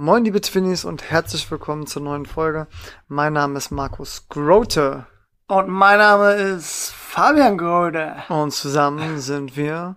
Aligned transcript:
Moin 0.00 0.24
liebe 0.24 0.40
Twinnies 0.40 0.84
und 0.84 1.10
herzlich 1.10 1.50
willkommen 1.50 1.88
zur 1.88 2.02
neuen 2.02 2.24
Folge. 2.24 2.68
Mein 3.08 3.32
Name 3.32 3.58
ist 3.58 3.72
Markus 3.72 4.28
Grote. 4.28 5.08
Und 5.48 5.68
mein 5.68 5.98
Name 5.98 6.34
ist 6.34 6.92
Fabian 6.92 7.58
Grote. 7.58 8.14
Und 8.28 8.52
zusammen 8.52 9.18
sind 9.18 9.56
wir 9.56 9.96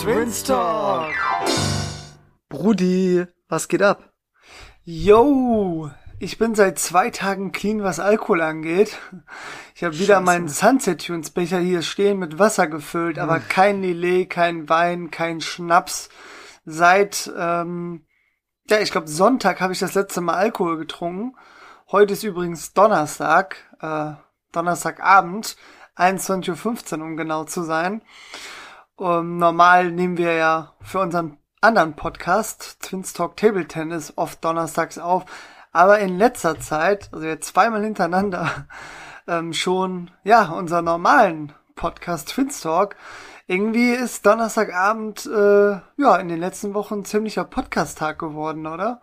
Twins 0.00 0.44
Talk. 0.44 1.12
Brudi, 2.48 3.26
was 3.48 3.66
geht 3.66 3.82
ab? 3.82 4.12
Yo, 4.84 5.90
ich 6.20 6.38
bin 6.38 6.54
seit 6.54 6.78
zwei 6.78 7.10
Tagen 7.10 7.50
clean, 7.50 7.82
was 7.82 7.98
Alkohol 7.98 8.42
angeht. 8.42 8.96
Ich 9.74 9.82
habe 9.82 9.98
wieder 9.98 10.20
meinen 10.20 10.48
Sunset 10.48 11.04
Tunes 11.04 11.30
Becher 11.30 11.58
hier 11.58 11.82
stehen 11.82 12.20
mit 12.20 12.38
Wasser 12.38 12.68
gefüllt, 12.68 13.18
aber 13.18 13.40
kein 13.40 13.82
Lillet, 13.82 14.30
kein 14.30 14.68
Wein, 14.68 15.10
kein 15.10 15.40
Schnaps 15.40 16.10
seit, 16.66 17.32
ähm, 17.38 18.04
ja, 18.68 18.80
ich 18.80 18.90
glaube, 18.90 19.08
Sonntag 19.08 19.60
habe 19.60 19.72
ich 19.72 19.78
das 19.78 19.94
letzte 19.94 20.20
Mal 20.20 20.34
Alkohol 20.34 20.76
getrunken. 20.76 21.36
Heute 21.90 22.12
ist 22.12 22.24
übrigens 22.24 22.74
Donnerstag, 22.74 23.56
äh, 23.80 24.12
Donnerstagabend, 24.52 25.56
21.15 25.96 26.98
Uhr, 26.98 27.04
um 27.04 27.16
genau 27.16 27.44
zu 27.44 27.62
sein. 27.62 28.02
Um, 28.96 29.36
normal 29.36 29.92
nehmen 29.92 30.16
wir 30.16 30.32
ja 30.32 30.72
für 30.80 31.00
unseren 31.00 31.36
anderen 31.60 31.94
Podcast, 31.94 32.78
Twins 32.80 33.12
Talk 33.12 33.36
Table 33.36 33.68
Tennis, 33.68 34.14
oft 34.16 34.42
donnerstags 34.44 34.98
auf. 34.98 35.26
Aber 35.70 35.98
in 35.98 36.16
letzter 36.16 36.58
Zeit, 36.58 37.10
also 37.12 37.26
jetzt 37.26 37.48
zweimal 37.48 37.84
hintereinander, 37.84 38.66
ähm, 39.28 39.52
schon, 39.52 40.10
ja, 40.24 40.46
unser 40.46 40.80
normalen 40.82 41.52
Podcast 41.74 42.30
Twins 42.30 42.62
Talk 42.62 42.96
irgendwie 43.46 43.90
ist 43.90 44.26
Donnerstagabend 44.26 45.26
äh, 45.26 45.80
ja 45.96 46.16
in 46.16 46.28
den 46.28 46.40
letzten 46.40 46.74
Wochen 46.74 47.00
ein 47.00 47.04
ziemlicher 47.04 47.44
Podcast-Tag 47.44 48.18
geworden, 48.18 48.66
oder? 48.66 49.00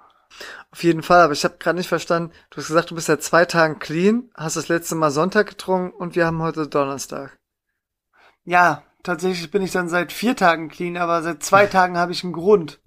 Auf 0.71 0.83
jeden 0.83 1.03
Fall, 1.03 1.21
aber 1.21 1.33
ich 1.33 1.43
habe 1.43 1.57
gerade 1.59 1.77
nicht 1.77 1.87
verstanden. 1.87 2.33
Du 2.49 2.57
hast 2.57 2.67
gesagt, 2.67 2.91
du 2.91 2.95
bist 2.95 3.07
seit 3.07 3.23
zwei 3.23 3.45
Tagen 3.45 3.79
clean, 3.79 4.31
hast 4.35 4.57
das 4.57 4.67
letzte 4.67 4.95
Mal 4.95 5.11
Sonntag 5.11 5.47
getrunken 5.47 5.95
und 5.95 6.15
wir 6.15 6.25
haben 6.25 6.41
heute 6.41 6.67
Donnerstag. 6.67 7.37
Ja, 8.43 8.83
tatsächlich 9.03 9.51
bin 9.51 9.61
ich 9.61 9.71
dann 9.71 9.87
seit 9.87 10.11
vier 10.11 10.35
Tagen 10.35 10.69
clean, 10.69 10.97
aber 10.97 11.21
seit 11.21 11.43
zwei 11.43 11.65
Tagen 11.67 11.97
habe 11.97 12.11
ich 12.11 12.23
einen 12.23 12.33
Grund. 12.33 12.81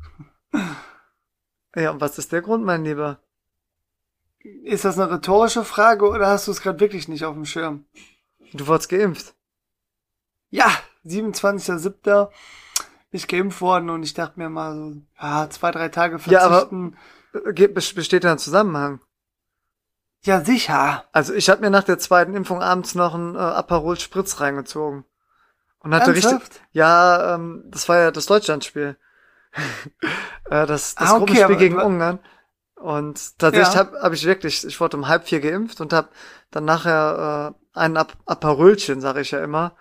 Ja, 1.74 1.90
und 1.90 2.00
was 2.00 2.18
ist 2.18 2.32
der 2.32 2.42
Grund, 2.42 2.64
mein 2.64 2.84
Lieber? 2.84 3.20
Ist 4.40 4.84
das 4.84 4.98
eine 4.98 5.10
rhetorische 5.10 5.64
Frage 5.64 6.08
oder 6.08 6.28
hast 6.28 6.46
du 6.46 6.52
es 6.52 6.60
gerade 6.60 6.80
wirklich 6.80 7.08
nicht 7.08 7.24
auf 7.24 7.34
dem 7.34 7.46
Schirm? 7.46 7.86
Du 8.52 8.66
wurdest 8.66 8.88
geimpft. 8.88 9.34
Ja, 10.50 10.70
27.07. 11.06 12.26
bin 12.26 12.30
ich 13.12 13.28
geimpft 13.28 13.60
worden 13.60 13.90
und 13.90 14.02
ich 14.02 14.14
dachte 14.14 14.38
mir 14.38 14.48
mal 14.48 14.74
so, 14.74 14.92
ja, 15.20 15.48
zwei, 15.50 15.70
drei 15.70 15.88
Tage 15.88 16.18
verzichten. 16.18 16.96
Ja, 17.32 17.40
aber 17.42 17.50
äh, 17.50 17.68
besteht 17.68 18.24
da 18.24 18.32
ein 18.32 18.38
Zusammenhang? 18.38 19.00
Ja, 20.24 20.40
sicher. 20.44 21.04
Also 21.12 21.34
ich 21.34 21.48
habe 21.48 21.60
mir 21.60 21.70
nach 21.70 21.84
der 21.84 21.98
zweiten 21.98 22.34
Impfung 22.34 22.60
abends 22.62 22.94
noch 22.94 23.14
einen 23.14 23.36
äh, 23.36 23.38
Aperol 23.38 23.98
Spritz 23.98 24.40
reingezogen. 24.40 25.04
Und 25.78 25.94
hatte 25.94 26.10
Ernsthaft? 26.10 26.42
richtig. 26.42 26.62
Ja, 26.72 27.34
ähm, 27.34 27.62
das 27.68 27.88
war 27.88 27.98
ja 27.98 28.10
das 28.10 28.26
Deutschlandspiel. 28.26 28.96
äh, 30.50 30.66
das 30.66 30.94
das 30.96 31.10
Ah, 31.10 31.16
okay, 31.16 31.18
Gruppenspiel 31.18 31.56
gegen 31.56 31.76
Ungarn. 31.76 32.18
Und 32.74 33.38
tatsächlich 33.38 33.74
Ja. 33.74 33.80
habe 33.80 34.00
hab 34.02 34.12
ich 34.12 34.26
wirklich, 34.26 34.66
ich 34.66 34.80
wurde 34.80 34.96
um 34.96 35.08
halb 35.08 35.26
vier 35.28 35.40
geimpft 35.40 35.80
und 35.80 35.92
habe 35.92 36.08
dann 36.50 36.64
nachher 36.64 37.54
äh, 37.54 37.78
ein 37.78 37.96
Ap 37.96 38.16
Aperolchen, 38.26 39.00
sage 39.00 39.20
ich 39.20 39.30
ja 39.30 39.42
immer, 39.42 39.76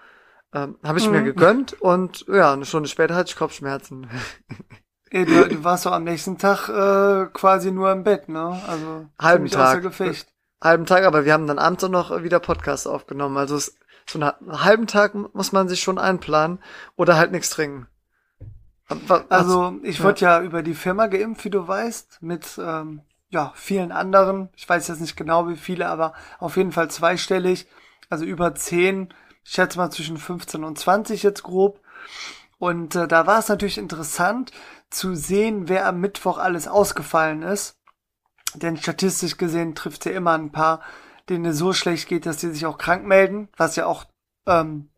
ähm, 0.56 0.78
habe 0.84 0.98
ich 1.00 1.10
mir 1.10 1.22
Mhm. 1.22 1.26
gegönnt 1.26 1.74
und 1.82 2.26
ja, 2.28 2.54
eine 2.54 2.66
Stunde 2.66 2.90
später 2.90 3.14
hatte 3.16 3.30
ich 3.30 3.36
Kopfschmerzen. 3.36 4.08
Ey, 5.12 5.26
du, 5.26 5.48
du 5.48 5.64
warst 5.64 5.86
doch 5.86 5.92
am 5.92 6.04
nächsten 6.04 6.38
Tag 6.38 6.68
äh, 6.70 7.28
quasi 7.32 7.72
nur 7.72 7.92
im 7.92 8.04
Bett, 8.04 8.28
ne? 8.28 8.60
Also 8.68 9.06
Halben 9.22 9.48
Tag. 9.48 9.82
Gefecht. 9.84 10.28
halben 10.62 10.86
Tag, 10.86 11.04
aber 11.06 11.26
wir 11.26 11.34
haben 11.34 11.46
dann 11.48 11.60
abends 11.60 11.84
auch 11.84 11.90
noch 11.90 12.24
wieder 12.24 12.40
Podcast 12.40 12.88
aufgenommen. 12.88 13.38
Also 13.38 13.56
es, 13.56 13.78
so 14.10 14.20
einen 14.20 14.32
halben 14.64 14.88
Tag 14.88 15.14
muss 15.36 15.52
man 15.52 15.68
sich 15.70 15.82
schon 15.82 16.00
einplanen 16.00 16.60
oder 16.96 17.16
halt 17.18 17.32
nichts 17.32 17.50
trinken. 17.52 17.88
Aber- 18.88 19.26
Also 19.30 19.76
ich 19.84 20.00
ja. 20.00 20.04
wurde 20.04 20.22
ja 20.22 20.42
über 20.42 20.64
die 20.64 20.76
Firma 20.76 21.08
geimpft, 21.08 21.46
wie 21.46 21.50
du 21.50 21.68
weißt, 21.68 22.20
mit 22.22 22.60
ähm, 22.62 23.02
ja 23.30 23.52
vielen 23.56 23.92
anderen. 23.92 24.50
Ich 24.56 24.68
weiß 24.68 24.88
jetzt 24.88 25.02
nicht 25.02 25.16
genau 25.18 25.48
wie 25.48 25.56
viele, 25.56 25.88
aber 25.88 26.14
auf 26.40 26.58
jeden 26.58 26.72
Fall 26.72 26.90
zweistellig. 26.90 27.68
Also 28.10 28.26
über 28.26 28.54
zehn. 28.56 29.14
Ich 29.46 29.54
schätze 29.54 29.78
mal 29.78 29.92
zwischen 29.92 30.18
15 30.18 30.64
und 30.64 30.78
20 30.78 31.24
jetzt 31.24 31.44
grob. 31.44 31.80
Und 32.58 32.96
äh, 32.96 33.08
da 33.08 33.28
war 33.28 33.40
es 33.40 33.48
natürlich 33.48 33.78
interessant 33.78 34.52
zu 34.90 35.16
sehen, 35.16 35.70
wer 35.70 35.88
am 35.88 36.00
Mittwoch 36.02 36.40
alles 36.40 36.68
ausgefallen 36.68 37.44
ist. 37.44 37.78
Denn 38.56 38.78
statistisch 38.78 39.38
gesehen 39.38 39.76
trifft 39.76 40.06
ja 40.06 40.14
immer 40.14 40.34
ein 40.34 40.52
paar, 40.52 40.82
denen 41.30 41.46
es 41.46 41.58
so 41.58 41.74
schlecht 41.74 42.08
geht, 42.08 42.26
dass 42.26 42.38
die 42.38 42.50
sich 42.50 42.66
auch 42.66 42.78
krank 42.78 43.06
melden, 43.06 43.50
was 43.56 43.76
ja 43.76 43.86
auch 43.86 44.06
ähm, 44.48 44.90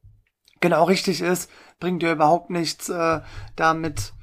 genau 0.60 0.86
richtig 0.86 1.22
ist, 1.22 1.50
bringt 1.80 2.04
ja 2.04 2.12
überhaupt 2.12 2.50
nichts, 2.50 2.90
äh, 2.90 3.22
da 3.56 3.74
mit 3.74 4.14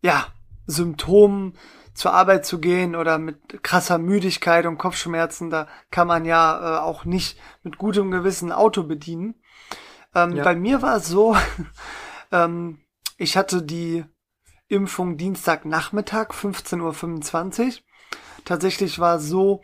ja, 0.00 0.26
Symptomen 0.66 1.56
zur 1.94 2.12
Arbeit 2.12 2.44
zu 2.44 2.60
gehen 2.60 2.94
oder 2.94 3.18
mit 3.18 3.62
krasser 3.62 3.98
Müdigkeit 3.98 4.66
und 4.66 4.78
Kopfschmerzen, 4.78 5.48
da 5.50 5.66
kann 5.90 6.06
man 6.06 6.24
ja 6.24 6.76
äh, 6.76 6.80
auch 6.80 7.04
nicht 7.04 7.38
mit 7.62 7.78
gutem 7.78 8.10
Gewissen 8.10 8.52
Auto 8.52 8.82
bedienen. 8.82 9.34
Ähm, 10.16 10.36
Ja. 10.36 10.44
Bei 10.44 10.56
mir 10.56 10.82
war 10.82 10.96
es 10.96 11.06
so, 11.06 11.36
ähm, 12.32 12.78
ich 13.18 13.36
hatte 13.36 13.62
die 13.62 14.04
Impfung 14.68 15.16
Dienstagnachmittag, 15.16 16.30
15.25 16.30 17.66
Uhr. 17.66 17.72
Tatsächlich 18.44 18.98
war 18.98 19.16
es 19.16 19.24
so, 19.24 19.62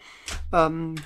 ähm, 0.52 0.96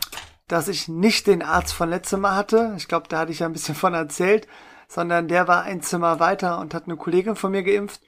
dass 0.48 0.68
ich 0.68 0.88
nicht 0.88 1.26
den 1.26 1.42
Arzt 1.42 1.72
von 1.72 1.88
letztem 1.90 2.20
Mal 2.20 2.36
hatte. 2.36 2.74
Ich 2.76 2.88
glaube, 2.88 3.08
da 3.08 3.18
hatte 3.20 3.32
ich 3.32 3.40
ja 3.40 3.46
ein 3.46 3.52
bisschen 3.52 3.74
von 3.74 3.94
erzählt, 3.94 4.46
sondern 4.88 5.28
der 5.28 5.48
war 5.48 5.62
ein 5.62 5.82
Zimmer 5.82 6.20
weiter 6.20 6.58
und 6.60 6.74
hat 6.74 6.84
eine 6.84 6.96
Kollegin 6.96 7.36
von 7.36 7.52
mir 7.52 7.62
geimpft. 7.62 8.00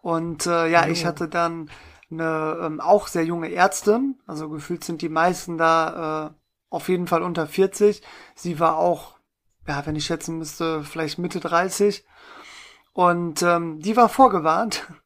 Und 0.00 0.46
äh, 0.46 0.68
ja, 0.68 0.86
ich 0.86 1.04
hatte 1.06 1.28
dann 1.28 1.70
eine 2.10 2.58
ähm, 2.62 2.80
auch 2.80 3.08
sehr 3.08 3.24
junge 3.24 3.52
Ärztin. 3.52 4.18
Also 4.26 4.48
gefühlt 4.48 4.84
sind 4.84 5.02
die 5.02 5.08
meisten 5.08 5.58
da 5.58 6.28
äh, 6.28 6.34
auf 6.70 6.88
jeden 6.88 7.06
Fall 7.06 7.22
unter 7.22 7.46
40. 7.46 8.02
Sie 8.34 8.60
war 8.60 8.76
auch, 8.76 9.17
ja, 9.68 9.86
wenn 9.86 9.96
ich 9.96 10.06
schätzen 10.06 10.38
müsste, 10.38 10.82
vielleicht 10.82 11.18
Mitte 11.18 11.40
30. 11.40 12.04
Und 12.92 13.42
ähm, 13.42 13.80
die 13.80 13.96
war 13.96 14.08
vorgewarnt. 14.08 14.86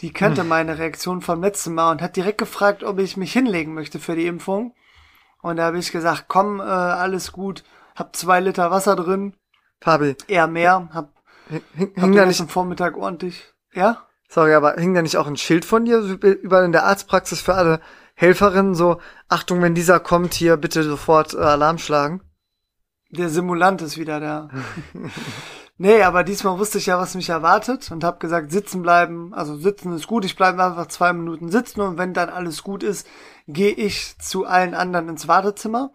Die 0.00 0.14
kannte 0.14 0.44
meine 0.44 0.78
Reaktion 0.78 1.20
vom 1.20 1.42
letzten 1.42 1.74
Mal 1.74 1.90
und 1.90 2.00
hat 2.00 2.16
direkt 2.16 2.38
gefragt, 2.38 2.82
ob 2.82 2.98
ich 2.98 3.18
mich 3.18 3.34
hinlegen 3.34 3.74
möchte 3.74 3.98
für 3.98 4.16
die 4.16 4.26
Impfung. 4.26 4.74
Und 5.42 5.56
da 5.56 5.64
habe 5.64 5.78
ich 5.78 5.92
gesagt, 5.92 6.24
komm, 6.26 6.58
äh, 6.58 6.62
alles 6.62 7.32
gut. 7.32 7.64
Hab 7.94 8.16
zwei 8.16 8.40
Liter 8.40 8.70
Wasser 8.70 8.96
drin, 8.96 9.34
Fabi, 9.78 10.16
eher 10.26 10.46
mehr. 10.46 10.88
Hab, 10.94 11.12
hing, 11.50 11.60
hab 11.96 12.02
hing 12.02 12.12
den 12.12 12.14
da 12.14 12.24
nicht, 12.24 12.50
Vormittag 12.50 12.96
ordentlich. 12.96 13.52
Ja? 13.74 14.06
sorry, 14.30 14.54
aber 14.54 14.76
hing 14.76 14.94
da 14.94 15.02
nicht 15.02 15.18
auch 15.18 15.26
ein 15.26 15.36
Schild 15.36 15.64
von 15.64 15.84
dir 15.84 15.98
überall 15.98 16.64
in 16.64 16.72
der 16.72 16.84
Arztpraxis 16.84 17.42
für 17.42 17.54
alle 17.54 17.80
Helferinnen 18.14 18.74
so, 18.74 19.00
Achtung, 19.28 19.60
wenn 19.62 19.74
dieser 19.74 20.00
kommt, 20.00 20.34
hier 20.34 20.56
bitte 20.56 20.82
sofort 20.82 21.34
äh, 21.34 21.38
Alarm 21.38 21.78
schlagen? 21.78 22.22
Der 23.10 23.28
Simulant 23.28 23.82
ist 23.82 23.98
wieder 23.98 24.20
da. 24.20 24.48
nee, 25.78 26.02
aber 26.02 26.22
diesmal 26.22 26.58
wusste 26.58 26.78
ich 26.78 26.86
ja, 26.86 26.98
was 26.98 27.16
mich 27.16 27.28
erwartet 27.28 27.90
und 27.90 28.04
habe 28.04 28.18
gesagt, 28.18 28.52
sitzen 28.52 28.82
bleiben. 28.82 29.34
Also 29.34 29.56
sitzen 29.56 29.92
ist 29.92 30.06
gut, 30.06 30.24
ich 30.24 30.36
bleibe 30.36 30.62
einfach 30.64 30.86
zwei 30.86 31.12
Minuten 31.12 31.50
sitzen 31.50 31.80
und 31.80 31.98
wenn 31.98 32.14
dann 32.14 32.28
alles 32.28 32.62
gut 32.62 32.84
ist, 32.84 33.08
gehe 33.48 33.72
ich 33.72 34.16
zu 34.18 34.46
allen 34.46 34.74
anderen 34.74 35.08
ins 35.08 35.26
Wartezimmer. 35.26 35.92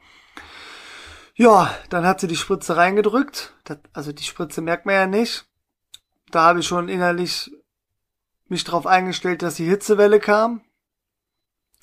Ja, 1.35 1.73
dann 1.89 2.05
hat 2.05 2.19
sie 2.19 2.27
die 2.27 2.35
Spritze 2.35 2.75
reingedrückt. 2.75 3.53
Das, 3.63 3.77
also 3.93 4.11
die 4.11 4.23
Spritze 4.23 4.61
merkt 4.61 4.85
man 4.85 4.95
ja 4.95 5.07
nicht. 5.07 5.45
Da 6.31 6.43
habe 6.43 6.59
ich 6.59 6.67
schon 6.67 6.89
innerlich 6.89 7.51
mich 8.47 8.63
drauf 8.63 8.85
eingestellt, 8.85 9.41
dass 9.41 9.55
die 9.55 9.67
Hitzewelle 9.67 10.19
kam. 10.19 10.61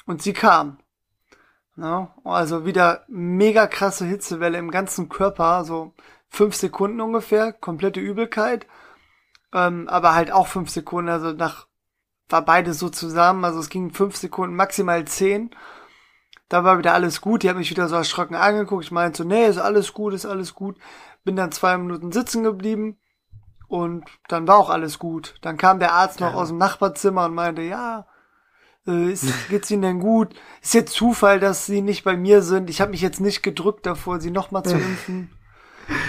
Und 0.05 0.23
sie 0.23 0.33
kam. 0.33 0.79
Ja, 1.77 2.15
also 2.25 2.67
wieder 2.67 3.05
mega 3.09 3.67
krasse 3.67 4.05
Hitzewelle 4.05 4.59
im 4.59 4.71
ganzen 4.71 5.09
Körper, 5.09 5.65
so 5.65 5.95
fünf 6.29 6.55
Sekunden 6.55 7.01
ungefähr, 7.01 7.53
komplette 7.53 8.01
Übelkeit. 8.01 8.67
Ähm, 9.55 9.89
aber 9.89 10.15
halt 10.15 10.33
auch 10.33 10.47
fünf 10.47 10.71
Sekunden, 10.71 11.11
also 11.11 11.33
nach 11.33 11.67
war 12.29 12.43
beides 12.43 12.79
so 12.79 12.89
zusammen, 12.89 13.45
also 13.45 13.59
es 13.61 13.69
ging 13.69 13.91
fünf 13.93 14.17
Sekunden, 14.17 14.57
maximal 14.57 15.05
zehn. 15.07 15.51
Da 16.49 16.65
war 16.65 16.79
wieder 16.79 16.95
alles 16.95 17.21
gut, 17.21 17.43
die 17.43 17.51
hat 17.51 17.57
mich 17.57 17.71
wieder 17.71 17.89
so 17.89 17.97
erschrocken 17.97 18.35
angeguckt. 18.35 18.85
Ich 18.85 18.91
meinte 18.91 19.19
so, 19.23 19.29
nee, 19.29 19.47
ist 19.47 19.59
alles 19.59 19.93
gut, 19.93 20.13
ist 20.15 20.27
alles 20.27 20.55
gut. 20.55 20.77
Bin 21.25 21.37
dann 21.37 21.53
zwei 21.53 21.77
Minuten 21.79 22.13
sitzen 22.13 22.43
geblieben 22.43 22.99
und 23.69 24.05
dann 24.29 24.47
war 24.47 24.57
auch 24.59 24.69
alles 24.71 24.99
gut. 24.99 25.35
Dann 25.43 25.57
kam 25.57 25.79
der 25.79 25.93
Arzt 25.93 26.21
noch 26.21 26.33
Ja. 26.33 26.39
aus 26.39 26.49
dem 26.49 26.59
Nachbarzimmer 26.59 27.25
und 27.27 27.35
meinte, 27.35 27.63
ja, 27.63 28.07
äh, 28.87 29.13
ist, 29.13 29.27
geht's 29.49 29.71
Ihnen 29.71 29.83
denn 29.83 30.01
gut? 30.01 30.35
Ist 30.63 30.75
jetzt 30.75 30.93
Zufall, 30.95 31.41
dass 31.41 31.67
Sie 31.67 31.83
nicht 31.83 32.05
bei 32.05 32.17
mir 32.17 32.43
sind. 32.43 32.71
Ich 32.71 32.81
habe 32.81 32.91
mich 32.91 33.01
jetzt 33.01 33.21
nicht 33.21 33.43
gedrückt 33.43 33.87
davor, 33.87 34.21
Sie 34.21 34.31
nochmal 34.31 34.65
zu 34.65 34.77
impfen. 34.77 35.31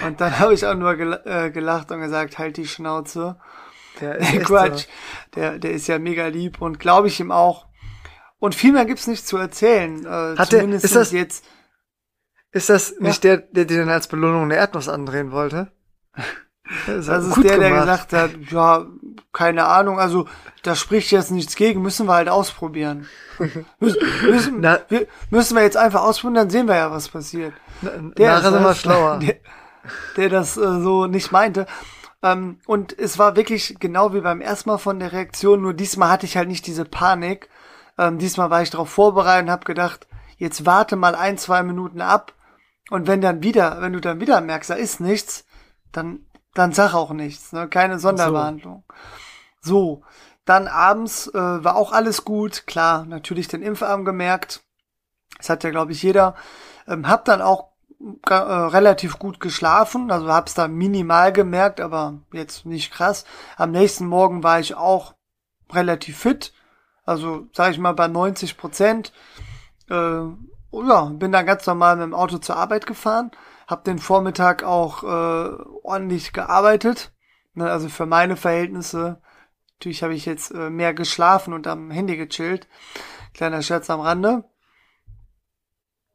Und 0.06 0.22
dann 0.22 0.38
habe 0.40 0.54
ich 0.54 0.66
auch 0.66 0.76
nur 0.76 0.96
gel 0.96 1.20
äh, 1.26 1.50
gelacht 1.52 1.92
und 1.92 2.00
gesagt, 2.00 2.38
halt 2.38 2.58
die 2.58 2.68
Schnauze. 2.68 3.40
Der 4.02 4.18
ist 4.20 4.46
Quatsch. 4.46 4.82
so. 4.84 4.88
Der, 5.36 5.60
der 5.60 5.72
ist 5.72 5.88
ja 5.88 6.00
mega 6.00 6.28
lieb 6.28 6.62
und 6.62 6.80
glaube 6.80 7.08
ich 7.08 7.20
ihm 7.20 7.32
auch. 7.32 7.68
Und 8.40 8.56
viel 8.56 8.74
mehr 8.74 8.86
gibt's 8.86 9.08
nicht 9.08 9.26
zu 9.28 9.38
erzählen. 9.38 10.06
Äh, 10.06 10.10
Hat 10.38 10.52
der- 10.52 10.60
zumindest 10.60 10.86
ist 10.86 10.96
das- 10.96 11.12
jetzt. 11.12 11.46
Ist 12.52 12.70
das 12.70 13.00
nicht 13.00 13.24
der, 13.24 13.38
der 13.38 13.66
dir 13.66 13.80
dann 13.80 13.90
als 13.90 14.08
Belohnung 14.08 14.44
eine 14.44 14.56
Erdnuss 14.56 14.88
andrehen 14.90 15.32
wollte? 15.32 15.72
Das, 16.88 17.08
Das 17.08 17.26
ist 17.28 17.44
der, 17.44 17.58
der 17.60 17.70
gemacht. 17.72 18.10
gesagt 18.10 18.14
hat, 18.14 18.32
ja, 18.50 18.86
keine 19.34 19.66
Ahnung, 19.66 20.00
also 20.00 20.28
da 20.62 20.76
spricht 20.76 21.12
jetzt 21.12 21.32
nichts 21.32 21.56
gegen, 21.56 21.82
müssen 21.82 22.08
wir 22.08 22.14
halt 22.14 22.30
ausprobieren. 22.30 23.08
müssen, 23.80 24.00
müssen, 24.30 24.62
Na- 24.62 24.80
wir, 24.90 25.08
müssen 25.32 25.56
wir 25.56 25.64
jetzt 25.64 25.78
einfach 25.78 26.04
ausprobieren, 26.04 26.36
dann 26.36 26.50
sehen 26.50 26.68
wir 26.68 26.76
ja, 26.76 26.92
was 26.92 27.10
passiert. 27.10 27.54
Der 27.82 28.36
Nachher 28.36 28.48
ist 28.48 28.54
sind 28.54 28.64
wir 28.64 28.76
schlauer. 28.76 29.20
Der, 29.20 29.36
der 30.16 30.30
das 30.30 30.56
äh, 30.56 30.62
so 30.82 31.08
nicht 31.08 31.34
meinte. 31.34 31.66
Ähm, 32.22 32.60
und 32.66 32.98
es 32.98 33.20
war 33.20 33.36
wirklich 33.36 33.76
genau 33.80 34.14
wie 34.14 34.22
beim 34.22 34.40
ersten 34.40 34.70
Mal 34.70 34.78
von 34.78 34.98
der 35.00 35.12
Reaktion, 35.12 35.62
nur 35.62 35.74
diesmal 35.74 36.10
hatte 36.10 36.26
ich 36.26 36.38
halt 36.38 36.48
nicht 36.48 36.66
diese 36.68 36.86
Panik. 36.86 37.50
Ähm, 37.98 38.18
diesmal 38.18 38.50
war 38.50 38.62
ich 38.62 38.70
darauf 38.70 38.90
vorbereitet 38.90 39.48
und 39.48 39.52
habe 39.52 39.66
gedacht, 39.66 40.08
jetzt 40.38 40.66
warte 40.66 40.96
mal 40.96 41.16
ein, 41.16 41.38
zwei 41.38 41.64
Minuten 41.64 42.00
ab. 42.00 42.34
Und 42.90 43.08
wenn 43.08 43.20
dann 43.20 43.44
wieder, 43.44 43.82
wenn 43.82 43.94
du 43.94 44.00
dann 44.00 44.22
wieder 44.22 44.40
merkst, 44.40 44.70
da 44.70 44.76
ist 44.76 45.00
nichts, 45.02 45.46
dann, 45.92 46.26
dann 46.54 46.72
sag 46.72 46.94
auch 46.94 47.12
nichts, 47.12 47.52
ne? 47.52 47.68
Keine 47.68 48.00
Sonderbehandlung. 48.00 48.84
So, 48.88 48.94
dann 50.46 50.68
abends 50.68 51.28
äh, 51.28 51.34
war 51.64 51.76
auch 51.76 51.92
alles 51.92 52.26
gut. 52.26 52.68
Klar, 52.68 53.06
natürlich 53.06 53.48
den 53.48 53.62
Impfarm 53.62 54.06
gemerkt. 54.06 54.62
Das 55.38 55.50
hat 55.50 55.64
ja, 55.64 55.70
glaube 55.70 55.92
ich, 55.92 56.04
jeder. 56.04 56.36
Ähm, 56.88 57.08
hab 57.08 57.26
dann 57.26 57.42
auch 57.42 57.74
äh, 58.30 58.34
relativ 58.34 59.18
gut 59.18 59.40
geschlafen, 59.40 60.12
also 60.12 60.28
hab's 60.28 60.54
da 60.54 60.68
minimal 60.68 61.32
gemerkt, 61.32 61.80
aber 61.80 62.20
jetzt 62.34 62.66
nicht 62.66 62.92
krass. 62.92 63.24
Am 63.56 63.72
nächsten 63.72 64.06
Morgen 64.08 64.44
war 64.44 64.60
ich 64.60 64.76
auch 64.76 65.16
relativ 65.72 66.18
fit, 66.18 66.54
also 67.06 67.48
sage 67.54 67.72
ich 67.72 67.80
mal 67.80 67.94
bei 67.94 68.10
90 68.10 68.58
Prozent. 68.58 69.14
Äh, 69.90 69.94
ja, 69.96 71.06
bin 71.14 71.32
dann 71.32 71.46
ganz 71.46 71.66
normal 71.66 71.96
mit 71.96 72.04
dem 72.04 72.14
Auto 72.14 72.40
zur 72.40 72.58
Arbeit 72.58 72.88
gefahren, 72.88 73.32
hab 73.68 73.86
den 73.86 74.00
Vormittag 74.00 74.64
auch 74.64 75.04
äh, 75.04 75.56
ordentlich 75.84 76.34
gearbeitet, 76.34 77.14
ne, 77.54 77.72
also 77.72 77.88
für 77.88 78.06
meine 78.06 78.36
Verhältnisse. 78.36 79.22
Natürlich 79.80 80.04
habe 80.04 80.14
ich 80.14 80.26
jetzt 80.26 80.52
äh, 80.52 80.70
mehr 80.70 80.94
geschlafen 80.94 81.54
und 81.54 81.68
am 81.68 81.92
Handy 81.92 82.16
gechillt. 82.16 82.68
Kleiner 83.34 83.62
Scherz 83.62 83.90
am 83.90 84.00
Rande. 84.00 84.46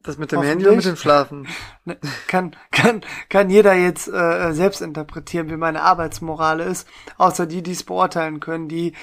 Das 0.01 0.17
mit 0.17 0.31
dem 0.31 0.41
Handy 0.41 0.65
und 0.67 0.77
mit 0.77 0.85
dem 0.85 0.95
Schlafen. 0.95 1.47
Ne, 1.85 1.97
kann, 2.27 2.55
kann, 2.71 3.01
kann 3.29 3.49
jeder 3.49 3.73
jetzt 3.73 4.07
äh, 4.07 4.53
selbst 4.53 4.81
interpretieren, 4.81 5.49
wie 5.49 5.57
meine 5.57 5.81
Arbeitsmorale 5.81 6.63
ist, 6.63 6.87
außer 7.17 7.45
die, 7.45 7.63
die 7.63 7.71
es 7.71 7.83
beurteilen 7.83 8.39
können, 8.39 8.67
die 8.67 8.93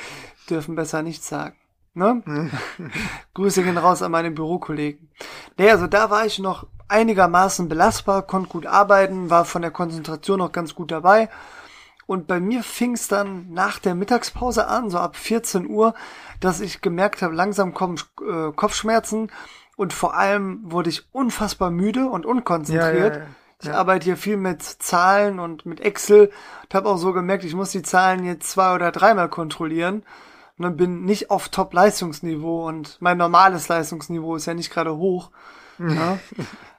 dürfen 0.49 0.75
besser 0.75 1.03
nichts 1.03 1.29
sagen. 1.29 1.57
Ne? 1.95 2.23
Grüße 3.35 3.63
gehen 3.63 3.79
raus 3.79 4.03
an 4.03 4.13
meine 4.13 4.31
Bürokollegen. 4.31 5.11
Nee, 5.57 5.71
also 5.71 5.87
da 5.87 6.11
war 6.11 6.27
ich 6.27 6.39
noch 6.39 6.67
einigermaßen 6.89 7.69
belastbar, 7.69 8.23
konnte 8.23 8.51
gut 8.51 8.67
arbeiten, 8.67 9.31
war 9.31 9.45
von 9.45 9.63
der 9.63 9.71
Konzentration 9.71 10.39
noch 10.39 10.53
ganz 10.53 10.75
gut 10.75 10.91
dabei. 10.91 11.29
Und 12.07 12.27
bei 12.29 12.39
mir 12.39 12.63
fing 12.63 12.93
es 12.95 13.09
dann 13.09 13.53
nach 13.53 13.79
der 13.79 13.95
Mittagspause 13.95 14.69
an, 14.69 14.91
so 14.91 14.99
ab 14.99 15.17
14 15.17 15.69
Uhr, 15.69 15.95
dass 16.41 16.61
ich 16.61 16.81
gemerkt 16.81 17.23
habe, 17.23 17.35
langsam 17.35 17.75
kommen 17.75 17.99
äh, 18.21 18.53
Kopfschmerzen 18.53 19.31
und 19.77 19.93
vor 19.93 20.15
allem 20.15 20.61
wurde 20.71 20.91
ich 20.91 21.13
unfassbar 21.13 21.71
müde 21.71 22.07
und 22.07 22.25
unkonzentriert. 22.25 23.15
Ja, 23.15 23.21
ja, 23.21 23.25
ja. 23.25 23.31
Ich 23.63 23.73
arbeite 23.73 24.05
hier 24.05 24.17
viel 24.17 24.37
mit 24.37 24.63
Zahlen 24.63 25.41
und 25.41 25.67
mit 25.67 25.81
Excel 25.81 26.31
und 26.63 26.75
habe 26.75 26.89
auch 26.89 26.99
so 26.99 27.13
gemerkt, 27.13 27.43
ich 27.43 27.55
muss 27.55 27.71
die 27.71 27.83
Zahlen 27.83 28.25
jetzt 28.25 28.51
zwei 28.51 28.75
oder 28.75 28.93
dreimal 28.93 29.29
kontrollieren 29.29 30.05
und 30.59 30.63
dann 30.63 30.77
bin 30.77 31.05
nicht 31.05 31.31
auf 31.31 31.49
Top-Leistungsniveau 31.49 32.69
und 32.69 32.99
mein 33.01 33.19
normales 33.19 33.69
Leistungsniveau 33.69 34.37
ist 34.37 34.47
ja 34.47 34.55
nicht 34.55 34.71
gerade 34.71 34.97
hoch. 34.97 35.31
Ja, 35.79 36.19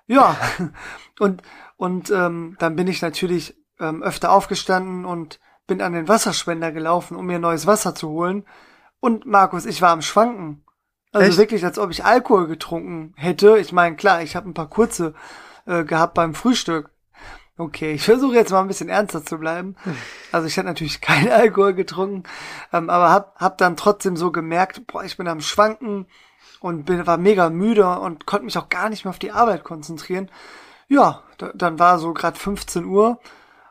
ja. 0.07 0.35
und 1.19 1.41
und 1.77 2.09
ähm, 2.09 2.55
dann 2.59 2.75
bin 2.75 2.87
ich 2.87 3.01
natürlich 3.01 3.55
ähm, 3.79 4.03
öfter 4.03 4.31
aufgestanden 4.31 5.05
und 5.05 5.39
bin 5.67 5.81
an 5.81 5.93
den 5.93 6.07
Wasserspender 6.07 6.71
gelaufen, 6.71 7.17
um 7.17 7.25
mir 7.25 7.39
neues 7.39 7.67
Wasser 7.67 7.93
zu 7.93 8.09
holen. 8.09 8.45
Und 8.99 9.25
Markus, 9.25 9.65
ich 9.65 9.81
war 9.81 9.91
am 9.91 10.01
Schwanken. 10.01 10.63
Also 11.11 11.29
Echt? 11.29 11.37
wirklich, 11.37 11.65
als 11.65 11.79
ob 11.79 11.91
ich 11.91 12.05
Alkohol 12.05 12.47
getrunken 12.47 13.13
hätte. 13.17 13.57
Ich 13.57 13.71
meine, 13.71 13.95
klar, 13.95 14.21
ich 14.21 14.35
habe 14.35 14.49
ein 14.49 14.53
paar 14.53 14.69
kurze 14.69 15.13
äh, 15.65 15.83
gehabt 15.83 16.13
beim 16.13 16.33
Frühstück. 16.33 16.89
Okay, 17.59 17.93
ich 17.93 18.03
versuche 18.03 18.35
jetzt 18.35 18.51
mal 18.51 18.61
ein 18.61 18.67
bisschen 18.67 18.89
ernster 18.89 19.25
zu 19.25 19.39
bleiben. 19.39 19.75
Also 20.31 20.47
ich 20.47 20.57
hatte 20.57 20.67
natürlich 20.67 21.01
keinen 21.01 21.31
Alkohol 21.31 21.73
getrunken, 21.73 22.23
ähm, 22.71 22.89
aber 22.89 23.09
hab, 23.09 23.39
hab 23.39 23.57
dann 23.57 23.77
trotzdem 23.77 24.15
so 24.15 24.31
gemerkt, 24.31 24.85
boah, 24.87 25.03
ich 25.03 25.17
bin 25.17 25.27
am 25.27 25.41
Schwanken 25.41 26.05
und 26.59 26.85
bin, 26.85 27.07
war 27.07 27.17
mega 27.17 27.49
müde 27.49 27.99
und 27.99 28.25
konnte 28.25 28.45
mich 28.45 28.57
auch 28.57 28.69
gar 28.69 28.89
nicht 28.89 29.05
mehr 29.05 29.09
auf 29.09 29.19
die 29.19 29.31
Arbeit 29.31 29.63
konzentrieren. 29.63 30.29
Ja, 30.87 31.23
da, 31.37 31.51
dann 31.55 31.79
war 31.79 31.97
so 31.97 32.13
gerade 32.13 32.37
15 32.37 32.85
Uhr 32.85 33.19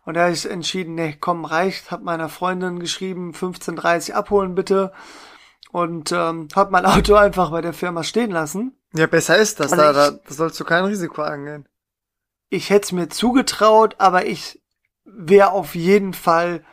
und 0.06 0.14
da 0.14 0.23
habe 0.23 0.32
ich 0.32 0.49
entschieden, 0.49 0.94
nee, 0.94 1.17
komm, 1.20 1.44
reicht. 1.44 1.91
Hab 1.91 2.03
meiner 2.03 2.31
Freundin 2.31 2.79
geschrieben, 2.81 3.32
15.30 3.32 4.12
abholen 4.12 4.55
bitte 4.55 4.93
und 5.73 6.11
ähm, 6.12 6.49
hab 6.56 6.70
mein 6.70 6.87
Auto 6.87 7.14
einfach 7.26 7.50
bei 7.50 7.61
der 7.61 7.75
Firma 7.75 8.03
stehen 8.03 8.31
lassen. 8.31 8.73
Ja, 8.94 9.06
besser 9.06 9.37
ist 9.37 9.61
das. 9.61 9.73
Also 9.73 9.82
Da, 9.85 9.93
da, 9.93 10.11
da 10.12 10.35
sollst 10.35 10.58
du 10.58 10.64
kein 10.64 10.85
Risiko 10.87 11.20
angehen. 11.23 11.69
ich 12.49 12.70
hätte 12.70 12.85
es 12.87 12.93
mir 12.93 13.08
zugetraut, 13.11 13.97
aber 13.99 14.25
ich 14.26 14.62
wäre 15.05 15.50
auf 15.53 15.75
jeden 15.75 16.14
Fall 16.14 16.64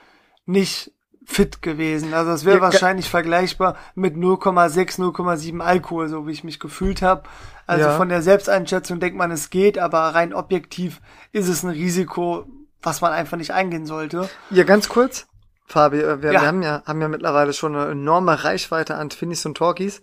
nicht 0.45 0.91
fit 1.25 1.61
gewesen. 1.61 2.13
Also 2.13 2.31
es 2.31 2.43
wäre 2.45 2.57
Ja, 2.57 2.61
wahrscheinlich 2.63 3.09
vergleichbar 3.09 3.77
mit 3.95 4.15
0,6, 4.15 4.99
0,7 4.99 5.61
Alkohol, 5.61 6.09
so 6.09 6.27
wie 6.27 6.31
ich 6.31 6.43
mich 6.43 6.59
gefühlt 6.59 7.01
habe. 7.01 7.23
Also 7.65 7.85
Ja. 7.89 7.97
von 7.97 8.09
der 8.09 8.21
Selbsteinschätzung 8.21 8.99
denkt 8.99 9.17
man, 9.17 9.31
es 9.31 9.49
geht, 9.49 9.77
aber 9.79 9.99
rein 10.15 10.33
objektiv 10.33 10.99
ist 11.31 11.47
es 11.47 11.63
ein 11.63 11.69
Risiko, 11.69 12.45
was 12.83 13.01
man 13.01 13.11
einfach 13.13 13.37
nicht 13.37 13.51
eingehen 13.51 13.85
sollte. 13.85 14.29
Ja, 14.49 14.63
ganz 14.63 14.89
kurz. 14.89 15.27
Fabi, 15.65 15.99
äh, 16.01 16.21
wir, 16.21 16.33
Ja. 16.33 16.41
wir 16.41 16.47
haben 16.47 16.61
ja, 16.61 16.83
haben 16.85 17.01
ja 17.01 17.07
mittlerweile 17.07 17.53
schon 17.53 17.75
eine 17.75 17.91
enorme 17.91 18.43
Reichweite 18.43 18.95
an 18.95 19.09
Twinis 19.09 19.45
und 19.45 19.57
Talkies. 19.57 20.01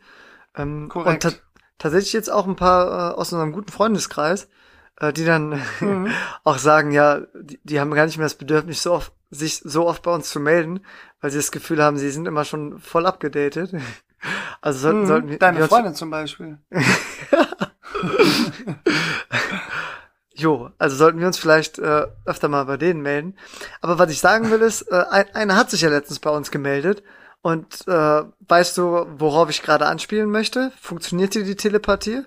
Ähm, 0.57 0.89
Korrekt. 0.89 1.25
Und 1.25 1.33
ta 1.35 1.39
tatsächlich 1.79 2.13
jetzt 2.13 2.31
auch 2.31 2.47
ein 2.47 2.57
paar 2.57 3.13
äh, 3.13 3.15
aus 3.15 3.33
unserem 3.33 3.53
guten 3.53 3.71
Freundeskreis, 3.73 4.49
äh, 4.99 5.13
die 5.13 5.25
dann 5.25 5.61
Mhm. 5.81 6.09
auch 6.45 6.59
sagen, 6.59 6.91
ja, 6.93 7.21
die, 7.35 7.61
die 7.63 7.81
haben 7.81 7.91
gar 7.93 8.07
nicht 8.07 8.19
mehr 8.19 8.27
das 8.27 8.35
Bedürfnis, 8.35 8.83
so 8.83 8.93
oft, 8.95 9.13
sich 9.31 9.61
so 9.65 9.87
oft 9.87 10.03
bei 10.03 10.13
uns 10.13 10.31
zu 10.31 10.41
melden, 10.41 10.81
weil 11.21 11.31
sie 11.31 11.39
das 11.39 11.53
Gefühl 11.53 11.83
haben, 11.83 11.99
sie 11.99 12.11
sind 12.11 12.27
immer 12.27 12.45
schon 12.45 12.79
voll 12.81 13.07
abgedatet. 13.07 13.73
Also 14.61 14.79
sollten, 14.81 15.03
Mhm. 15.03 15.07
sollten 15.07 15.27
wir, 15.29 15.33
wir 15.33 15.39
Deine 15.39 15.59
uns- 15.61 15.69
Freundin 15.69 15.95
zum 15.95 16.11
Beispiel. 16.11 16.59
Jo, 20.41 20.71
also 20.79 20.97
sollten 20.97 21.21
wir 21.21 21.27
uns 21.27 21.37
vielleicht 21.37 21.79
äh, 21.79 22.07
öfter 22.25 22.49
mal 22.49 22.65
bei 22.65 22.79
denen 22.79 23.03
melden. 23.03 23.37
Aber 23.83 23.99
was 23.99 24.11
ich 24.11 24.21
sagen 24.21 24.51
will 24.51 24.63
ist, 24.63 24.83
äh, 24.91 25.05
ein, 25.11 25.35
einer 25.35 25.57
hat 25.57 25.71
sich 25.71 25.83
ja 25.83 25.91
letztens 25.91 26.19
bei 26.19 26.31
uns 26.31 26.51
gemeldet. 26.51 27.03
Und 27.43 27.87
äh, 27.87 28.23
weißt 28.49 28.79
du, 28.79 29.07
worauf 29.19 29.51
ich 29.51 29.63
gerade 29.63 29.85
anspielen 29.85 30.31
möchte? 30.31 30.73
Funktioniert 30.81 31.35
dir 31.35 31.45
die 31.45 31.57
Telepathie? 31.57 32.23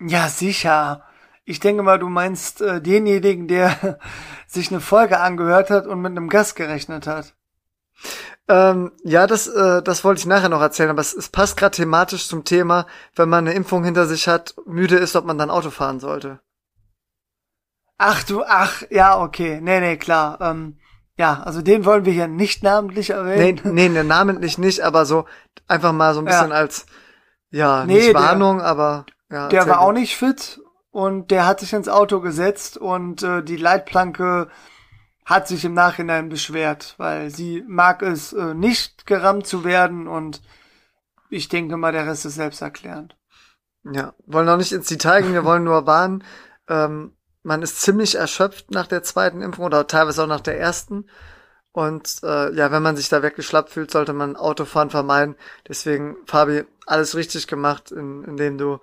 Ja, 0.00 0.28
sicher. 0.28 1.04
Ich 1.44 1.60
denke 1.60 1.82
mal, 1.82 1.98
du 1.98 2.08
meinst 2.08 2.62
äh, 2.62 2.80
denjenigen, 2.80 3.48
der 3.48 3.98
sich 4.46 4.70
eine 4.70 4.80
Folge 4.80 5.20
angehört 5.20 5.68
hat 5.68 5.86
und 5.86 6.00
mit 6.00 6.12
einem 6.12 6.30
Gast 6.30 6.56
gerechnet 6.56 7.06
hat. 7.06 7.34
Ähm, 8.48 8.92
ja, 9.02 9.26
das, 9.26 9.46
äh, 9.46 9.82
das 9.82 10.04
wollte 10.04 10.20
ich 10.20 10.26
nachher 10.26 10.48
noch 10.48 10.62
erzählen, 10.62 10.90
aber 10.90 11.02
es, 11.02 11.12
es 11.12 11.28
passt 11.28 11.58
gerade 11.58 11.76
thematisch 11.76 12.28
zum 12.28 12.44
Thema, 12.44 12.86
wenn 13.14 13.28
man 13.28 13.46
eine 13.46 13.54
Impfung 13.54 13.84
hinter 13.84 14.06
sich 14.06 14.26
hat, 14.26 14.54
müde 14.64 14.96
ist, 14.96 15.16
ob 15.16 15.26
man 15.26 15.36
dann 15.36 15.50
Auto 15.50 15.68
fahren 15.68 16.00
sollte. 16.00 16.40
Ach 17.98 18.22
du, 18.24 18.42
ach, 18.44 18.82
ja, 18.90 19.20
okay. 19.20 19.60
Nee, 19.62 19.80
nee, 19.80 19.96
klar. 19.96 20.40
Ähm, 20.40 20.78
ja, 21.16 21.42
also 21.44 21.62
den 21.62 21.84
wollen 21.84 22.04
wir 22.04 22.12
hier 22.12 22.26
nicht 22.28 22.62
namentlich 22.62 23.10
erwähnen. 23.10 23.60
nee, 23.64 23.88
nee, 23.88 24.02
namentlich 24.02 24.58
nicht, 24.58 24.80
aber 24.80 25.06
so 25.06 25.26
einfach 25.68 25.92
mal 25.92 26.12
so 26.14 26.20
ein 26.20 26.26
Ja. 26.26 26.32
bisschen 26.32 26.52
als, 26.52 26.86
ja, 27.50 27.84
Nee, 27.86 27.94
nicht 27.94 28.06
der- 28.08 28.14
Warnung, 28.14 28.60
aber 28.60 29.06
ja. 29.30 29.48
der 29.48 29.66
war 29.68 29.76
du. 29.76 29.80
auch 29.82 29.92
nicht 29.92 30.16
fit 30.16 30.60
und 30.90 31.30
der 31.30 31.46
hat 31.46 31.60
sich 31.60 31.72
ins 31.72 31.88
Auto 31.88 32.20
gesetzt 32.20 32.76
und 32.76 33.22
äh, 33.22 33.42
die 33.44 33.56
Leitplanke 33.56 34.48
hat 35.24 35.46
sich 35.48 35.64
im 35.64 35.72
Nachhinein 35.72 36.28
beschwert, 36.28 36.94
weil 36.98 37.30
sie 37.30 37.64
mag 37.66 38.02
es 38.02 38.32
äh, 38.32 38.52
nicht 38.54 39.06
gerammt 39.06 39.46
zu 39.46 39.64
werden 39.64 40.06
und 40.08 40.42
ich 41.30 41.48
denke 41.48 41.76
mal, 41.76 41.92
der 41.92 42.06
Rest 42.06 42.26
ist 42.26 42.34
selbsterklärend. 42.34 43.16
Ja, 43.90 44.14
wollen 44.26 44.48
auch 44.48 44.56
nicht 44.56 44.72
ins 44.72 44.88
Detail 44.88 45.22
gehen, 45.22 45.32
wir 45.32 45.44
wollen 45.44 45.64
nur 45.64 45.86
warnen. 45.86 46.24
Ähm, 46.68 47.16
man 47.44 47.62
ist 47.62 47.80
ziemlich 47.82 48.16
erschöpft 48.16 48.70
nach 48.70 48.86
der 48.86 49.02
zweiten 49.02 49.42
Impfung 49.42 49.66
oder 49.66 49.86
teilweise 49.86 50.24
auch 50.24 50.28
nach 50.28 50.40
der 50.40 50.58
ersten. 50.58 51.06
Und 51.72 52.20
äh, 52.22 52.54
ja, 52.54 52.72
wenn 52.72 52.82
man 52.82 52.96
sich 52.96 53.08
da 53.08 53.22
weggeschlappt 53.22 53.70
fühlt, 53.70 53.90
sollte 53.90 54.12
man 54.12 54.36
Autofahren 54.36 54.90
vermeiden. 54.90 55.36
Deswegen, 55.68 56.16
Fabi, 56.26 56.64
alles 56.86 57.14
richtig 57.14 57.46
gemacht, 57.46 57.90
in, 57.92 58.24
indem 58.24 58.58
du 58.58 58.80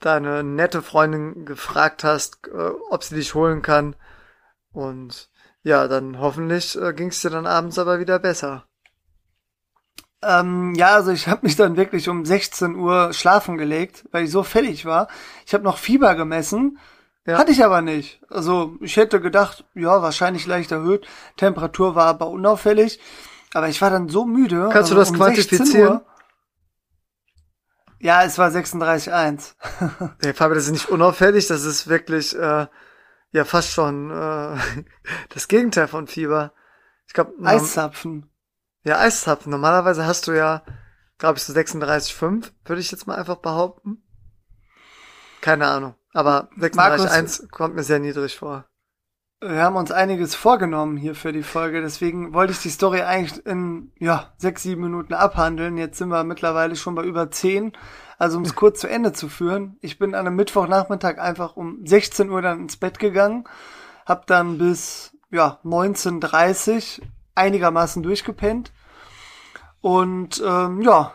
deine 0.00 0.44
nette 0.44 0.82
Freundin 0.82 1.44
gefragt 1.44 2.04
hast, 2.04 2.46
äh, 2.48 2.70
ob 2.90 3.02
sie 3.02 3.16
dich 3.16 3.34
holen 3.34 3.62
kann. 3.62 3.96
Und 4.72 5.30
ja, 5.62 5.88
dann 5.88 6.18
hoffentlich 6.18 6.78
äh, 6.80 6.92
ging 6.92 7.08
es 7.08 7.20
dir 7.20 7.30
dann 7.30 7.46
abends 7.46 7.78
aber 7.78 7.98
wieder 7.98 8.18
besser. 8.18 8.66
Ähm, 10.22 10.74
ja, 10.74 10.94
also 10.94 11.10
ich 11.10 11.28
habe 11.28 11.46
mich 11.46 11.56
dann 11.56 11.76
wirklich 11.76 12.08
um 12.08 12.24
16 12.24 12.76
Uhr 12.76 13.12
schlafen 13.12 13.58
gelegt, 13.58 14.04
weil 14.12 14.24
ich 14.24 14.30
so 14.30 14.42
fertig 14.42 14.84
war. 14.84 15.08
Ich 15.46 15.54
habe 15.54 15.64
noch 15.64 15.78
Fieber 15.78 16.14
gemessen, 16.14 16.78
ja. 17.26 17.38
hatte 17.38 17.52
ich 17.52 17.64
aber 17.64 17.82
nicht. 17.82 18.20
Also 18.28 18.76
ich 18.80 18.96
hätte 18.96 19.20
gedacht, 19.20 19.64
ja, 19.74 20.02
wahrscheinlich 20.02 20.46
leicht 20.46 20.72
erhöht. 20.72 21.06
Temperatur 21.36 21.94
war 21.94 22.06
aber 22.06 22.28
unauffällig. 22.28 23.00
Aber 23.54 23.68
ich 23.68 23.80
war 23.80 23.90
dann 23.90 24.08
so 24.08 24.24
müde. 24.24 24.68
Kannst 24.72 24.90
also 24.90 24.94
du 24.94 25.00
das 25.00 25.10
um 25.10 25.16
quantifizieren? 25.16 26.00
ja, 28.04 28.22
es 28.22 28.36
war 28.36 28.50
36,1. 28.50 29.54
hey, 30.22 30.34
Fabio, 30.34 30.56
das 30.56 30.66
ist 30.66 30.72
nicht 30.72 30.90
unauffällig, 30.90 31.46
das 31.46 31.64
ist 31.64 31.88
wirklich 31.88 32.36
äh, 32.36 32.66
ja 33.30 33.44
fast 33.46 33.70
schon 33.70 34.10
äh, 34.10 34.58
das 35.30 35.48
Gegenteil 35.48 35.88
von 35.88 36.06
Fieber. 36.06 36.52
Ich 37.06 37.14
glaube 37.14 37.32
Eiszapfen. 37.42 38.30
Ja, 38.82 38.98
Eiszapfen. 38.98 39.50
Normalerweise 39.50 40.04
hast 40.04 40.26
du 40.26 40.32
ja, 40.32 40.62
glaube 41.16 41.38
ich, 41.38 41.44
so 41.44 41.54
36,5, 41.54 42.52
würde 42.66 42.80
ich 42.80 42.90
jetzt 42.90 43.06
mal 43.06 43.16
einfach 43.16 43.36
behaupten. 43.36 44.02
Keine 45.40 45.66
Ahnung. 45.66 45.94
Aber 46.14 46.48
36,1 46.58 47.50
kommt 47.50 47.74
mir 47.74 47.82
sehr 47.82 47.98
niedrig 47.98 48.38
vor. 48.38 48.64
Wir 49.40 49.62
haben 49.62 49.76
uns 49.76 49.90
einiges 49.90 50.34
vorgenommen 50.34 50.96
hier 50.96 51.14
für 51.14 51.32
die 51.32 51.42
Folge, 51.42 51.82
deswegen 51.82 52.32
wollte 52.32 52.52
ich 52.52 52.60
die 52.60 52.70
Story 52.70 53.02
eigentlich 53.02 53.44
in, 53.44 53.92
ja, 53.98 54.32
sechs, 54.38 54.62
sieben 54.62 54.80
Minuten 54.80 55.12
abhandeln. 55.12 55.76
Jetzt 55.76 55.98
sind 55.98 56.08
wir 56.08 56.24
mittlerweile 56.24 56.76
schon 56.76 56.94
bei 56.94 57.02
über 57.02 57.30
zehn. 57.30 57.72
Also 58.16 58.38
um 58.38 58.44
es 58.44 58.54
kurz 58.54 58.80
zu 58.80 58.88
Ende 58.88 59.12
zu 59.12 59.28
führen. 59.28 59.76
Ich 59.82 59.98
bin 59.98 60.14
an 60.14 60.26
einem 60.26 60.36
Mittwochnachmittag 60.36 61.18
einfach 61.18 61.56
um 61.56 61.84
16 61.84 62.30
Uhr 62.30 62.40
dann 62.40 62.60
ins 62.60 62.76
Bett 62.76 62.98
gegangen, 62.98 63.44
hab 64.06 64.26
dann 64.28 64.56
bis, 64.56 65.14
ja, 65.30 65.58
19.30 65.64 67.02
einigermaßen 67.34 68.02
durchgepennt. 68.02 68.72
Und 69.80 70.42
ähm, 70.46 70.80
ja, 70.80 71.12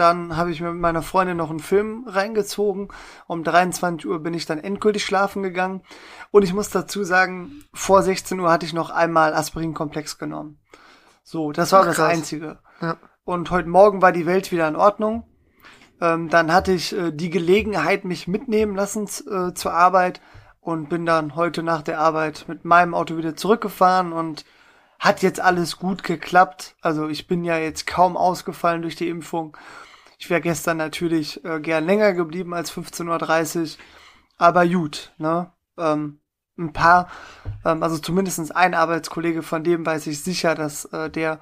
dann 0.00 0.36
habe 0.36 0.50
ich 0.50 0.60
mir 0.60 0.72
mit 0.72 0.80
meiner 0.80 1.02
Freundin 1.02 1.36
noch 1.36 1.50
einen 1.50 1.60
Film 1.60 2.04
reingezogen. 2.06 2.88
Um 3.26 3.44
23 3.44 4.08
Uhr 4.08 4.22
bin 4.22 4.34
ich 4.34 4.46
dann 4.46 4.58
endgültig 4.58 5.04
schlafen 5.04 5.42
gegangen. 5.42 5.82
Und 6.30 6.42
ich 6.42 6.54
muss 6.54 6.70
dazu 6.70 7.04
sagen, 7.04 7.64
vor 7.72 8.02
16 8.02 8.38
Uhr 8.40 8.50
hatte 8.50 8.66
ich 8.66 8.72
noch 8.72 8.90
einmal 8.90 9.34
Aspirinkomplex 9.34 10.18
genommen. 10.18 10.58
So, 11.22 11.52
das 11.52 11.72
war 11.72 11.82
Ach, 11.82 11.86
das 11.86 11.96
krass. 11.96 12.10
Einzige. 12.10 12.58
Ja. 12.80 12.96
Und 13.24 13.50
heute 13.50 13.68
Morgen 13.68 14.00
war 14.00 14.12
die 14.12 14.26
Welt 14.26 14.50
wieder 14.52 14.68
in 14.68 14.76
Ordnung. 14.76 15.24
Ähm, 16.00 16.28
dann 16.28 16.52
hatte 16.52 16.72
ich 16.72 16.96
äh, 16.96 17.10
die 17.12 17.30
Gelegenheit, 17.30 18.04
mich 18.04 18.28
mitnehmen 18.28 18.76
lassen 18.76 19.04
äh, 19.04 19.52
zur 19.52 19.74
Arbeit 19.74 20.20
und 20.60 20.88
bin 20.88 21.06
dann 21.06 21.34
heute 21.34 21.62
nach 21.62 21.82
der 21.82 21.98
Arbeit 21.98 22.44
mit 22.48 22.64
meinem 22.64 22.94
Auto 22.94 23.16
wieder 23.16 23.36
zurückgefahren 23.36 24.12
und 24.12 24.44
hat 24.98 25.22
jetzt 25.22 25.40
alles 25.40 25.76
gut 25.78 26.02
geklappt. 26.02 26.76
Also 26.80 27.08
ich 27.08 27.26
bin 27.26 27.44
ja 27.44 27.56
jetzt 27.58 27.86
kaum 27.86 28.16
ausgefallen 28.16 28.82
durch 28.82 28.96
die 28.96 29.08
Impfung. 29.08 29.56
Ich 30.18 30.28
wäre 30.30 30.40
gestern 30.40 30.76
natürlich 30.76 31.44
äh, 31.44 31.60
gern 31.60 31.86
länger 31.86 32.12
geblieben 32.12 32.52
als 32.52 32.72
15.30 32.72 33.60
Uhr. 33.60 33.78
Aber 34.36 34.66
gut, 34.66 35.12
ne? 35.18 35.52
Ähm, 35.76 36.20
ein 36.58 36.72
paar, 36.72 37.08
ähm, 37.64 37.82
also 37.82 37.98
zumindestens 37.98 38.50
ein 38.50 38.74
Arbeitskollege 38.74 39.42
von 39.42 39.62
dem 39.62 39.86
weiß 39.86 40.08
ich 40.08 40.22
sicher, 40.22 40.54
dass 40.56 40.86
äh, 40.86 41.08
der 41.08 41.40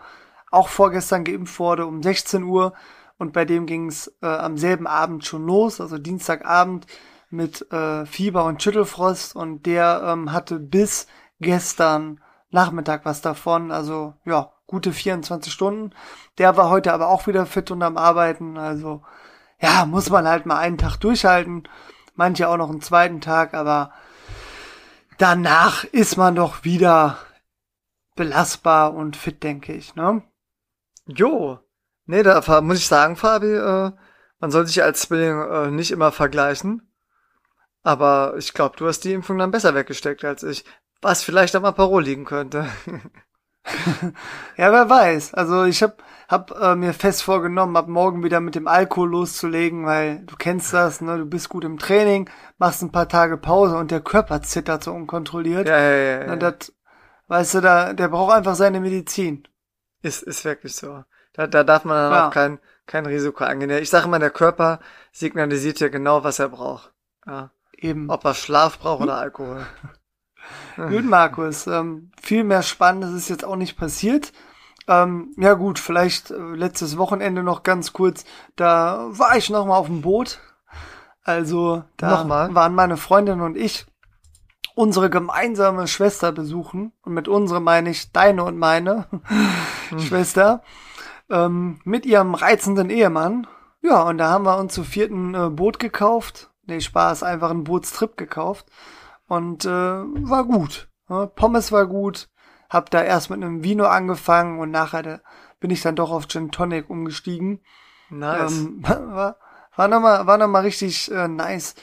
auch 0.50 0.68
vorgestern 0.68 1.24
geimpft 1.24 1.58
wurde 1.58 1.86
um 1.86 2.02
16 2.02 2.42
Uhr 2.44 2.74
und 3.18 3.32
bei 3.32 3.46
dem 3.46 3.66
ging 3.66 3.88
es 3.88 4.14
äh, 4.22 4.26
am 4.26 4.58
selben 4.58 4.86
Abend 4.86 5.24
schon 5.24 5.46
los, 5.46 5.80
also 5.80 5.96
Dienstagabend 5.98 6.86
mit 7.30 7.70
äh, 7.72 8.04
Fieber 8.06 8.44
und 8.44 8.62
Schüttelfrost 8.62 9.34
und 9.34 9.64
der 9.66 10.02
ähm, 10.04 10.32
hatte 10.32 10.58
bis 10.58 11.06
gestern 11.40 12.20
Nachmittag 12.50 13.04
was 13.04 13.22
davon, 13.22 13.72
also 13.72 14.14
ja, 14.24 14.52
gute 14.66 14.92
24 14.92 15.52
Stunden. 15.52 15.94
Der 16.38 16.56
war 16.56 16.70
heute 16.70 16.92
aber 16.92 17.08
auch 17.08 17.26
wieder 17.26 17.46
fit 17.46 17.70
und 17.70 17.82
am 17.82 17.96
Arbeiten, 17.96 18.58
also 18.58 19.02
ja, 19.60 19.86
muss 19.86 20.10
man 20.10 20.26
halt 20.26 20.46
mal 20.46 20.58
einen 20.58 20.78
Tag 20.78 20.96
durchhalten, 20.98 21.68
manche 22.14 22.48
auch 22.48 22.56
noch 22.56 22.70
einen 22.70 22.82
zweiten 22.82 23.20
Tag, 23.20 23.54
aber 23.54 23.92
danach 25.18 25.84
ist 25.84 26.16
man 26.16 26.34
doch 26.34 26.64
wieder 26.64 27.18
belastbar 28.16 28.94
und 28.94 29.16
fit, 29.16 29.42
denke 29.42 29.72
ich, 29.72 29.94
ne? 29.94 30.22
Jo. 31.06 31.60
Nee, 32.06 32.22
da 32.22 32.40
muss 32.60 32.78
ich 32.78 32.86
sagen, 32.86 33.16
Fabi, 33.16 33.52
äh, 33.52 33.92
man 34.38 34.50
soll 34.50 34.66
sich 34.66 34.82
als 34.82 35.02
Zwilling 35.02 35.40
äh, 35.40 35.70
nicht 35.70 35.90
immer 35.90 36.12
vergleichen. 36.12 36.82
Aber 37.82 38.34
ich 38.36 38.52
glaube, 38.52 38.76
du 38.76 38.86
hast 38.86 39.00
die 39.00 39.12
Impfung 39.12 39.38
dann 39.38 39.50
besser 39.50 39.74
weggesteckt 39.74 40.24
als 40.24 40.42
ich. 40.42 40.64
Was 41.02 41.22
vielleicht 41.22 41.54
am 41.54 41.64
Aparo 41.64 41.98
liegen 42.00 42.24
könnte. 42.24 42.68
ja, 44.56 44.72
wer 44.72 44.88
weiß. 44.88 45.34
Also 45.34 45.64
ich 45.64 45.82
habe 45.82 45.96
hab, 46.28 46.50
äh, 46.60 46.74
mir 46.74 46.92
fest 46.92 47.22
vorgenommen, 47.22 47.76
ab 47.76 47.88
morgen 47.88 48.22
wieder 48.22 48.40
mit 48.40 48.54
dem 48.54 48.66
Alkohol 48.66 49.10
loszulegen, 49.10 49.86
weil 49.86 50.20
du 50.24 50.36
kennst 50.36 50.72
das, 50.72 51.00
ne? 51.00 51.18
Du 51.18 51.26
bist 51.26 51.48
gut 51.48 51.64
im 51.64 51.78
Training, 51.78 52.28
machst 52.58 52.82
ein 52.82 52.92
paar 52.92 53.08
Tage 53.08 53.36
Pause 53.36 53.76
und 53.76 53.90
der 53.90 54.00
Körper 54.00 54.42
zittert 54.42 54.84
so 54.84 54.92
unkontrolliert. 54.92 55.68
Ja, 55.68 55.78
ja, 55.78 55.96
ja. 55.96 56.20
ja. 56.20 56.26
Ne, 56.26 56.38
das, 56.38 56.72
weißt 57.28 57.54
du, 57.54 57.60
da, 57.60 57.92
der 57.92 58.08
braucht 58.08 58.34
einfach 58.34 58.54
seine 58.54 58.80
Medizin. 58.80 59.46
Ist, 60.02 60.22
ist 60.22 60.44
wirklich 60.44 60.74
so. 60.74 61.04
Da, 61.32 61.46
da 61.46 61.64
darf 61.64 61.84
man 61.84 61.96
dann 61.96 62.12
ja. 62.12 62.28
auch 62.28 62.32
kein, 62.32 62.58
kein 62.86 63.06
Risiko 63.06 63.44
eingehen. 63.44 63.70
Ich 63.70 63.90
sage 63.90 64.06
immer, 64.06 64.18
der 64.18 64.30
Körper 64.30 64.80
signalisiert 65.12 65.80
ja 65.80 65.88
genau, 65.88 66.24
was 66.24 66.38
er 66.38 66.48
braucht. 66.48 66.92
Ja. 67.26 67.50
Eben. 67.72 68.10
Ob 68.10 68.24
er 68.24 68.34
Schlaf 68.34 68.78
braucht 68.78 69.02
oder 69.02 69.18
Alkohol. 69.18 69.66
Gut, 70.76 71.04
Markus. 71.04 71.66
Ähm, 71.66 72.10
viel 72.20 72.44
mehr 72.44 72.62
Spannendes 72.62 73.12
ist 73.12 73.28
jetzt 73.28 73.44
auch 73.44 73.56
nicht 73.56 73.76
passiert. 73.76 74.32
Ähm, 74.88 75.34
ja 75.36 75.54
gut, 75.54 75.78
vielleicht 75.78 76.30
äh, 76.30 76.36
letztes 76.36 76.96
Wochenende 76.96 77.42
noch 77.42 77.62
ganz 77.62 77.92
kurz. 77.92 78.24
Da 78.54 79.06
war 79.10 79.36
ich 79.36 79.50
noch 79.50 79.66
mal 79.66 79.76
auf 79.76 79.86
dem 79.86 80.02
Boot. 80.02 80.40
Also 81.24 81.82
da 81.96 82.10
Nochmal? 82.10 82.54
waren 82.54 82.74
meine 82.74 82.96
Freundin 82.96 83.40
und 83.40 83.56
ich 83.56 83.86
unsere 84.76 85.10
gemeinsame 85.10 85.88
Schwester 85.88 86.30
besuchen. 86.30 86.92
Und 87.02 87.14
mit 87.14 87.26
unsere 87.26 87.60
meine 87.60 87.90
ich 87.90 88.12
deine 88.12 88.44
und 88.44 88.58
meine 88.58 89.06
hm. 89.88 89.98
Schwester. 89.98 90.62
Ähm, 91.28 91.80
mit 91.82 92.06
ihrem 92.06 92.34
reizenden 92.34 92.90
Ehemann. 92.90 93.48
Ja, 93.82 94.02
und 94.02 94.18
da 94.18 94.30
haben 94.30 94.44
wir 94.44 94.58
uns 94.58 94.74
zu 94.74 94.84
vierten 94.84 95.34
äh, 95.34 95.48
Boot 95.50 95.80
gekauft. 95.80 96.50
Nee, 96.66 96.80
Spaß, 96.80 97.22
einfach 97.22 97.50
einen 97.50 97.64
Bootstrip 97.64 98.16
gekauft. 98.16 98.66
Und 99.28 99.64
äh, 99.64 99.68
war 99.68 100.44
gut. 100.44 100.88
Ja, 101.08 101.26
Pommes 101.26 101.72
war 101.72 101.86
gut. 101.86 102.28
Hab 102.68 102.90
da 102.90 103.02
erst 103.02 103.30
mit 103.30 103.42
einem 103.42 103.62
Vino 103.62 103.84
angefangen 103.86 104.58
und 104.58 104.70
nachher 104.70 105.02
da 105.02 105.20
bin 105.60 105.70
ich 105.70 105.82
dann 105.82 105.96
doch 105.96 106.10
auf 106.10 106.28
Gin 106.28 106.50
Tonic 106.50 106.90
umgestiegen. 106.90 107.60
Nice. 108.10 108.52
Ähm, 108.52 108.78
war, 108.82 109.36
war 109.74 109.88
nochmal 109.88 110.26
war 110.26 110.38
noch 110.38 110.48
mal 110.48 110.62
richtig 110.62 111.10
äh, 111.10 111.28
nice, 111.28 111.74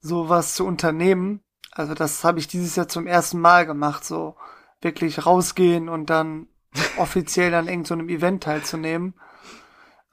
sowas 0.00 0.54
zu 0.54 0.66
unternehmen. 0.66 1.42
Also 1.72 1.94
das 1.94 2.24
habe 2.24 2.38
ich 2.38 2.48
dieses 2.48 2.76
Jahr 2.76 2.88
zum 2.88 3.06
ersten 3.06 3.40
Mal 3.40 3.66
gemacht, 3.66 4.04
so 4.04 4.36
wirklich 4.80 5.26
rausgehen 5.26 5.88
und 5.88 6.10
dann 6.10 6.48
offiziell 6.98 7.54
an 7.54 7.68
irgendeinem 7.68 8.08
so 8.08 8.14
Event 8.14 8.42
teilzunehmen. 8.44 9.14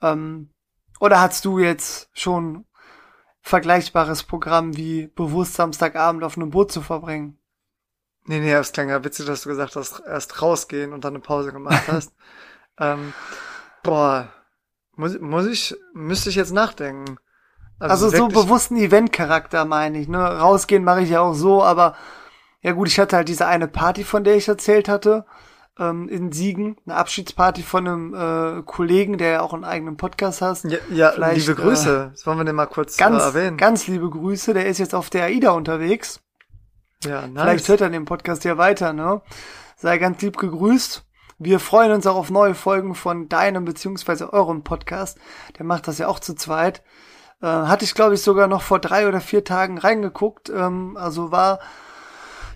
Ähm, 0.00 0.50
oder 1.00 1.20
hast 1.20 1.44
du 1.44 1.58
jetzt 1.58 2.10
schon 2.12 2.64
vergleichbares 3.42 4.22
Programm 4.22 4.76
wie 4.76 5.08
bewusst 5.08 5.54
Samstagabend 5.54 6.24
auf 6.24 6.36
einem 6.36 6.50
Boot 6.50 6.72
zu 6.72 6.80
verbringen? 6.80 7.38
Nee, 8.24 8.38
nee, 8.38 8.52
es 8.52 8.72
klang 8.72 8.88
ja 8.88 9.04
witzig, 9.04 9.26
dass 9.26 9.42
du 9.42 9.48
gesagt 9.48 9.74
hast, 9.74 10.00
erst 10.06 10.40
rausgehen 10.40 10.92
und 10.92 11.04
dann 11.04 11.14
eine 11.14 11.22
Pause 11.22 11.52
gemacht 11.52 11.82
hast. 11.88 12.14
ähm, 12.78 13.12
boah, 13.82 14.28
muss, 14.94 15.18
muss 15.18 15.46
ich, 15.46 15.76
müsste 15.92 16.30
ich 16.30 16.36
jetzt 16.36 16.52
nachdenken. 16.52 17.18
Also, 17.80 18.06
also 18.06 18.16
so 18.16 18.28
bewussten 18.28 18.76
Eventcharakter 18.76 19.64
meine 19.64 19.98
ich, 19.98 20.06
ne? 20.06 20.18
Rausgehen 20.18 20.84
mache 20.84 21.02
ich 21.02 21.10
ja 21.10 21.20
auch 21.20 21.34
so, 21.34 21.64
aber 21.64 21.96
ja 22.60 22.72
gut, 22.72 22.86
ich 22.86 23.00
hatte 23.00 23.16
halt 23.16 23.28
diese 23.28 23.48
eine 23.48 23.66
Party, 23.66 24.04
von 24.04 24.22
der 24.22 24.36
ich 24.36 24.46
erzählt 24.46 24.88
hatte 24.88 25.26
ähm, 25.78 26.08
in 26.08 26.32
Siegen, 26.32 26.76
eine 26.84 26.96
Abschiedsparty 26.96 27.62
von 27.62 27.86
einem 27.86 28.14
äh, 28.14 28.62
Kollegen, 28.62 29.18
der 29.18 29.30
ja 29.30 29.40
auch 29.40 29.54
einen 29.54 29.64
eigenen 29.64 29.96
Podcast 29.96 30.42
hat. 30.42 30.64
Ja, 30.64 30.78
ja 30.90 31.30
liebe 31.30 31.54
Grüße. 31.54 32.06
Äh, 32.08 32.10
das 32.12 32.26
wollen 32.26 32.38
wir 32.38 32.44
den 32.44 32.56
mal 32.56 32.66
kurz 32.66 32.96
ganz, 32.96 33.22
äh, 33.22 33.26
erwähnen. 33.26 33.56
Ganz 33.56 33.86
liebe 33.86 34.08
Grüße. 34.08 34.54
Der 34.54 34.66
ist 34.66 34.78
jetzt 34.78 34.94
auf 34.94 35.10
der 35.10 35.24
AIDA 35.24 35.52
unterwegs. 35.52 36.20
Ja, 37.04 37.26
nice. 37.26 37.42
Vielleicht 37.42 37.68
hört 37.68 37.80
er 37.80 37.90
den 37.90 38.04
Podcast 38.04 38.44
ja 38.44 38.58
weiter, 38.58 38.92
ne? 38.92 39.22
Sei 39.76 39.98
ganz 39.98 40.20
lieb 40.22 40.36
gegrüßt. 40.36 41.04
Wir 41.38 41.58
freuen 41.58 41.90
uns 41.90 42.06
auch 42.06 42.14
auf 42.14 42.30
neue 42.30 42.54
Folgen 42.54 42.94
von 42.94 43.28
deinem 43.28 43.64
beziehungsweise 43.64 44.32
eurem 44.32 44.62
Podcast. 44.62 45.18
Der 45.58 45.64
macht 45.64 45.88
das 45.88 45.98
ja 45.98 46.06
auch 46.06 46.20
zu 46.20 46.34
zweit. 46.34 46.82
Äh, 47.40 47.46
hatte 47.46 47.84
ich, 47.84 47.94
glaube 47.94 48.14
ich, 48.14 48.22
sogar 48.22 48.46
noch 48.46 48.62
vor 48.62 48.78
drei 48.78 49.08
oder 49.08 49.20
vier 49.20 49.42
Tagen 49.42 49.78
reingeguckt. 49.78 50.50
Ähm, 50.50 50.96
also 50.96 51.32
war 51.32 51.58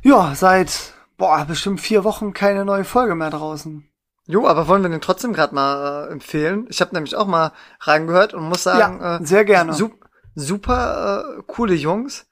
ja 0.03 0.35
seit 0.37 0.95
boah, 1.17 1.45
bestimmt 1.47 1.81
vier 1.81 2.05
Wochen 2.05 2.33
keine 2.33 2.65
neue 2.65 2.85
Folge 2.85 3.15
mehr 3.15 3.31
draußen. 3.31 3.89
Jo, 4.27 4.47
aber 4.47 4.67
wollen 4.67 4.83
wir 4.83 4.91
den 4.91 5.01
trotzdem 5.01 5.33
gerade 5.33 5.55
mal 5.55 6.09
äh, 6.09 6.13
empfehlen? 6.13 6.67
Ich 6.69 6.81
habe 6.81 6.95
nämlich 6.95 7.15
auch 7.15 7.27
mal 7.27 7.53
reingehört 7.81 8.35
und 8.35 8.49
muss 8.49 8.65
sagen, 8.65 9.01
ja, 9.01 9.17
äh, 9.17 9.25
sehr 9.25 9.45
gerne. 9.45 9.73
Su 9.73 9.91
super 10.35 11.37
äh, 11.39 11.43
coole 11.47 11.75
Jungs. 11.75 12.27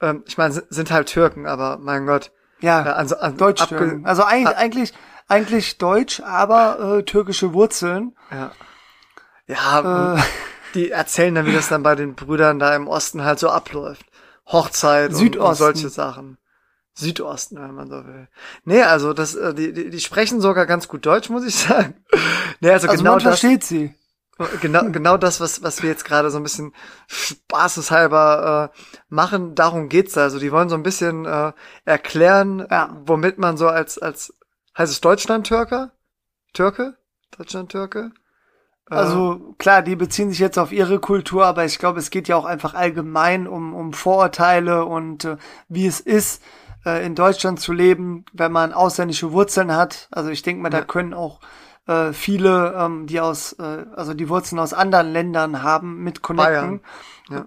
Ähm, 0.00 0.24
ich 0.26 0.36
meine, 0.38 0.62
sind 0.68 0.90
halt 0.90 1.08
Türken, 1.08 1.46
aber 1.46 1.78
mein 1.80 2.04
Gott. 2.06 2.32
Ja, 2.60 2.84
äh, 2.84 2.88
also, 2.90 3.16
also 3.16 3.36
Deutsch-Türken. 3.36 4.04
Also 4.06 4.24
eigentlich, 4.24 4.56
eigentlich, 4.56 4.94
eigentlich 5.28 5.78
Deutsch, 5.78 6.20
aber 6.20 6.98
äh, 6.98 7.02
türkische 7.04 7.52
Wurzeln. 7.54 8.16
Ja. 8.30 8.50
Ja, 9.46 10.16
Äh, 10.16 10.22
die 10.74 10.90
erzählen 10.90 11.34
dann, 11.34 11.46
wie 11.46 11.52
das 11.52 11.68
dann 11.68 11.82
bei 11.84 11.94
den 11.94 12.14
Brüdern 12.14 12.58
da 12.58 12.74
im 12.74 12.88
Osten 12.88 13.24
halt 13.24 13.38
so 13.38 13.48
abläuft. 13.48 14.04
Hochzeit 14.46 15.14
und, 15.14 15.36
und 15.36 15.54
solche 15.54 15.88
Sachen. 15.88 16.38
Südosten, 16.98 17.60
wenn 17.60 17.74
man 17.74 17.88
so 17.88 18.04
will. 18.06 18.28
Nee, 18.64 18.82
also 18.82 19.12
das, 19.12 19.34
äh, 19.34 19.54
die, 19.54 19.72
die, 19.72 19.90
die 19.90 20.00
sprechen 20.00 20.40
sogar 20.40 20.66
ganz 20.66 20.88
gut 20.88 21.04
Deutsch, 21.04 21.28
muss 21.28 21.44
ich 21.44 21.54
sagen. 21.68 21.94
Nee, 22.60 22.70
also, 22.70 22.88
also 22.88 22.98
genau 23.02 23.12
man 23.16 23.22
das, 23.24 23.40
versteht 23.40 23.64
sie. 23.64 23.94
genau, 24.62 24.90
genau 24.90 25.16
das, 25.18 25.40
was, 25.40 25.62
was 25.62 25.82
wir 25.82 25.90
jetzt 25.90 26.04
gerade 26.06 26.30
so 26.30 26.38
ein 26.38 26.42
bisschen 26.42 26.72
spaßeshalber 27.08 28.72
äh, 28.74 28.78
machen, 29.08 29.54
darum 29.54 29.88
geht's 29.88 30.14
da. 30.14 30.22
Also 30.22 30.38
die 30.38 30.52
wollen 30.52 30.68
so 30.68 30.74
ein 30.74 30.82
bisschen 30.82 31.24
äh, 31.26 31.52
erklären, 31.84 32.66
Ja. 32.70 32.96
womit 33.04 33.38
man 33.38 33.56
so 33.56 33.68
als, 33.68 33.98
als 33.98 34.34
heißt 34.76 34.92
es 34.92 35.00
Deutschland-Türker? 35.00 35.92
Türke? 36.52 36.96
Deutschland-Türke? 37.36 38.12
Äh, 38.90 38.94
Also 38.94 39.54
klar, 39.58 39.82
die 39.82 39.96
beziehen 39.96 40.30
sich 40.30 40.38
jetzt 40.38 40.58
auf 40.58 40.72
ihre 40.72 40.98
Kultur, 40.98 41.44
aber 41.46 41.64
ich 41.64 41.78
glaube, 41.78 41.98
es 41.98 42.10
geht 42.10 42.28
ja 42.28 42.36
auch 42.36 42.44
einfach 42.46 42.74
allgemein 42.74 43.46
um, 43.46 43.74
um 43.74 43.92
Vorurteile 43.92 44.84
und 44.86 45.24
äh, 45.24 45.36
wie 45.68 45.86
es 45.86 46.00
ist, 46.00 46.42
äh, 46.86 47.04
in 47.04 47.14
Deutschland 47.14 47.60
zu 47.60 47.72
leben, 47.72 48.24
wenn 48.32 48.52
man 48.52 48.72
ausländische 48.72 49.32
Wurzeln 49.32 49.74
hat. 49.74 50.08
Also 50.12 50.30
ich 50.30 50.42
denke 50.42 50.62
mal, 50.62 50.70
da 50.70 50.78
Ja. 50.78 50.84
können 50.84 51.12
auch 51.12 51.40
äh, 51.86 52.12
viele, 52.12 52.74
ähm, 52.78 53.06
die 53.06 53.20
aus, 53.20 53.52
äh, 53.54 53.84
also 53.94 54.14
die 54.14 54.28
Wurzeln 54.28 54.58
aus 54.58 54.72
anderen 54.72 55.12
Ländern 55.12 55.62
haben, 55.62 56.02
mit 56.02 56.22
connecten. 56.22 56.52
Bayern. 56.52 56.80
Ja. 57.30 57.46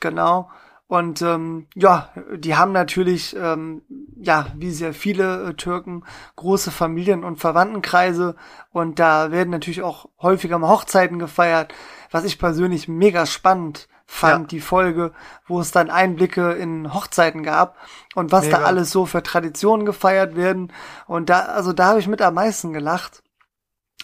Genau. 0.00 0.50
Und 0.88 1.20
ähm, 1.20 1.66
ja, 1.74 2.10
die 2.36 2.54
haben 2.54 2.70
natürlich, 2.70 3.34
ähm, 3.36 3.82
ja, 4.16 4.46
wie 4.56 4.70
sehr 4.70 4.94
viele 4.94 5.48
äh, 5.48 5.54
Türken, 5.54 6.04
große 6.36 6.70
Familien- 6.70 7.24
und 7.24 7.36
Verwandtenkreise. 7.40 8.36
Und 8.70 8.98
da 9.00 9.32
werden 9.32 9.50
natürlich 9.50 9.82
auch 9.82 10.08
häufiger 10.22 10.58
mal 10.58 10.68
Hochzeiten 10.68 11.18
gefeiert, 11.18 11.74
was 12.12 12.24
ich 12.24 12.38
persönlich 12.38 12.86
mega 12.86 13.26
spannend 13.26 13.88
fand, 14.06 14.44
Ja. 14.44 14.48
die 14.48 14.60
Folge, 14.60 15.12
wo 15.46 15.60
es 15.60 15.72
dann 15.72 15.90
Einblicke 15.90 16.52
in 16.52 16.94
Hochzeiten 16.94 17.42
gab 17.42 17.76
und 18.14 18.32
was 18.32 18.48
da 18.48 18.58
Mega. 18.58 18.68
alles 18.68 18.90
so 18.90 19.04
für 19.06 19.22
Traditionen 19.22 19.84
gefeiert 19.84 20.36
werden. 20.36 20.72
Und 21.06 21.28
da, 21.28 21.40
also 21.40 21.72
da 21.72 21.86
habe 21.86 21.98
ich 22.00 22.06
mit 22.08 22.22
am 22.22 22.34
meisten 22.34 22.72
gelacht. 22.72 23.22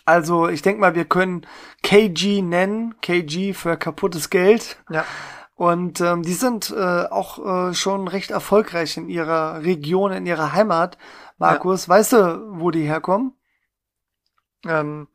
Also 0.04 0.48
ich 0.48 0.62
denke 0.62 0.80
mal, 0.80 0.94
wir 0.96 1.04
können 1.04 1.46
KG 1.84 2.42
nennen, 2.42 3.00
KG 3.00 3.52
für 3.54 3.76
kaputtes 3.76 4.30
Geld. 4.30 4.78
ja. 4.90 5.04
Und 5.54 6.00
ähm, 6.00 6.22
die 6.24 6.32
sind 6.32 6.70
äh, 6.76 7.04
auch 7.08 7.68
äh, 7.68 7.74
schon 7.74 8.08
recht 8.08 8.32
erfolgreich 8.32 8.96
in 8.96 9.08
ihrer 9.08 9.62
Region, 9.62 10.10
in 10.10 10.26
ihrer 10.26 10.52
Heimat. 10.54 10.98
Markus, 11.38 11.88
weißt 11.88 12.14
du, 12.14 12.46
wo 12.58 12.72
die 12.72 12.82
herkommen? 12.82 13.34
Ähm, 14.66 15.06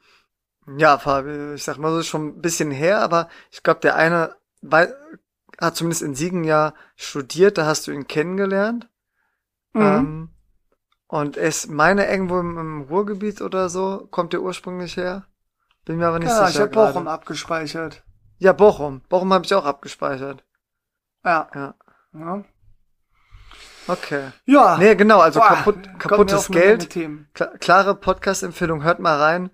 ja, 0.77 0.98
Fabi, 1.00 1.56
ich 1.56 1.63
sag 1.63 1.79
mal 1.79 1.91
so, 1.91 2.00
ist 2.00 2.08
schon 2.08 2.27
ein 2.27 2.41
bisschen 2.41 2.72
her, 2.72 3.01
aber 3.01 3.27
ich 3.51 3.63
glaube, 3.63 3.79
der 3.82 3.96
eine 3.96 4.36
wei- 4.71 4.93
hat 5.59 5.75
zumindest 5.75 6.03
in 6.03 6.15
Siegen 6.15 6.43
ja 6.43 6.74
studiert, 6.95 7.57
da 7.57 7.65
hast 7.65 7.88
du 7.88 7.91
ihn 7.91 8.07
kennengelernt. 8.07 8.89
Mhm. 9.74 9.81
Ähm, 9.81 10.29
und 11.07 11.38
es 11.38 11.67
meine 11.67 12.09
irgendwo 12.09 12.39
im, 12.39 12.57
im 12.57 12.81
Ruhrgebiet 12.81 13.41
oder 13.41 13.69
so, 13.69 14.07
kommt 14.12 14.33
der 14.33 14.41
ursprünglich 14.41 14.97
her? 14.97 15.25
Bin 15.86 15.97
mir 15.97 16.07
aber 16.07 16.19
nicht 16.19 16.29
ja, 16.29 16.43
ich 16.43 16.50
sicher. 16.50 16.63
habe 16.63 16.71
Bochum 16.71 17.05
gerade. 17.05 17.12
abgespeichert. 17.12 18.03
Ja, 18.39 18.53
Bochum. 18.53 19.01
Bochum 19.09 19.33
habe 19.33 19.45
ich 19.45 19.53
auch 19.55 19.65
abgespeichert. 19.65 20.43
Ja. 21.24 21.50
Ja. 21.55 21.75
Ja. 22.13 22.43
Okay. 23.88 24.31
ja. 24.45 24.77
Nee, 24.77 24.95
genau, 24.95 25.21
also 25.21 25.39
Boah, 25.39 25.47
kaputt, 25.47 25.77
kaputtes 25.97 26.50
Geld. 26.50 26.89
Klare 27.62 27.95
Podcast-Empfehlung, 27.95 28.83
hört 28.83 29.00
mal 29.00 29.17
rein. 29.17 29.50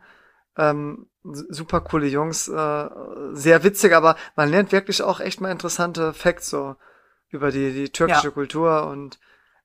Ähm, 0.57 1.07
super 1.23 1.81
coole 1.81 2.07
Jungs, 2.07 2.47
äh, 2.47 2.89
sehr 3.33 3.63
witzig, 3.63 3.93
aber 3.95 4.15
man 4.35 4.49
lernt 4.49 4.71
wirklich 4.71 5.01
auch 5.01 5.19
echt 5.19 5.41
mal 5.41 5.51
interessante 5.51 6.13
Facts 6.13 6.49
so 6.49 6.75
über 7.29 7.51
die, 7.51 7.71
die 7.73 7.89
türkische 7.89 8.27
Ja. 8.27 8.33
Kultur 8.33 8.87
und 8.87 9.19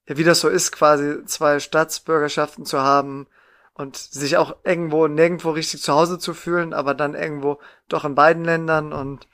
ja, 0.06 0.16
wie 0.16 0.24
das 0.24 0.40
so 0.40 0.48
ist, 0.48 0.72
quasi 0.72 1.24
zwei 1.26 1.61
Staatsbürgerschaften 1.61 2.64
zu 2.64 2.80
haben 2.80 3.26
und 3.74 3.96
sich 3.96 4.37
auch 4.37 4.56
irgendwo 4.64 5.06
nirgendwo 5.06 5.50
richtig 5.50 5.83
zu 5.83 5.92
Hause 5.92 6.18
zu 6.18 6.33
fühlen, 6.35 6.72
aber 6.72 6.94
dann 6.94 7.14
irgendwo 7.14 7.59
doch 7.88 8.04
in 8.04 8.14
beiden 8.14 8.44
Ländern 8.44 8.92
und 8.92 9.28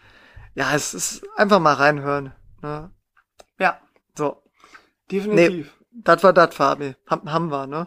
ja, 0.55 0.75
es 0.75 0.95
ist 0.95 1.25
einfach 1.37 1.61
mal 1.61 1.75
reinhören. 1.75 2.33
Ne? 2.63 2.91
Ja, 3.59 3.81
So, 4.17 4.43
definitiv. 5.11 5.73
das 5.93 6.23
war 6.23 6.33
das, 6.33 6.55
Fabi. 6.55 6.97
Haben 7.09 7.51
wir, 7.51 7.67
ne? 7.67 7.87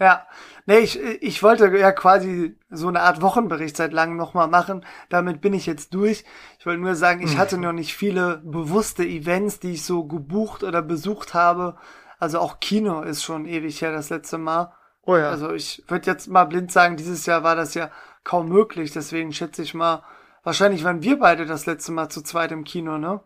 Ja, 0.00 0.26
nee, 0.64 0.78
ich, 0.78 0.98
ich 0.98 1.42
wollte 1.42 1.66
ja 1.76 1.92
quasi 1.92 2.58
so 2.70 2.88
eine 2.88 3.02
Art 3.02 3.20
Wochenbericht 3.20 3.76
seit 3.76 3.92
langem 3.92 4.16
nochmal 4.16 4.48
machen. 4.48 4.84
Damit 5.10 5.42
bin 5.42 5.52
ich 5.52 5.66
jetzt 5.66 5.92
durch. 5.92 6.24
Ich 6.58 6.64
wollte 6.64 6.80
nur 6.80 6.94
sagen, 6.94 7.22
ich 7.22 7.36
hatte 7.36 7.58
noch 7.58 7.72
nicht 7.72 7.94
viele 7.94 8.38
bewusste 8.38 9.04
Events, 9.04 9.60
die 9.60 9.72
ich 9.72 9.84
so 9.84 10.04
gebucht 10.04 10.64
oder 10.64 10.80
besucht 10.80 11.34
habe. 11.34 11.76
Also 12.18 12.38
auch 12.38 12.60
Kino 12.60 13.02
ist 13.02 13.22
schon 13.22 13.44
ewig 13.44 13.82
her 13.82 13.92
das 13.92 14.08
letzte 14.08 14.38
Mal. 14.38 14.72
Oh 15.02 15.16
ja. 15.16 15.28
Also 15.28 15.52
ich 15.52 15.84
würde 15.86 16.06
jetzt 16.10 16.28
mal 16.28 16.44
blind 16.44 16.72
sagen, 16.72 16.96
dieses 16.96 17.26
Jahr 17.26 17.42
war 17.42 17.54
das 17.54 17.74
ja 17.74 17.90
kaum 18.24 18.48
möglich. 18.48 18.92
Deswegen 18.92 19.34
schätze 19.34 19.62
ich 19.62 19.74
mal, 19.74 20.02
wahrscheinlich 20.42 20.82
waren 20.82 21.02
wir 21.02 21.18
beide 21.18 21.44
das 21.44 21.66
letzte 21.66 21.92
Mal 21.92 22.08
zu 22.08 22.22
zweit 22.22 22.52
im 22.52 22.64
Kino, 22.64 22.96
ne? 22.96 23.20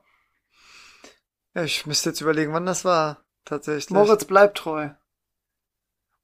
ja, 1.54 1.62
ich 1.62 1.86
müsste 1.86 2.10
jetzt 2.10 2.20
überlegen, 2.20 2.52
wann 2.52 2.66
das 2.66 2.84
war. 2.84 3.24
Tatsächlich. 3.44 3.90
Moritz 3.90 4.24
bleibt 4.24 4.58
treu. 4.58 4.90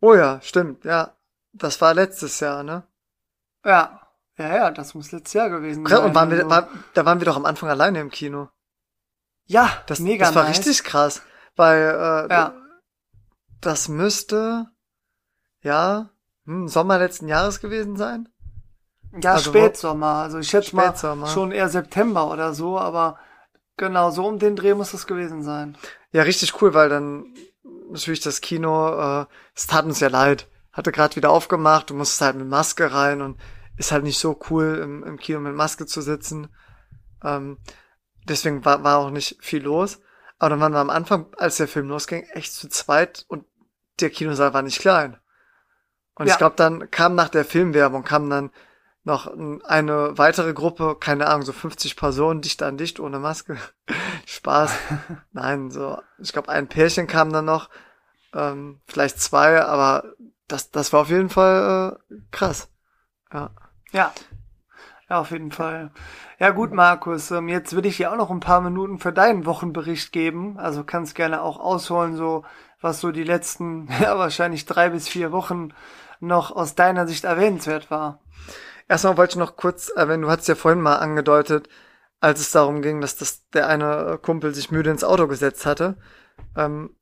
Oh 0.00 0.14
ja, 0.14 0.40
stimmt, 0.42 0.84
ja. 0.84 1.14
Das 1.52 1.80
war 1.80 1.94
letztes 1.94 2.40
Jahr, 2.40 2.62
ne? 2.62 2.84
Ja. 3.64 4.00
Ja, 4.38 4.56
ja, 4.56 4.70
das 4.70 4.94
muss 4.94 5.12
letztes 5.12 5.34
Jahr 5.34 5.50
gewesen 5.50 5.84
sein. 5.86 6.02
Und 6.04 6.14
waren 6.14 6.30
wir, 6.30 6.38
also- 6.38 6.50
war, 6.50 6.68
da 6.94 7.04
waren 7.04 7.20
wir 7.20 7.26
doch 7.26 7.36
am 7.36 7.44
Anfang 7.44 7.68
alleine 7.68 8.00
im 8.00 8.10
Kino. 8.10 8.48
ja, 9.46 9.68
Das, 9.86 9.98
mega 10.00 10.26
das 10.26 10.34
war 10.34 10.44
nice. 10.44 10.58
richtig 10.58 10.84
krass. 10.84 11.22
Weil 11.56 11.82
äh, 11.82 12.32
Ja. 12.32 12.54
das 13.60 13.88
müsste 13.88 14.66
ja 15.62 16.08
hm, 16.46 16.68
Sommer 16.68 16.98
letzten 16.98 17.28
Jahres 17.28 17.60
gewesen 17.60 17.96
sein. 17.96 18.28
Ja, 19.20 19.32
Also 19.32 19.50
Spätsommer. 19.50 20.14
Also 20.22 20.38
ich 20.38 20.48
schätze 20.48 20.74
mal 20.74 20.94
schon 21.26 21.52
eher 21.52 21.68
September 21.68 22.30
oder 22.30 22.54
so, 22.54 22.78
aber 22.78 23.18
genau 23.76 24.10
so 24.10 24.26
um 24.26 24.38
den 24.38 24.56
Dreh 24.56 24.72
muss 24.74 24.92
das 24.92 25.06
gewesen 25.06 25.42
sein. 25.42 25.76
Ja, 26.12 26.22
richtig 26.22 26.62
cool, 26.62 26.72
weil 26.72 26.88
dann 26.88 27.34
natürlich 27.90 28.20
das 28.20 28.40
Kino, 28.40 29.22
äh, 29.22 29.26
es 29.55 29.66
tat 29.66 29.85
uns 29.85 30.00
ja 30.00 30.09
leid. 30.09 30.48
Hatte 30.72 30.92
gerade 30.92 31.16
wieder 31.16 31.31
aufgemacht, 31.31 31.90
du 31.90 31.94
musstest 31.94 32.20
halt 32.20 32.37
mit 32.37 32.48
Maske 32.48 32.92
rein 32.92 33.22
und 33.22 33.40
ist 33.76 33.92
halt 33.92 34.05
nicht 34.05 34.18
so 34.18 34.38
cool, 34.50 34.79
im, 34.83 35.03
im 35.05 35.18
Kino 35.18 35.40
mit 35.40 35.55
Maske 35.55 35.87
zu 35.87 36.00
sitzen. 36.00 36.48
Ähm, 37.24 37.59
deswegen 38.24 38.64
war, 38.64 38.85
war 38.85 38.98
auch 38.98 39.11
nicht 39.11 39.37
viel 39.40 39.62
los. 39.62 40.00
Aber 40.38 40.50
dann 40.50 40.61
waren 40.61 40.72
wir 40.72 40.79
am 40.81 40.90
Anfang, 40.90 41.26
als 41.37 41.57
der 41.59 41.68
Film 41.68 41.88
losging, 41.88 42.22
echt 42.33 42.53
zu 42.55 42.68
zweit 42.68 43.24
und 43.29 43.44
der 44.00 44.11
Kinosaal 44.11 44.55
war 44.55 44.62
nicht 44.62 44.81
klein. 44.81 45.18
Und 46.14 46.26
Ja. 46.26 46.33
ich 46.35 46.38
glaube, 46.38 46.57
dann 46.57 46.90
kam 46.90 47.14
nach 47.14 47.29
der 47.29 47.44
Filmwerbung, 47.44 48.05
kam 48.05 48.31
dann 48.31 48.50
noch 49.04 49.26
ein- 49.26 49.62
eine 49.64 50.16
weitere 50.18 50.52
Gruppe, 50.52 50.96
keine 51.00 51.26
Ahnung, 51.28 51.42
so 51.42 51.52
50 51.52 51.96
Personen, 51.96 52.40
dicht 52.42 52.62
an 52.62 52.76
dicht, 52.76 53.00
ohne 53.00 53.18
Maske. 53.18 53.56
Spaß. 54.26 54.72
Nein, 55.32 55.70
so, 55.70 55.98
ich 56.18 56.32
glaube, 56.32 56.48
ein 56.50 56.68
Pärchen 56.68 57.06
kam 57.06 57.32
dann 57.32 57.44
noch, 57.46 57.70
ähm, 58.34 58.80
vielleicht 58.86 59.20
zwei, 59.20 59.62
aber 59.62 60.04
das, 60.48 60.70
das 60.70 60.92
war 60.92 61.00
auf 61.02 61.10
jeden 61.10 61.30
Fall 61.30 61.98
äh, 62.10 62.14
krass. 62.30 62.68
Ja. 63.32 63.50
Ja. 63.92 64.12
Ja, 65.08 65.20
auf 65.20 65.32
jeden 65.32 65.50
Fall. 65.50 65.90
Ja 66.38 66.50
gut, 66.50 66.72
Markus, 66.72 67.30
ähm, 67.32 67.48
jetzt 67.48 67.74
will 67.74 67.84
ich 67.86 67.96
dir 67.96 68.12
auch 68.12 68.16
noch 68.16 68.30
ein 68.30 68.40
paar 68.40 68.60
Minuten 68.60 68.98
für 68.98 69.12
deinen 69.12 69.44
Wochenbericht 69.44 70.12
geben. 70.12 70.56
Also 70.58 70.84
kannst 70.84 71.14
gerne 71.16 71.42
auch 71.42 71.58
ausholen, 71.58 72.16
so 72.16 72.44
was 72.80 73.00
so 73.00 73.10
die 73.10 73.24
letzten, 73.24 73.88
ja 74.00 74.16
wahrscheinlich 74.18 74.66
drei 74.66 74.90
bis 74.90 75.08
vier 75.08 75.32
Wochen 75.32 75.72
noch 76.20 76.50
aus 76.52 76.74
deiner 76.74 77.06
Sicht 77.08 77.24
erwähnenswert 77.24 77.90
war. 77.90 78.20
Erstmal 78.90 79.16
wollte 79.16 79.35
ich 79.35 79.38
noch 79.38 79.55
kurz 79.55 79.88
erwähnen, 79.88 80.22
du 80.22 80.31
hattest 80.31 80.48
ja 80.48 80.57
vorhin 80.57 80.81
mal 80.81 80.96
angedeutet, 80.96 81.68
als 82.18 82.40
es 82.40 82.50
darum 82.50 82.83
ging, 82.83 83.00
dass 83.00 83.16
das 83.16 83.48
der 83.50 83.68
eine 83.68 84.18
Kumpel 84.20 84.53
sich 84.53 84.72
müde 84.72 84.90
ins 84.90 85.05
Auto 85.05 85.29
gesetzt 85.29 85.64
hatte. 85.64 85.96
Ähm, 86.57 86.96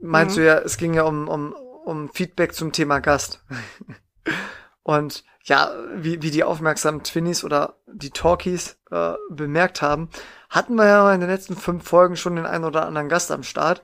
meinst 0.00 0.38
Mhm. 0.38 0.40
du 0.40 0.46
ja, 0.46 0.58
es 0.60 0.78
ging 0.78 0.94
ja 0.94 1.02
um, 1.02 1.28
um, 1.28 1.52
um 1.84 2.08
Feedback 2.08 2.54
zum 2.54 2.72
Thema 2.72 3.00
Gast. 3.00 3.44
Und 4.84 5.22
ja, 5.42 5.70
wie, 5.94 6.22
wie 6.22 6.30
die 6.30 6.44
aufmerksamen 6.44 7.02
Twinnies 7.02 7.44
oder 7.44 7.76
die 7.88 8.10
Talkies 8.10 8.78
äh, 8.90 9.12
bemerkt 9.28 9.82
haben, 9.82 10.08
hatten 10.48 10.76
wir 10.76 10.86
ja 10.86 11.12
in 11.12 11.20
den 11.20 11.28
letzten 11.28 11.56
fünf 11.56 11.86
Folgen 11.86 12.16
schon 12.16 12.36
den 12.36 12.46
einen 12.46 12.64
oder 12.64 12.86
anderen 12.86 13.10
Gast 13.10 13.30
am 13.30 13.42
Start. 13.42 13.82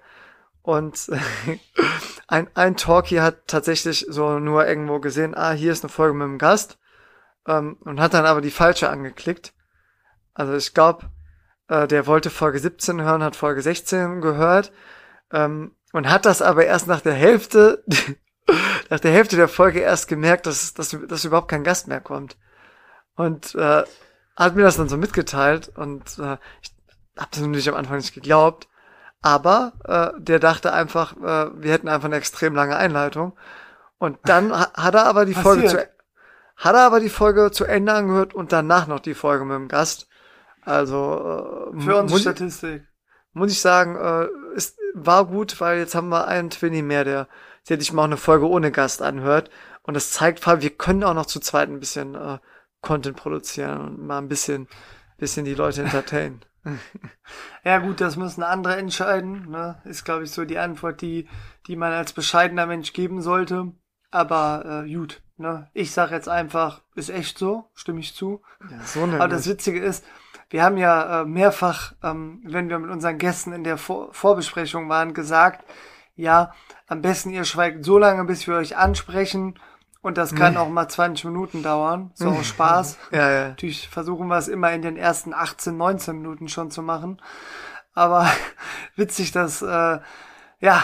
Und 0.63 1.11
ein, 2.27 2.49
ein 2.55 2.79
Talkie 2.79 3.21
hat 3.21 3.49
tatsächlich 3.49 4.07
so 4.09 4.39
nur 4.39 4.67
irgendwo 4.67 4.99
gesehen, 4.99 5.35
ah, 5.35 5.53
hier 5.53 5.73
ist 5.73 5.85
eine 5.85 5.93
Folge 5.93 6.15
mit 6.15 6.25
einem 6.25 6.39
Gast 6.39 6.79
ähm, 7.47 7.77
und 7.81 8.01
hat 8.01 8.15
dann 8.15 8.27
aber 8.27 8.41
die 8.41 8.51
falsche 8.51 8.89
angeklickt. 8.91 9.53
Also 10.35 10.55
ich 10.55 10.75
glaube, 10.75 11.11
äh, 11.69 11.87
der 11.87 12.07
wollte 12.07 12.31
Folge 12.31 12.59
17 12.59 13.03
hören, 13.03 13.23
hat 13.23 13.37
Folge 13.37 13.63
16 13.63 14.21
gehört 14.21 14.73
ähm, 15.33 15.75
und 15.93 16.09
hat 16.09 16.27
das 16.27 16.43
aber 16.43 16.67
erst 16.67 16.87
nach 16.87 17.01
der 17.01 17.15
Hälfte, 17.15 17.85
nach 18.91 19.01
der 19.01 19.13
Hälfte 19.13 19.37
der 19.37 19.49
Folge 19.49 19.81
erst 19.81 20.09
gemerkt, 20.09 20.47
dass, 20.47 20.75
dass, 20.75 20.97
dass 21.09 21.25
überhaupt 21.25 21.49
kein 21.49 21.65
Gast 21.65 21.89
mehr 21.89 22.01
kommt. 22.01 22.37
Und 23.17 23.55
äh, 23.55 23.85
hat 24.37 24.57
mir 24.57 24.63
das 24.63 24.77
dann 24.77 24.89
so 24.89 24.97
mitgeteilt 24.97 25.71
und 25.77 26.19
äh, 26.19 26.39
ich 26.63 26.73
habe 27.19 27.29
das 27.31 27.41
natürlich 27.41 27.69
am 27.69 27.75
Anfang 27.75 27.99
nicht 27.99 28.15
geglaubt. 28.15 28.69
Aber 29.23 29.75
äh, 29.85 30.21
der 30.21 30.39
dachte 30.39 30.73
einfach, 30.73 31.15
äh, 31.19 31.51
wir 31.55 31.73
hätten 31.73 31.89
einfach 31.89 32.07
eine 32.07 32.17
extrem 32.17 32.55
lange 32.55 32.77
Einleitung. 32.77 33.37
Und 33.99 34.19
dann 34.25 34.51
ha 34.51 34.73
hat 34.73 34.95
er 34.95 35.05
aber 35.05 35.27
die 35.27 35.35
Folge 35.35 35.67
zu, 35.67 35.89
hat 36.61 36.75
er 36.75 36.83
aber 36.83 37.01
die 37.01 37.09
Folge 37.09 37.51
zu 37.51 37.65
Ende 37.65 37.93
angehört 37.93 38.35
und 38.35 38.53
danach 38.53 38.87
noch 38.87 39.01
die 39.01 39.15
Folge 39.15 39.47
mit 39.47 39.57
dem 39.57 39.69
Gast. 39.69 40.09
Also 40.63 41.73
äh, 41.75 41.81
für 41.81 41.97
uns 41.97 42.13
muss, 42.13 42.21
Statistik. 42.21 42.87
Muss 43.33 43.51
ich 43.51 43.61
sagen, 43.61 43.97
äh, 43.97 44.29
ist, 44.55 44.79
war 44.95 45.25
gut, 45.27 45.59
weil 45.61 45.79
jetzt 45.79 45.95
haben 45.95 46.11
wir 46.11 46.29
einen 46.29 46.51
Twinny 46.51 46.83
mehr, 46.83 47.05
der 47.05 47.29
sich 47.67 47.93
mal 47.93 48.03
auch 48.03 48.07
eine 48.07 48.19
Folge 48.19 48.47
ohne 48.47 48.71
Gast 48.71 49.01
anhört. 49.01 49.51
Und 49.83 49.95
das 49.95 50.11
zeigt, 50.11 50.47
wir 50.47 50.71
können 50.71 51.03
auch 51.03 51.15
noch 51.15 51.27
zu 51.27 51.41
zweit 51.41 51.71
ein 51.71 51.81
bisschen 51.81 52.15
äh, 52.15 52.39
Content 52.83 53.17
produzieren 53.17 53.81
und 53.81 54.07
mal 54.07 54.19
ein 54.19 54.29
bisschen, 54.29 54.69
bisschen 55.17 55.47
die 55.47 55.55
Leute 55.55 55.83
entertainen. 55.83 56.45
ja 57.65 57.79
gut, 57.79 58.03
das 58.03 58.17
müssen 58.17 58.43
andere 58.43 58.77
entscheiden. 58.77 59.49
Ne? 59.51 59.81
Ist, 59.85 60.05
glaube 60.05 60.25
ich, 60.25 60.31
so 60.31 60.45
die 60.45 60.59
Antwort, 60.59 61.01
die, 61.01 61.27
die 61.67 61.77
man 61.77 61.93
als 61.93 62.13
bescheidener 62.13 62.67
Mensch 62.67 62.93
geben 62.93 63.23
sollte. 63.23 63.73
Aber 64.11 64.85
äh, 64.85 64.93
gut, 64.93 65.23
ne? 65.37 65.69
ich 65.73 65.93
sage 65.93 66.15
jetzt 66.15 66.29
einfach, 66.29 66.83
ist 66.95 67.11
echt 67.11 67.39
so, 67.39 67.71
stimme 67.75 68.01
ich 68.01 68.15
zu. 68.15 68.43
Ja, 68.71 68.81
so 68.85 69.03
Aber 69.05 69.29
das 69.29 69.47
Witzige 69.47 69.81
ist, 69.81 70.05
wir 70.49 70.65
haben 70.65 70.77
ja 70.77 71.23
äh, 71.23 71.25
mehrfach, 71.25 71.95
ähm, 72.03 72.43
wenn 72.45 72.69
wir 72.69 72.79
mit 72.79 72.91
unseren 72.91 73.19
Gästen 73.19 73.53
in 73.53 73.63
der 73.63 73.79
Vor 73.79 74.13
Vorbesprechung 74.13 74.89
waren, 74.89 75.15
gesagt, 75.15 75.65
ja, 76.17 76.53
am 76.89 77.03
besten 77.03 77.31
ihr 77.31 77.45
schweigt 77.45 77.85
so 77.85 77.99
lange, 77.99 78.25
bis 78.25 78.47
wir 78.47 78.57
euch 78.57 78.77
ansprechen 78.77 79.59
und 80.03 80.17
das 80.17 80.35
kann 80.35 80.57
auch 80.57 80.69
mal 80.69 80.89
20 80.89 81.27
Minuten 81.27 81.63
dauern. 81.63 82.11
So 82.15 82.31
aus 82.31 82.47
Spaß. 82.47 82.99
ja, 83.11 83.31
ja. 83.31 83.49
Natürlich 83.49 83.89
versuchen 83.89 84.29
wir 84.29 84.39
es 84.39 84.49
immer 84.49 84.73
in 84.73 84.81
den 84.81 84.97
ersten 84.97 85.35
18, 85.35 85.77
19 85.77 86.17
Minuten 86.17 86.49
schon 86.49 86.71
zu 86.71 86.83
machen. 86.83 87.21
Aber 87.93 88.31
witzig, 88.97 89.33
dass 89.33 89.61
äh, 89.61 89.99
ja 90.61 90.83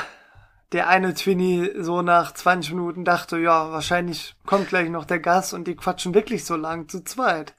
der 0.73 0.89
eine 0.89 1.15
Twinny 1.15 1.71
so 1.79 2.03
nach 2.03 2.33
20 2.33 2.73
Minuten 2.73 3.05
dachte, 3.05 3.39
ja, 3.39 3.71
wahrscheinlich 3.71 4.35
kommt 4.47 4.69
gleich 4.69 4.91
noch 4.91 5.05
der 5.05 5.21
Gast 5.21 5.55
und 5.55 5.65
die 5.65 5.77
quatschen 5.77 6.15
wirklich 6.15 6.45
so 6.45 6.57
lang 6.57 6.89
zu 6.89 7.05
zweit. 7.05 7.55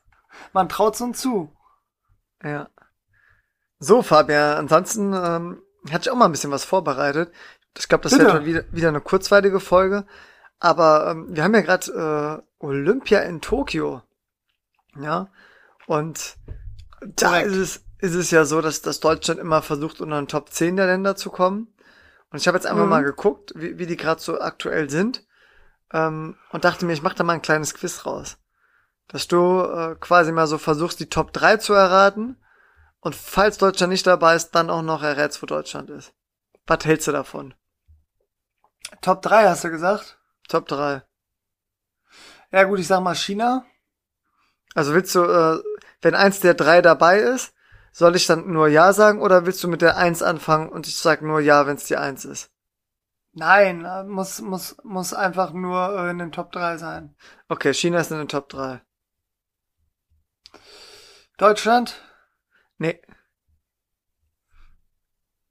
Man 0.54 0.70
traut's 0.70 1.02
uns 1.02 1.20
zu. 1.20 1.56
Ja. 2.44 2.70
So, 3.80 4.02
Fabian, 4.02 4.58
ansonsten 4.58 5.14
ähm, 5.14 5.62
hatte 5.90 6.10
ich 6.10 6.12
auch 6.12 6.16
mal 6.16 6.26
ein 6.26 6.32
bisschen 6.32 6.52
was 6.52 6.64
vorbereitet. 6.64 7.32
Ich 7.78 7.88
glaube, 7.88 8.04
das 8.04 8.18
Bitte. 8.18 8.34
wird 8.34 8.46
wieder, 8.46 8.64
wieder 8.72 8.90
eine 8.90 9.02
kurzweilige 9.02 9.60
Folge. 9.60 10.06
Aber 10.60 11.12
ähm, 11.12 11.28
wir 11.30 11.44
haben 11.44 11.54
ja 11.54 11.62
gerade 11.62 12.44
äh, 12.60 12.66
Olympia 12.66 13.20
in 13.20 13.42
Tokio. 13.42 14.02
Ja. 15.00 15.30
Und 15.86 16.38
da 17.02 17.40
ist 17.40 17.56
es, 17.56 17.86
ist 18.00 18.16
es 18.16 18.32
ja 18.32 18.46
so, 18.46 18.62
dass, 18.62 18.82
dass 18.82 19.00
Deutschland 19.00 19.40
immer 19.40 19.62
versucht, 19.62 20.02
unter 20.02 20.20
den 20.20 20.28
Top 20.28 20.50
10 20.50 20.76
der 20.76 20.88
Länder 20.88 21.16
zu 21.16 21.30
kommen. 21.30 21.74
Und 22.38 22.42
ich 22.42 22.48
habe 22.48 22.56
jetzt 22.56 22.68
einfach 22.68 22.84
mhm. 22.84 22.90
mal 22.92 23.04
geguckt, 23.04 23.52
wie, 23.56 23.80
wie 23.80 23.88
die 23.88 23.98
gerade 23.98 24.22
so 24.22 24.40
aktuell 24.40 24.92
sind. 24.92 25.26
Ähm, 25.92 26.38
und 26.52 26.66
dachte 26.66 26.86
mir, 26.86 26.94
ich 26.94 27.02
mache 27.02 27.16
da 27.16 27.24
mal 27.24 27.34
ein 27.34 27.42
kleines 27.42 27.74
Quiz 27.74 28.06
raus. 28.06 28.38
Dass 29.08 29.28
du 29.28 29.62
äh, 29.62 29.96
quasi 30.00 30.32
mal 30.32 30.46
so 30.46 30.60
versuchst, 30.60 31.00
die 31.00 31.10
Top 31.10 31.34
3 31.34 31.58
zu 31.58 31.74
erraten. 31.74 32.40
Und 33.00 33.16
falls 33.16 33.58
Deutschland 33.58 33.92
nicht 33.92 34.06
dabei 34.06 34.36
ist, 34.36 34.52
dann 34.52 34.70
auch 34.70 34.84
noch 34.84 35.02
errätst, 35.02 35.42
wo 35.42 35.48
Deutschland 35.48 35.90
ist. 35.90 36.14
Was 36.68 36.86
hältst 36.86 37.08
du 37.08 37.12
davon? 37.12 37.56
Top 39.02 39.24
3 39.24 39.50
hast 39.50 39.64
du 39.64 39.72
gesagt? 39.72 40.20
Top 40.48 40.68
3. 40.68 41.02
Ja 42.52 42.64
gut, 42.66 42.78
ich 42.78 42.86
sag 42.86 43.02
mal 43.02 43.16
China. 43.16 43.66
Also 44.76 44.94
willst 44.94 45.16
du, 45.16 45.24
äh, 45.24 45.60
wenn 46.04 46.14
eins 46.14 46.40
der 46.40 46.54
drei 46.54 46.84
dabei 46.84 47.18
ist, 47.18 47.52
soll 47.92 48.16
ich 48.16 48.28
dann 48.28 48.52
nur 48.52 48.68
Ja 48.68 48.94
sagen 48.94 49.22
oder 49.22 49.46
willst 49.46 49.64
du 49.64 49.68
mit 49.68 49.82
der 49.82 49.98
Eins 49.98 50.22
anfangen 50.22 50.70
und 50.70 50.88
ich 50.88 50.98
sag 50.98 51.22
nur 51.22 51.40
Ja, 51.40 51.68
wenn 51.68 51.78
es 51.78 51.86
die 51.86 51.98
Eins 51.98 52.26
ist? 52.26 52.52
Nein, 53.34 53.86
äh, 53.86 54.04
muss, 54.04 54.42
muss, 54.42 54.78
muss 54.84 55.14
einfach 55.14 55.54
nur 55.54 55.96
äh, 55.96 56.10
in 56.10 56.18
den 56.18 56.32
Top 56.32 56.52
3 56.52 56.78
sein. 56.78 57.16
Okay, 57.48 57.74
China 57.74 58.00
ist 58.00 58.12
in 58.12 58.18
den 58.18 58.28
Top 58.28 58.50
3. 58.50 58.82
Deutschland? 61.38 62.02
Nee. 62.80 63.00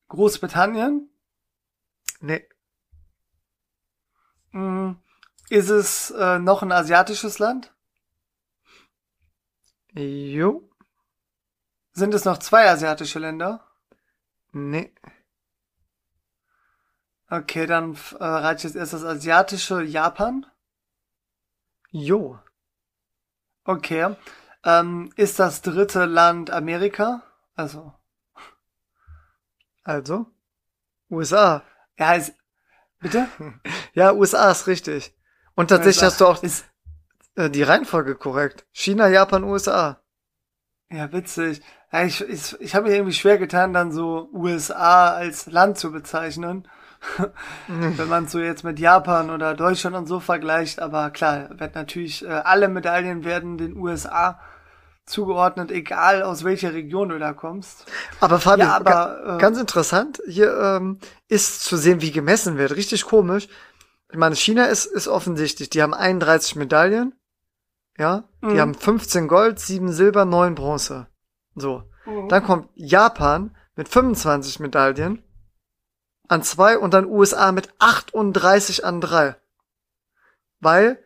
Großbritannien? 0.08 1.08
Nee. 2.20 2.48
Hm, 4.50 4.98
ist 5.48 5.68
es 5.68 6.10
äh, 6.10 6.38
noch 6.40 6.62
ein 6.62 6.72
asiatisches 6.72 7.38
Land? 7.38 7.72
Jo. 9.92 10.68
Sind 11.96 12.12
es 12.12 12.26
noch 12.26 12.36
zwei 12.36 12.68
asiatische 12.68 13.18
Länder? 13.18 13.64
Nee. 14.52 14.94
Okay, 17.30 17.66
dann 17.66 17.96
äh, 18.18 18.24
reicht 18.24 18.64
jetzt 18.64 18.76
erst 18.76 18.92
das 18.92 19.02
asiatische 19.02 19.82
Japan. 19.82 20.44
Jo. 21.90 22.38
Okay. 23.64 24.14
Ähm, 24.62 25.10
ist 25.16 25.38
das 25.38 25.62
dritte 25.62 26.04
Land 26.04 26.50
Amerika? 26.50 27.22
Also. 27.54 27.94
Also? 29.82 30.26
USA. 31.08 31.62
Ja, 31.98 32.12
ist, 32.12 32.34
Bitte? 33.00 33.26
Ja, 33.94 34.12
USA 34.12 34.50
ist 34.50 34.66
richtig. 34.66 35.16
Und 35.54 35.68
tatsächlich 35.68 36.02
USA. 36.02 36.06
hast 36.06 36.20
du 36.20 36.26
auch 36.26 36.42
ist, 36.42 36.66
äh, 37.36 37.48
die 37.48 37.62
Reihenfolge 37.62 38.16
korrekt. 38.16 38.66
China, 38.72 39.08
Japan, 39.08 39.44
USA. 39.44 40.02
Ja, 40.90 41.12
witzig. 41.12 41.60
Ja, 41.92 42.04
ich 42.04 42.20
ich, 42.20 42.60
ich 42.60 42.74
habe 42.74 42.88
mir 42.88 42.94
irgendwie 42.94 43.12
schwer 43.12 43.38
getan, 43.38 43.72
dann 43.72 43.92
so 43.92 44.28
USA 44.32 45.14
als 45.14 45.46
Land 45.46 45.78
zu 45.78 45.90
bezeichnen. 45.92 46.68
Wenn 47.68 48.08
man 48.08 48.26
so 48.26 48.38
jetzt 48.38 48.64
mit 48.64 48.78
Japan 48.78 49.30
oder 49.30 49.54
Deutschland 49.54 49.96
und 49.96 50.06
so 50.06 50.20
vergleicht. 50.20 50.80
Aber 50.80 51.10
klar, 51.10 51.50
wird 51.58 51.74
natürlich, 51.74 52.24
äh, 52.24 52.28
alle 52.28 52.68
Medaillen 52.68 53.24
werden 53.24 53.58
den 53.58 53.76
USA 53.76 54.40
zugeordnet, 55.06 55.70
egal 55.70 56.22
aus 56.22 56.42
welcher 56.42 56.74
Region 56.74 57.10
du 57.10 57.18
da 57.18 57.32
kommst. 57.32 57.86
Aber 58.20 58.40
Fabian, 58.40 58.68
ja, 58.68 58.76
aber, 58.76 59.36
äh, 59.36 59.40
ganz 59.40 59.58
interessant, 59.58 60.20
hier 60.26 60.56
ähm, 60.58 60.98
ist 61.28 61.62
zu 61.62 61.76
sehen, 61.76 62.02
wie 62.02 62.10
gemessen 62.10 62.58
wird. 62.58 62.74
Richtig 62.74 63.04
komisch. 63.04 63.48
Ich 64.10 64.18
meine, 64.18 64.34
China 64.34 64.66
ist, 64.66 64.86
ist 64.86 65.08
offensichtlich, 65.08 65.70
die 65.70 65.82
haben 65.82 65.94
31 65.94 66.56
Medaillen. 66.56 67.14
Ja, 67.98 68.24
die 68.42 68.46
mhm. 68.46 68.60
haben 68.60 68.74
15 68.74 69.28
Gold, 69.28 69.58
7 69.58 69.90
Silber, 69.92 70.24
9 70.24 70.54
Bronze. 70.54 71.06
So. 71.54 71.82
Mhm. 72.04 72.28
Dann 72.28 72.44
kommt 72.44 72.68
Japan 72.74 73.56
mit 73.74 73.88
25 73.88 74.60
Medaillen 74.60 75.22
an 76.28 76.42
2 76.42 76.78
und 76.78 76.92
dann 76.92 77.06
USA 77.06 77.52
mit 77.52 77.68
38 77.78 78.84
an 78.84 79.00
3. 79.00 79.36
Weil 80.60 80.98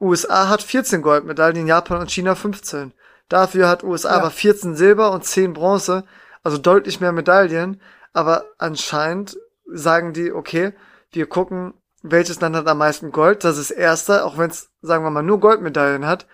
USA 0.00 0.48
hat 0.48 0.62
14 0.62 1.00
Goldmedaillen, 1.00 1.66
Japan 1.66 2.00
und 2.00 2.10
China 2.10 2.34
15. 2.34 2.92
Dafür 3.28 3.68
hat 3.68 3.84
USA 3.84 4.10
ja. 4.10 4.16
aber 4.16 4.30
14 4.30 4.74
Silber 4.74 5.12
und 5.12 5.24
10 5.24 5.52
Bronze, 5.52 6.04
also 6.42 6.58
deutlich 6.58 7.00
mehr 7.00 7.12
Medaillen. 7.12 7.80
Aber 8.12 8.44
anscheinend 8.58 9.38
sagen 9.72 10.12
die, 10.12 10.32
okay, 10.32 10.74
wir 11.12 11.26
gucken, 11.26 11.74
welches 12.02 12.40
Land 12.40 12.56
hat 12.56 12.66
am 12.66 12.78
meisten 12.78 13.12
Gold. 13.12 13.44
Das 13.44 13.58
ist 13.58 13.70
erster, 13.70 14.26
auch 14.26 14.38
wenn 14.38 14.50
es, 14.50 14.70
sagen 14.82 15.04
wir 15.04 15.10
mal, 15.10 15.22
nur 15.22 15.40
Goldmedaillen 15.40 16.06
hat, 16.06 16.26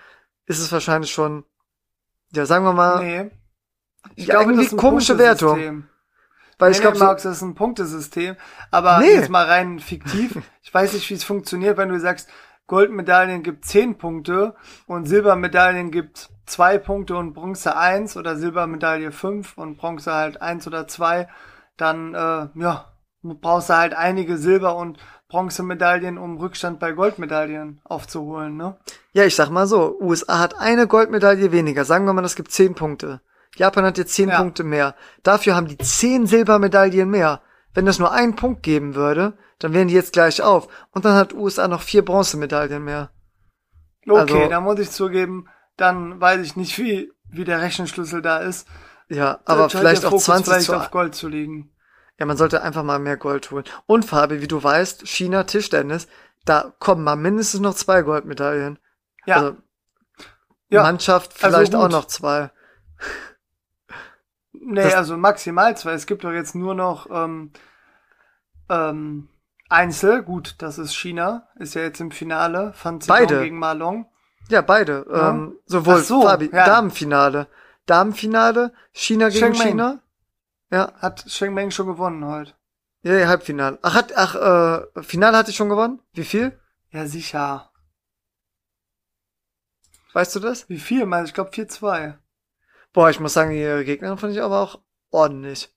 ist 0.47 0.59
es 0.59 0.73
wahrscheinlich 0.73 1.13
schon, 1.13 1.45
ja, 2.33 2.47
sagen 2.47 2.65
wir 2.65 2.73
mal, 2.73 3.05
nee. 3.05 3.31
ich 4.17 4.27
ja, 4.27 4.37
glaube, 4.37 4.53
irgendwie 4.53 4.77
komische 4.77 5.19
Wertung. 5.19 5.85
Weil 6.59 6.71
nee, 6.71 6.77
ich 6.77 6.81
glaube, 6.81 6.99
nee, 6.99 7.05
Max, 7.05 7.23
das 7.23 7.37
ist 7.37 7.43
ein 7.43 7.55
Punktesystem. 7.55 8.37
Aber 8.71 8.99
nee. 8.99 9.15
jetzt 9.15 9.31
mal 9.31 9.47
rein 9.47 9.79
fiktiv. 9.79 10.39
ich 10.63 10.75
weiß 10.75 10.95
nicht, 10.95 11.09
wie 11.11 11.15
es 11.15 11.25
funktioniert, 11.25 11.77
wenn 11.77 11.91
du 11.91 12.01
sagst, 12.01 12.29
Goldmedaillen 12.67 13.43
gibt 13.43 13.65
10 13.65 13.97
Punkte 13.97 14.55
und 14.87 15.07
Silbermedaillen 15.07 15.91
gibt 15.91 16.31
zwei 16.45 16.79
Punkte 16.79 17.17
und 17.17 17.33
Bronze 17.33 17.77
eins 17.77 18.17
oder 18.17 18.37
Silbermedaille 18.37 19.13
fünf 19.13 19.57
und 19.57 19.79
Bronze 19.79 20.13
halt 20.13 20.43
eins 20.43 20.67
oder 20.67 20.87
zwei, 20.87 21.29
dann 21.77 22.15
äh, 22.15 22.49
ja, 22.55 22.93
brauchst 23.23 23.71
du 23.71 23.77
halt 23.77 23.95
einige 23.95 24.37
Silber- 24.37 24.77
und 24.77 24.99
Bronzemedaillen, 25.29 26.17
um 26.17 26.39
Rückstand 26.39 26.81
bei 26.81 26.93
Goldmedaillen 26.93 27.81
aufzuholen, 27.85 28.57
ne? 28.57 28.79
Ja, 29.13 29.25
ich 29.25 29.37
sag 29.37 29.51
mal 29.51 29.67
so, 29.67 29.99
USA 30.01 30.39
hat 30.39 30.59
eine 30.59 30.87
Goldmedaille 30.87 31.53
weniger. 31.53 31.85
Sagen 31.85 32.07
wir 32.07 32.15
mal, 32.15 32.23
das 32.23 32.35
gibt 32.35 32.51
zehn 32.51 32.75
Punkte. 32.75 33.21
Japan 33.57 33.85
hat 33.85 33.99
jetzt 33.99 34.15
zehn 34.15 34.31
ja. 34.31 34.39
Punkte 34.39 34.65
mehr. 34.65 34.95
Dafür 35.23 35.55
haben 35.55 35.69
die 35.69 35.77
zehn 35.77 36.27
Silbermedaillen 36.27 37.11
mehr. 37.11 37.43
Wenn 37.75 37.85
das 37.85 37.99
nur 37.99 38.11
einen 38.11 38.37
Punkt 38.37 38.63
geben 38.63 38.95
würde, 38.95 39.37
dann 39.59 39.75
wären 39.75 39.89
die 39.89 39.95
jetzt 39.95 40.15
gleich 40.15 40.41
auf. 40.41 40.69
Und 40.93 41.05
dann 41.05 41.15
hat 41.15 41.35
USA 41.35 41.69
noch 41.69 41.83
vier 41.83 42.05
Bronzemedaillen 42.05 42.83
mehr. 42.83 43.11
Okay, 44.09 44.21
also, 44.21 44.49
da 44.49 44.61
muss 44.61 44.79
ich 44.79 44.91
zugeben, 44.91 45.49
dann 45.77 46.21
weiß 46.21 46.41
ich 46.41 46.57
nicht, 46.57 46.79
wie, 46.79 47.13
wie 47.29 47.45
der 47.45 47.61
Rechenschlüssel 47.61 48.23
da 48.23 48.39
ist. 48.39 48.67
Ja, 49.09 49.41
aber 49.45 49.69
vielleicht 49.69 50.07
auch 50.07 50.17
20 50.17 50.45
vielleicht 50.47 50.67
zu, 50.67 50.77
auf 50.77 50.91
Gold 50.91 51.15
zu 51.15 51.29
legen. 51.29 51.71
Ja, 52.19 52.27
man 52.27 52.37
sollte 52.37 52.63
einfach 52.63 52.83
mal 52.83 52.99
mehr 52.99 53.17
Gold 53.17 53.51
holen. 53.51 53.65
Und 53.87 54.05
Fabi, 54.05 54.41
wie 54.41 54.49
du 54.49 54.63
weißt, 54.63 55.07
China 55.07 55.45
Tischtennis, 55.45 56.09
da 56.45 56.73
kommen 56.81 57.05
mal 57.05 57.17
mindestens 57.17 57.61
noch 57.61 57.75
zwei 57.75 58.03
Goldmedaillen. 58.03 58.79
Ja. 59.27 59.37
Also, 59.37 59.57
Ja, 60.69 60.83
Mannschaft 60.83 61.33
also 61.43 61.57
vielleicht 61.57 61.73
gut. 61.73 61.81
auch 61.81 61.89
noch 61.89 62.07
zwei. 62.07 62.51
Nee, 64.53 64.83
Das- 64.83 64.95
also 64.95 65.17
maximal 65.17 65.77
zwei. 65.77 65.93
Es 65.93 66.07
gibt 66.07 66.25
doch 66.25 66.33
jetzt 66.33 66.55
nur 66.55 66.75
noch 66.75 67.07
ähm, 67.11 67.53
ähm, 68.69 69.29
Einzel. 69.69 70.23
Gut, 70.23 70.57
das 70.59 70.79
ist 70.79 70.95
China. 70.95 71.49
Ist 71.57 71.75
ja 71.75 71.83
jetzt 71.83 72.01
im 72.01 72.11
Finale. 72.11 72.73
Zidong 72.77 73.01
Beide. 73.07 73.41
gegen 73.43 73.59
Malong. 73.59 74.11
Ja, 74.49 74.63
beide. 74.63 75.07
Ja. 75.11 75.31
Ähm, 75.31 75.59
sowohl 75.67 76.03
so, 76.03 76.23
Fabi, 76.23 76.51
ja. 76.53 76.65
Damenfinale. 76.65 77.47
Damenfinale, 77.87 78.73
China 78.93 79.29
gegen 79.29 79.39
Shengmeng. 79.55 79.69
China. 79.69 80.01
Ja, 80.71 80.93
Hat 80.99 81.25
Sheng 81.31 81.55
Meng 81.55 81.71
schon 81.71 81.87
gewonnen 81.87 82.25
heute. 82.27 82.53
ja, 83.03 83.15
ja, 83.15 83.29
Halbfinale. 83.29 83.79
Ach, 83.83 83.95
hat, 83.95 84.13
ach, 84.17 84.35
äh, 84.35 85.03
Finale 85.03 85.37
hatte 85.37 85.51
ich 85.51 85.57
schon 85.57 85.69
gewonnen? 85.69 86.01
Wie 86.13 86.25
viel? 86.25 86.59
Ja, 86.91 87.07
sicher. 87.07 87.71
Weißt 90.13 90.35
du 90.35 90.41
das? 90.41 90.69
Wie 90.69 90.79
viel? 90.79 91.09
Ich 91.25 91.35
glaube 91.35 91.51
4-2. 91.51 92.15
Boah, 92.93 93.11
ich 93.11 93.21
muss 93.21 93.35
sagen, 93.35 93.53
ihre 93.53 93.85
Gegnerin 93.85 94.19
fand 94.19 94.33
ich 94.35 94.43
aber 94.43 94.61
auch 94.61 94.81
ordentlich. 95.11 95.73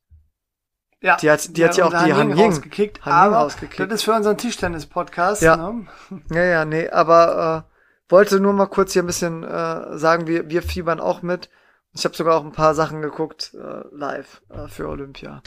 Ja, 1.02 1.16
Die 1.18 1.32
hat- 1.32 1.58
die 1.58 1.66
hat 1.66 1.76
ja 1.78 1.86
auch 1.86 1.90
die 2.06 2.14
Han 2.14 2.30
Ying 2.32 2.40
rausgekickt. 2.52 3.04
Han 3.06 3.14
aber 3.14 3.38
rausgekickt. 3.38 3.80
das 3.80 4.00
ist 4.00 4.04
für 4.04 4.14
unseren 4.14 4.38
Tischtennis-Podcast. 4.38 5.42
Ja. 5.42 5.58
Ne? 5.58 5.88
Ja, 6.32 6.44
ja, 6.44 6.66
nee, 6.66 6.90
aber 6.90 7.66
äh, 7.68 8.12
wollte 8.12 8.40
nur 8.40 8.54
mal 8.54 8.68
kurz 8.68 8.94
hier 8.94 9.04
ein 9.04 9.08
bisschen 9.08 9.44
äh, 9.44 9.98
sagen, 9.98 10.28
wir, 10.28 10.50
wir 10.50 10.62
fiebern 10.64 11.00
auch 11.00 11.22
mit. 11.22 11.50
Ich 11.94 12.06
habe 12.06 12.16
sogar 12.16 12.38
auch 12.38 12.46
ein 12.46 12.54
paar 12.54 12.74
Sachen 12.74 13.02
geguckt 13.02 13.54
äh, 13.54 13.84
live 13.92 14.42
äh, 14.50 14.68
für 14.68 14.88
Olympia. 14.88 15.42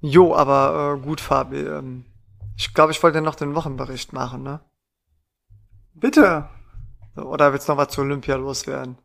Jo, 0.00 0.34
aber 0.34 0.96
äh, 0.96 1.04
gut, 1.04 1.20
Fabi. 1.20 1.60
Ähm, 1.60 2.06
ich 2.56 2.74
glaube, 2.74 2.92
ich 2.92 3.02
wollte 3.02 3.20
noch 3.20 3.34
den 3.34 3.54
Wochenbericht 3.54 4.12
machen, 4.12 4.42
ne? 4.42 4.60
Bitte. 5.94 6.48
Oder 7.16 7.52
willst 7.52 7.68
du 7.68 7.72
noch 7.72 7.78
was 7.78 7.88
zu 7.88 8.00
Olympia 8.00 8.36
loswerden? 8.36 8.98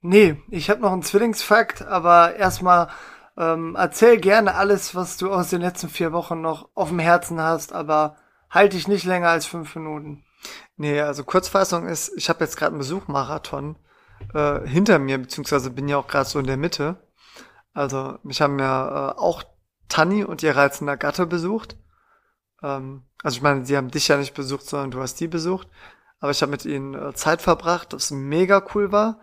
Nee, 0.00 0.40
ich 0.48 0.70
habe 0.70 0.80
noch 0.80 0.92
einen 0.92 1.02
Zwillingsfakt, 1.02 1.82
aber 1.82 2.36
erstmal 2.36 2.88
ähm, 3.36 3.74
erzähl 3.76 4.18
gerne 4.18 4.54
alles, 4.54 4.94
was 4.94 5.16
du 5.16 5.32
aus 5.32 5.50
den 5.50 5.60
letzten 5.60 5.88
vier 5.88 6.12
Wochen 6.12 6.40
noch 6.40 6.68
auf 6.74 6.88
dem 6.88 7.00
Herzen 7.00 7.40
hast, 7.40 7.72
aber 7.72 8.16
halte 8.48 8.76
dich 8.76 8.86
nicht 8.86 9.04
länger 9.04 9.28
als 9.28 9.46
fünf 9.46 9.74
Minuten. 9.74 10.24
Nee, 10.76 11.00
also 11.00 11.24
Kurzfassung 11.24 11.88
ist, 11.88 12.12
ich 12.16 12.28
habe 12.28 12.44
jetzt 12.44 12.56
gerade 12.56 12.70
einen 12.70 12.78
Besuchmarathon 12.78 13.76
äh, 14.34 14.66
hinter 14.66 14.98
mir, 14.98 15.18
beziehungsweise 15.18 15.70
bin 15.70 15.88
ja 15.88 15.98
auch 15.98 16.06
gerade 16.06 16.28
so 16.28 16.38
in 16.38 16.46
der 16.46 16.56
Mitte. 16.56 16.96
Also 17.72 18.18
mich 18.22 18.40
haben 18.40 18.58
ja 18.58 19.10
äh, 19.10 19.18
auch 19.18 19.44
Tanni 19.88 20.24
und 20.24 20.42
ihr 20.42 20.56
reizender 20.56 20.96
Gatte 20.96 21.26
besucht. 21.26 21.76
Ähm, 22.62 23.04
also 23.22 23.36
ich 23.36 23.42
meine, 23.42 23.64
sie 23.64 23.76
haben 23.76 23.90
dich 23.90 24.08
ja 24.08 24.16
nicht 24.16 24.34
besucht, 24.34 24.66
sondern 24.66 24.90
du 24.90 25.00
hast 25.00 25.16
die 25.20 25.28
besucht. 25.28 25.68
Aber 26.20 26.30
ich 26.30 26.42
habe 26.42 26.50
mit 26.50 26.64
ihnen 26.64 26.94
äh, 26.94 27.14
Zeit 27.14 27.42
verbracht, 27.42 27.92
das 27.92 28.10
mega 28.10 28.64
cool 28.74 28.92
war. 28.92 29.20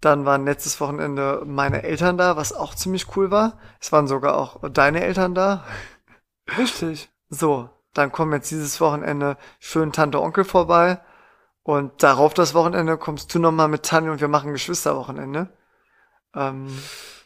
Dann 0.00 0.24
waren 0.24 0.44
letztes 0.44 0.80
Wochenende 0.80 1.42
meine 1.44 1.82
Eltern 1.82 2.16
da, 2.16 2.36
was 2.36 2.52
auch 2.52 2.74
ziemlich 2.74 3.16
cool 3.16 3.30
war. 3.30 3.58
Es 3.80 3.90
waren 3.90 4.06
sogar 4.06 4.36
auch 4.36 4.70
deine 4.70 5.02
Eltern 5.02 5.34
da. 5.34 5.64
Richtig. 6.56 7.10
So, 7.28 7.68
dann 7.94 8.12
kommen 8.12 8.32
jetzt 8.32 8.50
dieses 8.50 8.80
Wochenende 8.80 9.36
schön 9.58 9.92
Tante 9.92 10.20
Onkel 10.20 10.44
vorbei. 10.44 11.00
Und 11.68 12.02
darauf 12.02 12.32
das 12.32 12.54
Wochenende 12.54 12.96
kommst 12.96 13.34
du 13.34 13.38
nochmal 13.38 13.68
mit 13.68 13.82
Tanja 13.82 14.10
und 14.10 14.22
wir 14.22 14.28
machen 14.28 14.54
Geschwisterwochenende. 14.54 15.50
Ähm, 16.34 16.66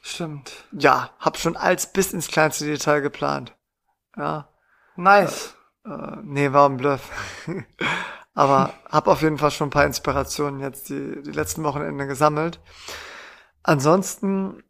Stimmt. 0.02 0.64
ja, 0.72 1.10
hab 1.20 1.38
schon 1.38 1.56
als 1.56 1.92
bis 1.92 2.12
ins 2.12 2.26
kleinste 2.26 2.66
Detail 2.66 3.02
geplant. 3.02 3.54
Ja, 4.16 4.48
Nice. 4.96 5.54
äh, 5.84 6.16
nee, 6.24 6.52
war 6.52 6.68
ein 6.68 6.76
Bluff. 6.76 7.08
Aber 8.34 8.72
hab 8.90 9.06
auf 9.06 9.22
jeden 9.22 9.38
Fall 9.38 9.52
schon 9.52 9.68
ein 9.68 9.70
paar 9.70 9.86
Inspirationen 9.86 10.58
jetzt 10.58 10.88
die, 10.88 11.22
die 11.22 11.30
letzten 11.30 11.62
Wochenende 11.62 12.08
gesammelt. 12.08 12.58
Ansonsten, 13.62 14.64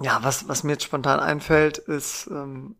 ja, 0.00 0.20
was, 0.22 0.48
was 0.48 0.64
mir 0.64 0.72
jetzt 0.72 0.84
spontan 0.84 1.20
einfällt, 1.20 1.76
ist, 1.76 2.28
ähm, 2.28 2.76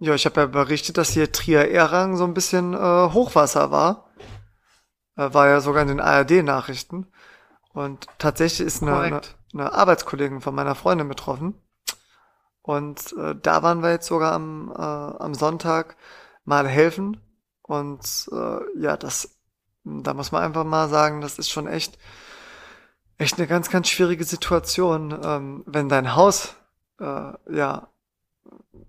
ja, 0.00 0.12
ich 0.16 0.26
habe 0.26 0.40
ja 0.40 0.46
berichtet, 0.46 0.98
dass 0.98 1.10
hier 1.10 1.30
Trier-Errang 1.30 2.16
so 2.16 2.24
ein 2.24 2.34
bisschen 2.34 2.74
äh, 2.74 3.12
Hochwasser 3.12 3.70
war. 3.70 4.11
Äh, 5.16 5.32
war 5.32 5.48
ja 5.48 5.60
sogar 5.60 5.82
in 5.82 5.88
den 5.88 6.00
ARD-Nachrichten. 6.00 7.06
Und 7.72 8.06
tatsächlich 8.18 8.66
ist 8.66 8.82
eine, 8.82 8.98
eine, 8.98 9.20
eine 9.52 9.72
Arbeitskollegin 9.72 10.40
von 10.40 10.54
meiner 10.54 10.74
Freundin 10.74 11.08
betroffen. 11.08 11.54
Und 12.62 13.14
äh, 13.18 13.34
da 13.40 13.62
waren 13.62 13.82
wir 13.82 13.90
jetzt 13.90 14.06
sogar 14.06 14.32
am, 14.32 14.70
äh, 14.70 14.80
am 14.80 15.34
Sonntag 15.34 15.96
mal 16.44 16.68
helfen. 16.68 17.20
Und 17.62 18.28
äh, 18.32 18.80
ja, 18.80 18.96
das, 18.96 19.36
da 19.84 20.14
muss 20.14 20.32
man 20.32 20.42
einfach 20.42 20.64
mal 20.64 20.88
sagen, 20.88 21.20
das 21.20 21.38
ist 21.38 21.50
schon 21.50 21.66
echt, 21.66 21.98
echt 23.18 23.38
eine 23.38 23.46
ganz, 23.46 23.70
ganz 23.70 23.88
schwierige 23.88 24.24
Situation, 24.24 25.18
ähm, 25.24 25.62
wenn 25.66 25.88
dein 25.88 26.14
Haus 26.14 26.54
äh, 27.00 27.32
ja 27.50 27.88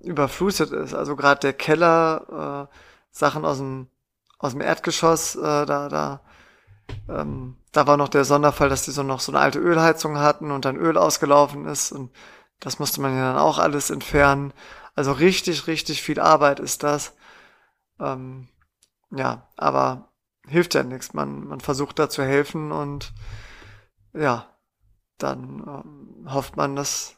überflutet 0.01 0.71
ist. 0.71 0.93
Also 0.93 1.15
gerade 1.15 1.39
der 1.39 1.53
Keller, 1.53 2.69
äh, 2.69 2.75
Sachen 3.11 3.45
aus 3.45 3.57
dem 3.57 3.87
aus 4.43 4.51
dem 4.51 4.61
Erdgeschoss, 4.61 5.35
äh, 5.35 5.65
da 5.65 5.87
da 5.87 6.21
ähm, 7.07 7.55
da 7.71 7.87
war 7.87 7.95
noch 7.95 8.09
der 8.09 8.25
Sonderfall, 8.25 8.67
dass 8.67 8.83
die 8.83 8.91
so 8.91 9.01
noch 9.01 9.21
so 9.21 9.31
eine 9.31 9.39
alte 9.39 9.59
Ölheizung 9.59 10.17
hatten 10.17 10.51
und 10.51 10.65
dann 10.65 10.75
Öl 10.75 10.97
ausgelaufen 10.97 11.65
ist 11.65 11.93
und 11.93 12.11
das 12.59 12.77
musste 12.77 13.01
man 13.01 13.15
ja 13.15 13.31
dann 13.31 13.41
auch 13.41 13.57
alles 13.57 13.89
entfernen. 13.89 14.53
Also 14.95 15.13
richtig, 15.13 15.67
richtig 15.67 16.01
viel 16.01 16.19
Arbeit 16.19 16.59
ist 16.59 16.83
das. 16.83 17.15
Ähm, 17.99 18.49
ja, 19.11 19.47
aber 19.55 20.09
hilft 20.45 20.73
ja 20.75 20.83
nichts. 20.83 21.13
Man, 21.13 21.47
man 21.47 21.61
versucht 21.61 21.97
da 21.97 22.09
zu 22.09 22.23
helfen 22.23 22.71
und 22.71 23.13
ja, 24.13 24.45
dann 25.17 25.63
ähm, 25.65 26.33
hofft 26.33 26.57
man, 26.57 26.75
dass, 26.75 27.15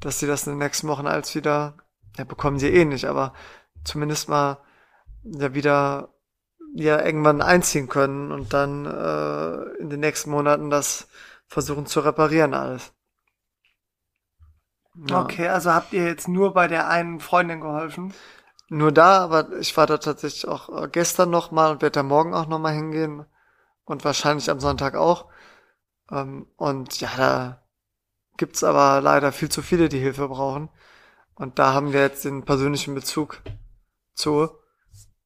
dass 0.00 0.18
sie 0.18 0.26
das 0.26 0.46
in 0.46 0.52
den 0.52 0.58
nächsten 0.58 0.88
Wochen 0.88 1.06
als 1.06 1.34
wieder, 1.34 1.74
ja, 2.18 2.24
bekommen 2.24 2.58
sie 2.58 2.68
eh 2.68 2.84
nicht, 2.84 3.06
aber 3.06 3.32
zumindest 3.84 4.28
mal 4.28 4.58
ja 5.24 5.54
wieder 5.54 6.11
ja 6.74 7.04
irgendwann 7.04 7.42
einziehen 7.42 7.88
können 7.88 8.32
und 8.32 8.52
dann 8.52 8.86
äh, 8.86 9.80
in 9.80 9.90
den 9.90 10.00
nächsten 10.00 10.30
Monaten 10.30 10.70
das 10.70 11.08
versuchen 11.46 11.86
zu 11.86 12.00
reparieren 12.00 12.54
alles. 12.54 12.92
Ja. 14.94 15.22
Okay, 15.22 15.48
also 15.48 15.72
habt 15.72 15.92
ihr 15.92 16.04
jetzt 16.04 16.28
nur 16.28 16.52
bei 16.54 16.68
der 16.68 16.88
einen 16.88 17.20
Freundin 17.20 17.60
geholfen? 17.60 18.12
Nur 18.68 18.92
da, 18.92 19.18
aber 19.18 19.52
ich 19.58 19.76
war 19.76 19.86
da 19.86 19.98
tatsächlich 19.98 20.48
auch 20.48 20.84
äh, 20.84 20.88
gestern 20.88 21.30
noch 21.30 21.50
mal 21.50 21.72
und 21.72 21.82
werde 21.82 21.92
da 21.92 22.02
morgen 22.02 22.34
auch 22.34 22.46
noch 22.46 22.58
mal 22.58 22.72
hingehen 22.72 23.26
und 23.84 24.04
wahrscheinlich 24.04 24.50
am 24.50 24.60
Sonntag 24.60 24.94
auch. 24.94 25.28
Ähm, 26.10 26.46
und 26.56 27.00
ja, 27.00 27.10
da 27.16 27.62
gibt's 28.36 28.64
aber 28.64 29.00
leider 29.00 29.32
viel 29.32 29.50
zu 29.50 29.62
viele, 29.62 29.88
die 29.88 29.98
Hilfe 29.98 30.28
brauchen. 30.28 30.70
Und 31.34 31.58
da 31.58 31.74
haben 31.74 31.92
wir 31.92 32.00
jetzt 32.00 32.24
den 32.24 32.44
persönlichen 32.44 32.94
Bezug 32.94 33.42
zu. 34.14 34.50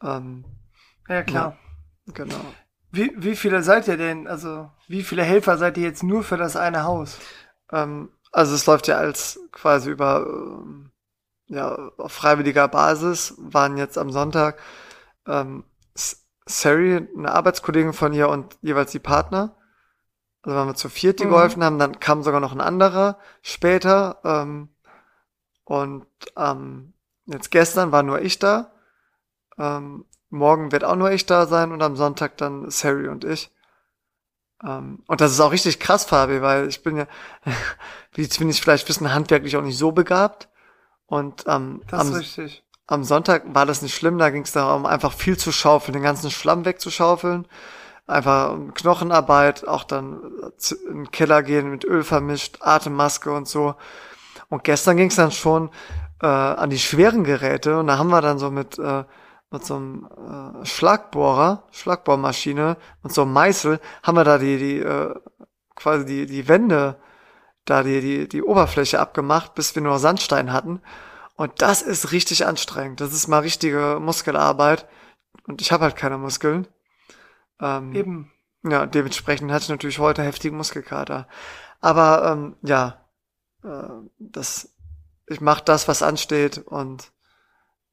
Ähm, 0.02 0.44
Ja, 1.08 1.22
klar. 1.22 1.56
genau. 2.14 2.54
Wie, 2.90 3.12
wie 3.16 3.36
viele 3.36 3.62
seid 3.62 3.88
ihr 3.88 3.96
denn? 3.96 4.26
Also, 4.26 4.70
wie 4.88 5.02
viele 5.02 5.22
Helfer 5.22 5.58
seid 5.58 5.76
ihr 5.76 5.84
jetzt 5.84 6.02
nur 6.02 6.22
für 6.22 6.36
das 6.36 6.56
eine 6.56 6.84
Haus? 6.84 7.18
Ähm, 7.72 8.10
also 8.32 8.54
es 8.54 8.66
läuft 8.66 8.86
ja 8.88 8.96
als 8.96 9.40
quasi 9.52 9.90
über 9.90 10.26
ähm, 10.26 10.90
ja, 11.48 11.74
auf 11.98 12.12
freiwilliger 12.12 12.68
Basis, 12.68 13.34
waren 13.38 13.76
jetzt 13.76 13.98
am 13.98 14.10
Sonntag 14.10 14.60
ähm, 15.26 15.64
Sari, 16.46 17.08
eine 17.16 17.32
Arbeitskollegin 17.32 17.92
von 17.92 18.12
ihr 18.12 18.28
und 18.28 18.56
jeweils 18.62 18.92
die 18.92 19.00
Partner. 19.00 19.56
Also 20.42 20.56
waren 20.56 20.68
wir 20.68 20.74
zu 20.76 20.88
viert, 20.88 21.18
die 21.20 21.24
Mhm. 21.24 21.30
geholfen 21.30 21.64
haben, 21.64 21.78
dann 21.78 21.98
kam 22.00 22.22
sogar 22.22 22.40
noch 22.40 22.52
ein 22.52 22.60
anderer 22.60 23.18
später. 23.42 24.20
Ähm, 24.24 24.68
und 25.64 26.06
ähm, 26.36 26.94
jetzt 27.26 27.50
gestern 27.50 27.92
war 27.92 28.02
nur 28.02 28.22
ich 28.22 28.38
da. 28.38 28.72
Ähm, 29.58 30.04
morgen 30.30 30.72
wird 30.72 30.84
auch 30.84 30.96
nur 30.96 31.10
ich 31.10 31.26
da 31.26 31.46
sein 31.46 31.72
und 31.72 31.82
am 31.82 31.96
Sonntag 31.96 32.36
dann 32.36 32.70
Sari 32.70 33.08
und 33.08 33.24
ich. 33.24 33.50
Ähm, 34.64 35.02
und 35.06 35.20
das 35.20 35.32
ist 35.32 35.40
auch 35.40 35.52
richtig 35.52 35.80
krass, 35.80 36.04
Fabi, 36.04 36.42
weil 36.42 36.68
ich 36.68 36.82
bin 36.82 36.96
ja, 36.96 37.06
wie 38.12 38.22
jetzt 38.22 38.38
bin 38.38 38.48
ich 38.48 38.60
vielleicht 38.60 38.88
wissen, 38.88 39.12
handwerklich 39.12 39.56
auch 39.56 39.62
nicht 39.62 39.78
so 39.78 39.92
begabt. 39.92 40.48
Und 41.06 41.44
ähm, 41.46 41.82
am, 41.90 42.22
am 42.86 43.04
Sonntag 43.04 43.42
war 43.54 43.66
das 43.66 43.82
nicht 43.82 43.94
schlimm, 43.94 44.18
da 44.18 44.30
ging 44.30 44.42
es 44.42 44.52
darum, 44.52 44.86
einfach 44.86 45.12
viel 45.12 45.36
zu 45.36 45.52
schaufeln, 45.52 45.92
den 45.92 46.02
ganzen 46.02 46.30
Schlamm 46.30 46.64
wegzuschaufeln. 46.64 47.46
Einfach 48.08 48.52
um 48.52 48.72
Knochenarbeit, 48.72 49.66
auch 49.66 49.84
dann 49.84 50.20
äh, 50.42 50.74
in 50.88 51.04
den 51.04 51.10
Keller 51.10 51.42
gehen 51.42 51.70
mit 51.70 51.84
Öl 51.84 52.04
vermischt, 52.04 52.58
Atemmaske 52.60 53.32
und 53.32 53.48
so. 53.48 53.74
Und 54.48 54.64
gestern 54.64 54.96
ging 54.96 55.08
es 55.08 55.16
dann 55.16 55.32
schon 55.32 55.70
äh, 56.22 56.26
an 56.26 56.70
die 56.70 56.78
schweren 56.78 57.24
Geräte 57.24 57.78
und 57.78 57.88
da 57.88 57.98
haben 57.98 58.10
wir 58.10 58.22
dann 58.22 58.38
so 58.38 58.50
mit, 58.50 58.78
äh, 58.78 59.04
mit 59.50 59.64
so 59.64 59.76
einem 59.76 60.08
äh, 60.62 60.66
Schlagbohrer, 60.66 61.64
Schlagbohrmaschine 61.70 62.76
und 63.02 63.12
so 63.12 63.22
einem 63.22 63.32
Meißel, 63.32 63.80
haben 64.02 64.16
wir 64.16 64.24
da 64.24 64.38
die, 64.38 64.58
die 64.58 64.78
äh, 64.78 65.14
quasi 65.74 66.04
die, 66.04 66.26
die 66.26 66.48
Wände, 66.48 66.96
da 67.64 67.82
die, 67.82 68.00
die, 68.00 68.28
die 68.28 68.42
Oberfläche 68.42 69.00
abgemacht, 69.00 69.54
bis 69.54 69.74
wir 69.74 69.82
nur 69.82 69.98
Sandstein 69.98 70.52
hatten. 70.52 70.80
Und 71.36 71.62
das 71.62 71.82
ist 71.82 72.12
richtig 72.12 72.46
anstrengend. 72.46 73.00
Das 73.00 73.12
ist 73.12 73.28
mal 73.28 73.40
richtige 73.40 73.98
Muskelarbeit. 74.00 74.88
Und 75.46 75.60
ich 75.60 75.70
habe 75.70 75.84
halt 75.84 75.96
keine 75.96 76.18
Muskeln. 76.18 76.66
Ähm, 77.60 77.94
Eben. 77.94 78.32
ja, 78.62 78.86
dementsprechend 78.86 79.52
hatte 79.52 79.64
ich 79.64 79.68
natürlich 79.68 79.98
heute 79.98 80.22
heftigen 80.22 80.56
Muskelkater. 80.56 81.28
Aber 81.80 82.30
ähm, 82.30 82.56
ja, 82.62 83.04
äh, 83.62 83.88
das, 84.18 84.74
ich 85.26 85.40
mache 85.40 85.64
das, 85.64 85.88
was 85.88 86.02
ansteht 86.02 86.58
und 86.58 87.12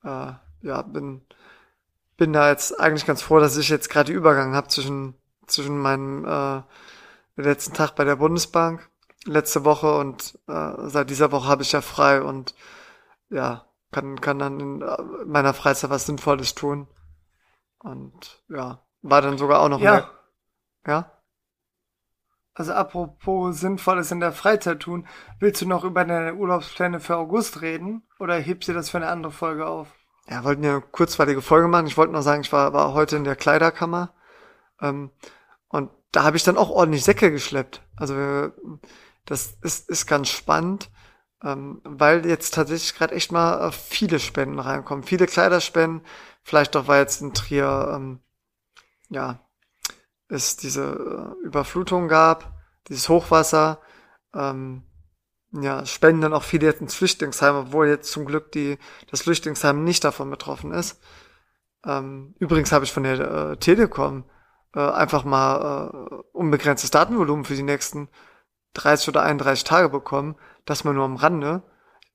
äh, 0.04 0.32
ja, 0.62 0.82
bin 0.84 1.26
bin 2.17 2.34
da 2.34 2.49
jetzt 2.49 2.80
eigentlich 2.80 3.06
ganz 3.06 3.21
froh, 3.21 3.39
dass 3.39 3.58
ich 3.58 3.69
jetzt 3.69 3.89
gerade 3.89 4.12
Übergang 4.12 4.56
habe 4.56 4.67
zwischen 4.67 5.15
zwischen 5.47 5.78
meinem 5.78 6.26
äh, 6.26 6.62
letzten 7.36 7.73
Tag 7.73 7.95
bei 7.95 8.04
der 8.04 8.15
Bundesbank 8.15 8.89
letzte 9.26 9.65
Woche 9.65 9.97
und 9.97 10.38
äh, 10.47 10.73
seit 10.89 11.10
dieser 11.10 11.32
Woche 11.32 11.47
habe 11.47 11.63
ich 11.63 11.71
ja 11.71 11.82
frei 11.82 12.21
und 12.21 12.56
ja, 13.30 13.65
kann, 13.91 14.19
kann 14.19 14.39
dann 14.39 14.60
in 14.60 14.82
äh, 14.82 15.02
meiner 15.26 15.54
Freizeit 15.54 15.89
was 15.89 16.06
Sinnvolles 16.06 16.56
tun. 16.56 16.88
Und 17.80 18.43
ja, 18.49 18.86
war 19.02 19.21
dann 19.21 19.38
sogar 19.38 19.62
auch 19.62 19.69
noch 19.69 19.80
Ja. 19.80 19.91
mehr. 19.91 20.10
Ja? 20.88 21.12
Also 22.54 22.73
apropos 22.73 23.60
Sinnvolles 23.60 24.12
in 24.12 24.19
der 24.19 24.32
Freizeit 24.32 24.82
tun, 24.82 25.08
willst 25.39 25.62
du 25.62 25.67
noch 25.67 25.84
über 25.84 26.06
deine 26.06 26.36
Urlaubspläne 26.36 26.99
für 26.99 27.17
August 27.17 27.62
reden 27.62 28.04
oder 28.19 28.36
hebst 28.36 28.69
du 28.69 28.73
das 28.73 28.89
für 28.89 28.97
eine 28.97 29.08
andere 29.08 29.32
Folge 29.32 29.65
auf? 29.65 29.95
Ja, 30.30 30.44
wollten 30.44 30.64
ja 30.64 30.72
eine 30.74 30.82
kurzweilige 30.82 31.42
Folge 31.42 31.68
machen. 31.68 31.88
Ich 31.88 31.98
wollte 31.98 32.14
nur 32.14 32.22
sagen, 32.22 32.42
ich 32.42 32.52
war, 32.54 32.74
war 32.74 32.94
heute 32.94 33.16
in 33.18 33.24
der 33.26 33.36
Kleiderkammer. 33.36 34.14
Ähm, 34.82 35.12
und 35.70 35.92
da 36.12 36.24
habe 36.24 36.38
ich 36.38 36.44
dann 36.44 36.58
auch 36.58 36.70
ordentlich 36.70 37.04
Säcke 37.04 37.32
geschleppt. 37.32 37.82
Also 37.98 38.16
wir- 38.16 38.54
das 39.26 39.58
ist, 39.62 39.90
ist 39.90 40.06
ganz 40.08 40.30
spannend, 40.30 40.90
ähm, 41.44 41.82
weil 41.86 42.26
jetzt 42.26 42.54
tatsächlich 42.54 42.96
gerade 42.96 43.16
echt 43.16 43.32
mal 43.32 43.70
äh, 43.70 43.72
viele 43.72 44.20
Spenden 44.20 44.60
reinkommen. 44.60 45.04
Viele 45.04 45.28
Kleiderspenden. 45.28 46.06
Vielleicht 46.44 46.76
auch, 46.76 46.88
weil 46.88 47.02
jetzt 47.02 47.22
in 47.22 47.34
Trier 47.34 47.92
ähm, 47.96 48.20
ja 49.10 49.40
es 50.30 50.58
diese 50.58 51.36
äh, 51.42 51.46
Überflutung 51.46 52.08
gab, 52.08 52.54
dieses 52.88 53.10
Hochwasser. 53.10 53.82
Ähm, 54.34 54.84
ja, 55.62 55.86
spenden 55.86 56.22
dann 56.22 56.34
auch 56.34 56.44
viele 56.44 56.66
jetzt 56.66 56.82
ins 56.82 56.96
Flüchtlingsheim, 56.96 57.56
obwohl 57.56 57.88
jetzt 57.88 58.12
zum 58.12 58.26
Glück 58.26 58.52
die, 58.52 58.78
das 59.12 59.22
Flüchtlingsheim 59.22 59.84
nicht 59.84 60.04
davon 60.04 60.30
betroffen 60.30 60.72
ist. 60.72 61.00
Ähm, 61.86 62.34
übrigens 62.39 62.72
habe 62.72 62.86
ich 62.86 62.94
von 62.94 63.04
der 63.04 63.20
äh, 63.20 63.58
Telekom 63.58 64.26
äh, 64.76 64.80
einfach 64.80 65.24
mal 65.26 65.92
äh, 65.92 66.16
unbegrenztes 66.32 66.92
Datenvolumen 66.92 67.46
für 67.46 67.56
die 67.56 67.63
nächsten 67.63 68.10
30 68.74 69.10
oder 69.10 69.22
31 69.22 69.63
Tage 69.63 69.89
bekommen. 69.89 70.36
Das 70.66 70.84
mal 70.84 70.94
nur 70.94 71.06
am 71.06 71.18
Rande. 71.18 71.62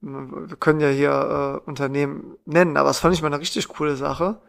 Wir 0.01 0.57
können 0.57 0.81
ja 0.81 0.89
hier 0.89 1.61
äh, 1.65 1.69
Unternehmen 1.69 2.37
nennen, 2.45 2.77
aber 2.77 2.89
das 2.89 3.01
fand 3.01 3.15
ich 3.15 3.23
mal 3.23 3.29
eine 3.29 3.41
richtig 3.41 3.69
coole 3.69 3.97
Sache. 3.97 4.41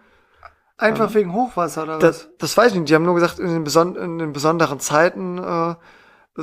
Einfach 0.78 1.10
Ähm, 1.10 1.16
wegen 1.16 1.34
Hochwasser 1.34 1.84
oder 1.84 1.96
was? 1.96 2.02
Das, 2.02 2.30
das 2.38 2.58
weiß 2.58 2.72
ich 2.72 2.80
nicht. 2.80 2.90
Die 2.90 2.96
haben 2.96 3.04
nur 3.04 3.16
gesagt, 3.16 3.40
in 3.40 3.50
den, 3.50 3.64
beson 3.64 3.96
in 3.96 4.18
den 4.18 4.32
besonderen 4.32 4.80
Zeiten 4.80 5.38
äh, 5.38 5.76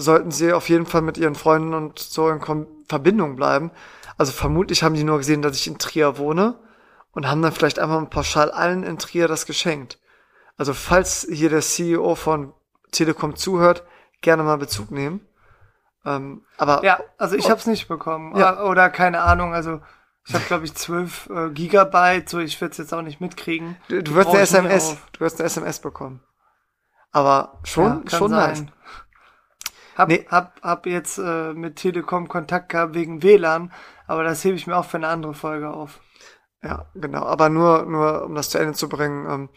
sollten 0.00 0.30
sie 0.30 0.52
auf 0.52 0.68
jeden 0.68 0.86
Fall 0.86 1.02
mit 1.02 1.18
ihren 1.18 1.34
Freunden 1.34 1.74
und 1.74 1.98
so 1.98 2.28
in 2.28 2.40
Kom 2.40 2.66
Verbindung 2.88 3.34
bleiben. 3.34 3.70
Also 4.16 4.32
vermutlich 4.32 4.82
haben 4.82 4.94
die 4.94 5.04
nur 5.04 5.18
gesehen, 5.18 5.42
dass 5.42 5.56
ich 5.56 5.66
in 5.66 5.78
Trier 5.78 6.18
wohne 6.18 6.58
und 7.12 7.28
haben 7.28 7.42
dann 7.42 7.52
vielleicht 7.52 7.78
einfach 7.78 8.08
pauschal 8.08 8.50
allen 8.50 8.84
in 8.84 8.98
Trier 8.98 9.26
das 9.26 9.44
geschenkt. 9.46 9.98
Also 10.56 10.72
falls 10.72 11.26
hier 11.28 11.50
der 11.50 11.60
CEO 11.62 12.14
von 12.14 12.52
Telekom 12.92 13.34
zuhört, 13.36 13.82
gerne 14.20 14.42
mal 14.42 14.56
Bezug 14.56 14.90
nehmen. 14.90 15.20
Ähm, 16.04 16.42
aber 16.56 16.84
Ja, 16.84 17.00
also 17.18 17.36
ich 17.36 17.50
hab's 17.50 17.66
nicht 17.66 17.88
bekommen. 17.88 18.36
Ja. 18.36 18.56
Ah, 18.56 18.64
Oder 18.70 18.88
keine 18.90 19.22
Ahnung, 19.22 19.52
also 19.52 19.80
ich 20.26 20.34
habe 20.34 20.44
glaube 20.44 20.64
ich 20.64 20.74
12 20.74 21.30
äh, 21.30 21.50
Gigabyte, 21.50 22.28
so 22.28 22.38
ich 22.38 22.60
werde 22.60 22.76
jetzt 22.76 22.94
auch 22.94 23.02
nicht 23.02 23.20
mitkriegen. 23.20 23.76
du, 23.88 23.96
du 23.96 24.02
Die 24.02 24.14
wirst 24.14 24.28
eine 24.28 24.40
SMS, 24.40 24.96
du 25.12 25.20
wirst 25.20 25.40
eine 25.40 25.46
SMS 25.46 25.80
bekommen. 25.80 26.22
Aber 27.12 27.60
schon, 27.64 28.04
Ja, 28.08 28.18
schon 28.18 28.30
nice. 28.30 28.64
Hab, 29.96 30.08
Nee. 30.08 30.26
hab, 30.30 30.60
hab 30.62 30.86
jetzt 30.86 31.18
äh, 31.18 31.54
mit 31.54 31.76
Telekom 31.76 32.28
Kontakt 32.28 32.68
gehabt 32.68 32.94
wegen 32.94 33.22
WLAN, 33.22 33.72
aber 34.06 34.24
das 34.24 34.44
hebe 34.44 34.56
ich 34.56 34.66
mir 34.66 34.76
auch 34.76 34.84
für 34.84 34.98
eine 34.98 35.08
andere 35.08 35.34
Folge 35.34 35.70
auf. 35.70 36.00
Ja, 36.62 36.86
genau. 36.94 37.24
Aber 37.24 37.48
nur, 37.48 37.86
nur 37.86 38.24
um 38.24 38.34
das 38.34 38.50
zu 38.50 38.58
Ende 38.58 38.74
zu 38.74 38.88
bringen, 38.88 39.26
ähm, 39.30 39.48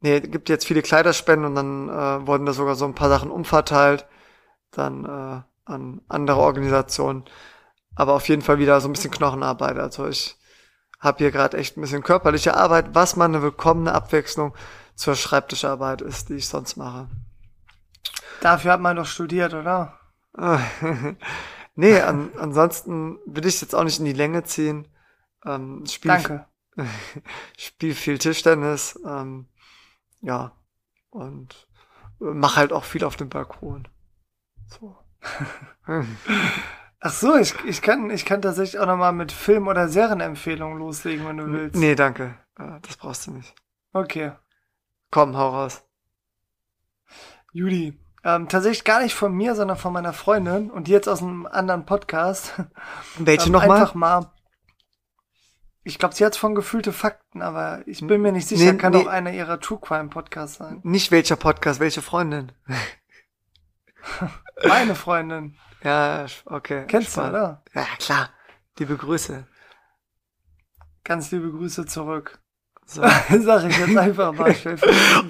nee, 0.00 0.20
gibt 0.20 0.48
jetzt 0.48 0.66
viele 0.66 0.82
Kleiderspenden 0.82 1.46
und 1.46 1.54
dann 1.54 1.88
äh, 1.88 2.26
wurden 2.26 2.46
da 2.46 2.52
sogar 2.52 2.76
so 2.76 2.84
ein 2.84 2.94
paar 2.94 3.08
Sachen 3.08 3.30
umverteilt, 3.30 4.06
dann 4.70 5.04
äh, 5.04 5.42
an 5.64 6.00
andere 6.08 6.38
Organisationen. 6.40 7.24
Aber 7.94 8.14
auf 8.14 8.28
jeden 8.28 8.42
Fall 8.42 8.58
wieder 8.58 8.80
so 8.80 8.88
ein 8.88 8.92
bisschen 8.92 9.10
Knochenarbeit. 9.10 9.78
Also 9.78 10.08
ich 10.08 10.36
habe 11.00 11.18
hier 11.18 11.30
gerade 11.30 11.56
echt 11.58 11.76
ein 11.76 11.82
bisschen 11.82 12.02
körperliche 12.02 12.56
Arbeit, 12.56 12.94
was 12.94 13.16
mal 13.16 13.26
eine 13.26 13.42
willkommene 13.42 13.92
Abwechslung 13.92 14.54
zur 14.94 15.14
Schreibtischarbeit 15.14 16.00
ist, 16.02 16.28
die 16.28 16.34
ich 16.34 16.48
sonst 16.48 16.76
mache. 16.76 17.08
Dafür 18.40 18.72
hat 18.72 18.80
man 18.80 18.96
doch 18.96 19.06
studiert, 19.06 19.54
oder? 19.54 19.98
nee, 21.74 22.00
an, 22.00 22.30
ansonsten 22.38 23.18
will 23.26 23.46
ich 23.46 23.60
jetzt 23.60 23.74
auch 23.74 23.84
nicht 23.84 23.98
in 23.98 24.04
die 24.04 24.12
Länge 24.12 24.42
ziehen. 24.44 24.88
Ähm, 25.46 25.84
spiel, 25.86 26.10
Danke. 26.10 26.46
spiel 27.58 27.94
viel 27.94 28.18
Tischtennis, 28.18 28.98
ähm, 29.06 29.46
ja, 30.20 30.52
und 31.10 31.68
mache 32.18 32.56
halt 32.56 32.72
auch 32.72 32.84
viel 32.84 33.04
auf 33.04 33.16
dem 33.16 33.28
Balkon. 33.28 33.86
So. 34.66 34.96
Ach 37.00 37.12
so, 37.12 37.36
ich, 37.36 37.54
ich 37.66 37.82
kann 37.82 38.10
ich 38.10 38.24
kann 38.24 38.40
tatsächlich 38.42 38.80
auch 38.80 38.86
noch 38.86 38.96
mal 38.96 39.12
mit 39.12 39.30
Film- 39.32 39.68
oder 39.68 39.88
Serienempfehlungen 39.88 40.78
loslegen, 40.78 41.26
wenn 41.26 41.36
du 41.36 41.46
willst. 41.52 41.76
nee, 41.76 41.94
danke. 41.94 42.38
Äh, 42.58 42.80
Das 42.82 42.96
brauchst 42.96 43.26
du 43.26 43.32
nicht. 43.32 43.54
Okay. 43.92 44.32
Komm, 45.10 45.36
hau 45.36 45.50
raus. 45.50 45.84
Judy. 47.52 48.00
Ähm, 48.24 48.48
tatsächlich 48.48 48.84
gar 48.84 49.02
nicht 49.02 49.14
von 49.14 49.34
mir, 49.34 49.54
sondern 49.54 49.76
von 49.76 49.92
meiner 49.92 50.14
Freundin 50.14 50.70
und 50.70 50.88
die 50.88 50.92
jetzt 50.92 51.08
aus 51.08 51.20
einem 51.22 51.46
anderen 51.46 51.84
Podcast. 51.84 52.54
Welche 53.18 53.46
Ähm, 53.46 53.52
nochmal? 53.52 53.80
Einfach 53.82 53.94
mal. 53.94 54.30
Ich 55.82 55.98
glaube, 55.98 56.14
sie 56.14 56.24
hat 56.24 56.34
von 56.34 56.54
gefühlte 56.54 56.94
Fakten, 56.94 57.42
aber 57.42 57.82
ich 57.86 58.00
bin 58.06 58.22
mir 58.22 58.32
nicht 58.32 58.48
sicher, 58.48 58.72
Nee, 58.72 58.78
kann 58.78 58.94
nee. 58.94 59.02
auch 59.02 59.06
einer 59.06 59.32
ihrer 59.32 59.60
True 59.60 59.78
Crime 59.78 60.08
Podcasts 60.08 60.56
sein. 60.56 60.80
Nicht 60.82 61.10
welcher 61.10 61.36
Podcast, 61.36 61.78
welche 61.80 62.00
Freundin? 62.00 62.52
Meine 64.66 64.94
Freundin. 64.94 65.56
Ja, 65.82 66.24
okay. 66.46 66.84
Kennst 66.88 67.08
du, 67.08 67.12
spannend. 67.20 67.34
oder? 67.34 67.62
Ja, 67.74 67.86
klar. 67.98 68.30
Liebe 68.78 68.96
Grüße. 68.96 69.46
Ganz 71.04 71.30
liebe 71.30 71.50
Grüße 71.50 71.84
zurück. 71.84 72.38
So. 72.86 73.02
Sag 73.02 73.64
ich 73.64 73.78
jetzt 73.78 73.96
einfach 73.96 74.32
mal. 74.32 74.54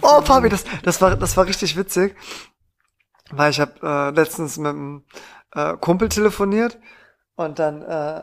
Oh, 0.02 0.22
Fabi, 0.22 0.48
das, 0.48 0.64
das 0.82 1.00
war, 1.00 1.16
das 1.16 1.36
war 1.36 1.46
richtig 1.46 1.76
witzig, 1.76 2.14
weil 3.36 3.50
ich 3.50 3.60
habe 3.60 3.72
äh, 3.82 4.10
letztens 4.10 4.56
mit 4.58 4.68
einem 4.68 5.04
äh, 5.54 5.76
Kumpel 5.76 6.08
telefoniert 6.08 6.78
und 7.36 7.58
dann 7.58 7.82
äh, 7.82 8.22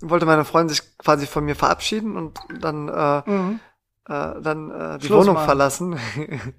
wollte 0.00 0.26
meine 0.26 0.44
Freundin 0.44 0.74
sich 0.74 0.96
quasi 0.98 1.26
von 1.26 1.44
mir 1.44 1.56
verabschieden 1.56 2.16
und 2.16 2.38
dann 2.60 2.88
äh, 2.88 3.22
Mhm. 3.30 3.60
äh, 4.08 4.40
dann 4.40 4.70
äh, 4.70 4.98
die 4.98 5.06
Schluss 5.06 5.22
Wohnung 5.22 5.34
machen. 5.34 5.46
verlassen. 5.46 5.98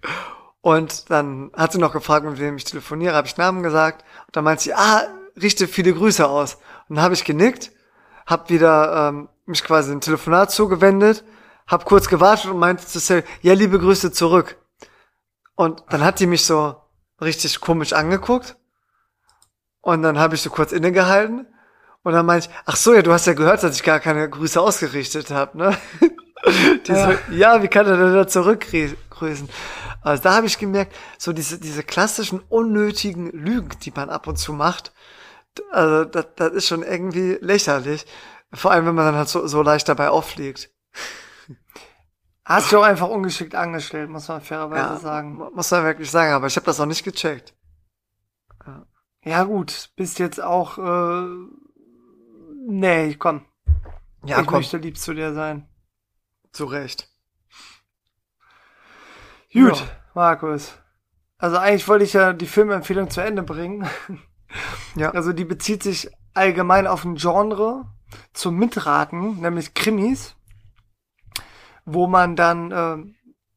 und 0.62 1.10
dann 1.10 1.52
hat 1.56 1.72
sie 1.72 1.80
noch 1.80 1.94
gefragt, 1.94 2.26
mit 2.26 2.40
wem 2.40 2.58
ich 2.58 2.64
telefoniere, 2.66 3.16
habe 3.16 3.28
ich 3.28 3.38
Namen 3.38 3.64
gesagt 3.64 4.04
und 4.28 4.36
dann 4.36 4.44
meint 4.44 4.60
sie, 4.62 4.74
ah, 4.74 5.04
richte 5.42 5.68
viele 5.68 5.94
Grüße 5.94 6.28
aus. 6.28 6.56
Und 6.90 6.96
dann 6.98 7.04
habe 7.04 7.14
ich 7.14 7.24
genickt, 7.24 7.72
habe 8.26 8.50
wieder 8.50 9.10
ähm, 9.10 9.30
mich 9.46 9.64
quasi 9.64 9.92
dem 9.92 10.02
Telefonat 10.02 10.52
zugewendet, 10.52 11.24
habe 11.68 11.86
kurz 11.86 12.08
gewartet 12.08 12.52
und 12.52 12.58
meinte 12.60 12.86
zu 12.86 13.00
Sally, 13.00 13.24
ja, 13.42 13.54
liebe 13.54 13.80
Grüße 13.80 14.12
zurück. 14.12 14.58
Und 15.56 15.84
dann 15.90 16.04
hat 16.04 16.20
die 16.20 16.28
mich 16.28 16.46
so 16.46 16.76
richtig 17.22 17.60
komisch 17.60 17.94
angeguckt 17.94 18.58
und 19.82 20.02
dann 20.02 20.20
habe 20.20 20.36
ich 20.36 20.42
so 20.42 20.50
kurz 20.50 20.72
innegehalten 20.72 21.48
und 22.04 22.14
dann 22.14 22.26
meinte 22.26 22.50
ich, 22.50 22.56
ach 22.66 22.76
so, 22.76 22.94
ja, 22.94 23.02
du 23.02 23.12
hast 23.12 23.28
ja 23.28 23.34
gehört, 23.34 23.64
dass 23.64 23.76
ich 23.76 23.84
gar 23.84 24.00
keine 24.00 24.30
Grüße 24.30 24.60
ausgerichtet 24.60 25.32
habe, 25.32 25.58
ne? 25.58 25.78
Die 26.88 26.92
Ja. 26.92 27.12
so, 27.12 27.34
ja, 27.34 27.64
wie 27.64 27.68
kann 27.68 27.88
er 27.88 27.98
denn 27.98 28.14
da 28.14 28.28
zurückgrüßen? 28.28 29.50
Also 30.02 30.24
da 30.24 30.36
habe 30.36 30.46
ich 30.46 30.60
gemerkt, 30.60 30.96
so 31.18 31.34
diese, 31.34 31.60
diese 31.60 31.82
klassischen 31.82 32.40
unnötigen 32.50 33.32
Lügen, 33.32 33.70
die 33.82 33.92
man 33.96 34.12
ab 34.12 34.28
und 34.28 34.38
zu 34.38 34.54
macht, 34.54 34.92
also 35.72 36.06
das, 36.06 36.28
das 36.36 36.52
ist 36.52 36.68
schon 36.68 36.84
irgendwie 36.84 37.38
lächerlich. 37.42 38.06
Vor 38.54 38.72
allem, 38.72 38.86
wenn 38.86 38.96
man 38.96 39.06
dann 39.06 39.16
halt 39.16 39.30
so, 39.30 39.48
so 39.48 39.62
leicht 39.62 39.90
dabei 39.90 40.10
auffliegt. 40.10 40.70
Hast 42.46 42.72
du 42.72 42.78
auch 42.80 42.84
einfach 42.84 43.10
ungeschickt 43.10 43.56
angestellt, 43.56 44.10
muss 44.10 44.28
man 44.28 44.40
fairerweise 44.42 44.94
Ja, 44.94 44.98
sagen. 45.00 45.36
mu- 45.36 45.50
muss 45.52 45.72
man 45.72 45.84
wirklich 45.84 46.12
sagen, 46.12 46.32
aber 46.34 46.46
ich 46.48 46.56
habe 46.56 46.66
das 46.68 46.80
auch 46.80 46.86
nicht 46.86 47.04
gecheckt. 47.04 47.54
Ja 49.24 49.44
gut, 49.44 49.90
bist 49.96 50.20
jetzt 50.20 50.42
auch, 50.42 50.78
äh, 50.78 51.28
nee, 52.68 53.16
komm. 53.16 53.46
Ja, 54.24 54.42
ich 54.42 54.46
komm, 54.48 54.58
möchte 54.60 54.78
lieb 54.78 54.98
zu 54.98 55.14
dir 55.16 55.34
sein. 55.34 55.68
zu 56.52 56.66
Recht. 56.66 57.10
Gut, 59.52 59.78
Ja. 59.80 59.88
Markus. 60.14 60.74
Also 61.38 61.58
eigentlich 61.58 61.88
wollte 61.88 62.06
ich 62.06 62.14
ja 62.14 62.34
die 62.34 62.48
Filmempfehlung 62.48 63.10
zu 63.10 63.22
Ende 63.22 63.44
bringen. 63.44 63.88
Ja. 64.96 65.12
Also 65.12 65.34
die 65.34 65.44
bezieht 65.44 65.84
sich 65.84 66.10
allgemein 66.34 66.88
auf 66.88 67.04
ein 67.04 67.16
Genre 67.16 67.92
zum 68.32 68.56
Mitraten, 68.56 69.42
nämlich 69.42 69.74
Krimis, 69.74 70.36
wo 71.86 72.08
man 72.08 72.36
dann, 72.36 72.72
ähm, 72.72 73.16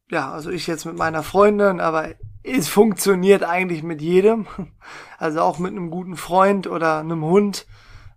ja, 0.09 0.31
also 0.31 0.49
ich 0.49 0.67
jetzt 0.67 0.85
mit 0.85 0.97
meiner 0.97 1.23
Freundin, 1.23 1.79
aber 1.79 2.09
es 2.43 2.67
funktioniert 2.67 3.43
eigentlich 3.43 3.83
mit 3.83 4.01
jedem. 4.01 4.47
Also 5.17 5.41
auch 5.41 5.59
mit 5.59 5.71
einem 5.71 5.91
guten 5.91 6.15
Freund 6.15 6.65
oder 6.65 6.99
einem 6.99 7.25
Hund. 7.25 7.67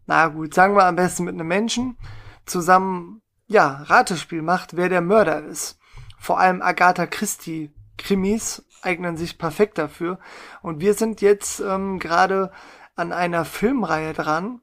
Na 0.06 0.28
gut, 0.28 0.54
sagen 0.54 0.76
wir 0.76 0.84
am 0.84 0.94
besten 0.94 1.24
mit 1.24 1.34
einem 1.34 1.48
Menschen. 1.48 1.98
Zusammen, 2.46 3.22
ja, 3.48 3.82
Ratespiel 3.82 4.40
macht, 4.40 4.76
wer 4.76 4.88
der 4.88 5.00
Mörder 5.00 5.42
ist. 5.42 5.80
Vor 6.16 6.38
allem 6.38 6.62
Agatha 6.62 7.06
Christie 7.06 7.72
Krimis 7.98 8.64
eignen 8.82 9.16
sich 9.16 9.36
perfekt 9.36 9.78
dafür. 9.78 10.20
Und 10.62 10.80
wir 10.80 10.94
sind 10.94 11.22
jetzt 11.22 11.58
ähm, 11.58 11.98
gerade 11.98 12.52
an 12.94 13.12
einer 13.12 13.44
Filmreihe 13.44 14.12
dran, 14.12 14.60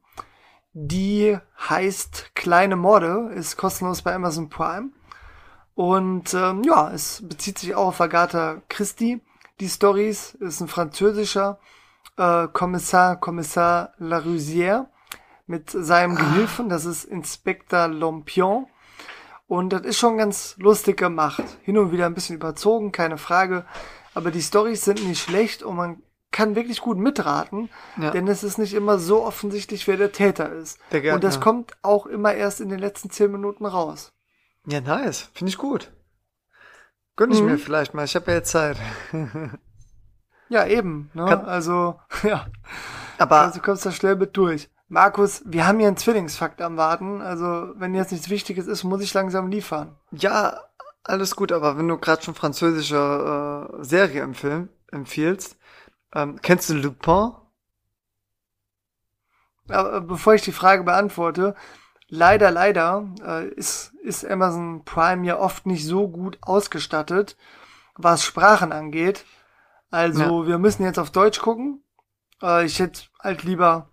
die 0.73 1.37
heißt 1.57 2.31
Kleine 2.35 2.77
Morde, 2.77 3.31
ist 3.33 3.57
kostenlos 3.57 4.01
bei 4.01 4.13
Amazon 4.13 4.49
Prime. 4.49 4.91
Und 5.79 6.33
ähm, 6.33 6.63
ja, 6.63 6.91
es 6.91 7.23
bezieht 7.25 7.57
sich 7.57 7.73
auch 7.73 7.87
auf 7.87 8.01
Agatha 8.01 8.61
Christie. 8.67 9.21
Die 9.61 9.69
Stories 9.69 10.35
ist 10.41 10.59
ein 10.59 10.67
französischer 10.67 11.57
äh, 12.17 12.49
Kommissar, 12.49 13.15
Kommissar 13.15 13.93
Larusière 13.97 14.87
mit 15.47 15.69
seinem 15.69 16.17
ah. 16.17 16.19
Gehilfen, 16.19 16.67
das 16.67 16.83
ist 16.83 17.05
Inspektor 17.05 17.87
Lompion. 17.87 18.67
Und 19.47 19.71
das 19.71 19.83
ist 19.83 19.97
schon 19.97 20.17
ganz 20.17 20.57
lustig 20.59 20.97
gemacht. 20.97 21.45
Hin 21.61 21.77
und 21.77 21.93
wieder 21.93 22.07
ein 22.07 22.13
bisschen 22.13 22.35
überzogen, 22.35 22.91
keine 22.91 23.17
Frage. 23.17 23.63
Aber 24.13 24.31
die 24.31 24.41
Stories 24.41 24.83
sind 24.83 25.01
nicht 25.07 25.23
schlecht 25.23 25.63
und 25.63 25.77
man 25.77 26.03
kann 26.29 26.57
wirklich 26.57 26.81
gut 26.81 26.97
mitraten, 26.97 27.69
ja. 27.95 28.11
denn 28.11 28.27
es 28.27 28.43
ist 28.43 28.57
nicht 28.57 28.73
immer 28.73 28.99
so 28.99 29.23
offensichtlich, 29.25 29.87
wer 29.87 29.95
der 29.95 30.11
Täter 30.11 30.51
ist. 30.51 30.77
Der 30.91 31.15
und 31.15 31.23
das 31.23 31.39
kommt 31.39 31.71
auch 31.83 32.05
immer 32.05 32.33
erst 32.33 32.59
in 32.59 32.67
den 32.67 32.79
letzten 32.79 33.11
zehn 33.11 33.31
Minuten 33.31 33.65
raus. 33.65 34.11
Ja, 34.69 34.81
nice. 34.81 35.29
Finde 35.33 35.49
ich 35.49 35.57
gut. 35.57 35.91
Gönn 37.15 37.31
ich 37.31 37.41
mhm. 37.41 37.47
mir 37.47 37.57
vielleicht 37.57 37.93
mal. 37.93 38.05
Ich 38.05 38.15
habe 38.15 38.29
ja 38.29 38.37
jetzt 38.37 38.51
Zeit. 38.51 38.77
ja, 40.49 40.65
eben. 40.67 41.09
Ne? 41.13 41.25
Kann 41.25 41.45
also, 41.45 41.99
ja. 42.23 42.47
Aber 43.17 43.39
also 43.41 43.59
kommst 43.61 43.85
da 43.85 43.91
schnell 43.91 44.15
mit 44.15 44.37
durch. 44.37 44.69
Markus, 44.87 45.41
wir 45.45 45.65
haben 45.65 45.79
hier 45.79 45.87
einen 45.87 45.97
Zwillingsfakt 45.97 46.61
am 46.61 46.77
Warten. 46.77 47.21
Also, 47.21 47.73
wenn 47.75 47.95
jetzt 47.95 48.11
nichts 48.11 48.29
Wichtiges 48.29 48.67
ist, 48.67 48.83
muss 48.83 49.01
ich 49.01 49.13
langsam 49.13 49.49
liefern. 49.49 49.95
Ja, 50.11 50.59
alles 51.03 51.35
gut, 51.35 51.51
aber 51.51 51.77
wenn 51.77 51.87
du 51.87 51.97
gerade 51.97 52.21
schon 52.21 52.35
französische 52.35 53.69
äh, 53.79 53.83
Serie 53.83 54.21
im 54.21 54.35
Film 54.35 54.69
empfiehlst, 54.91 55.57
ähm, 56.13 56.39
kennst 56.41 56.69
du 56.69 56.75
Lupin? 56.75 57.31
Aber 59.67 60.01
bevor 60.01 60.35
ich 60.35 60.41
die 60.41 60.51
Frage 60.51 60.83
beantworte, 60.83 61.55
leider, 62.09 62.51
leider 62.51 63.07
äh, 63.25 63.47
ist, 63.49 63.93
ist 64.03 64.25
Amazon 64.25 64.83
Prime 64.83 65.25
ja 65.25 65.39
oft 65.39 65.65
nicht 65.65 65.85
so 65.85 66.07
gut 66.07 66.37
ausgestattet, 66.41 67.37
was 67.95 68.23
Sprachen 68.23 68.71
angeht. 68.71 69.25
Also 69.91 70.43
ja. 70.43 70.47
wir 70.47 70.57
müssen 70.57 70.83
jetzt 70.83 70.99
auf 70.99 71.11
Deutsch 71.11 71.39
gucken. 71.39 71.83
Äh, 72.41 72.65
ich 72.65 72.79
hätte 72.79 73.03
halt 73.19 73.43
lieber 73.43 73.89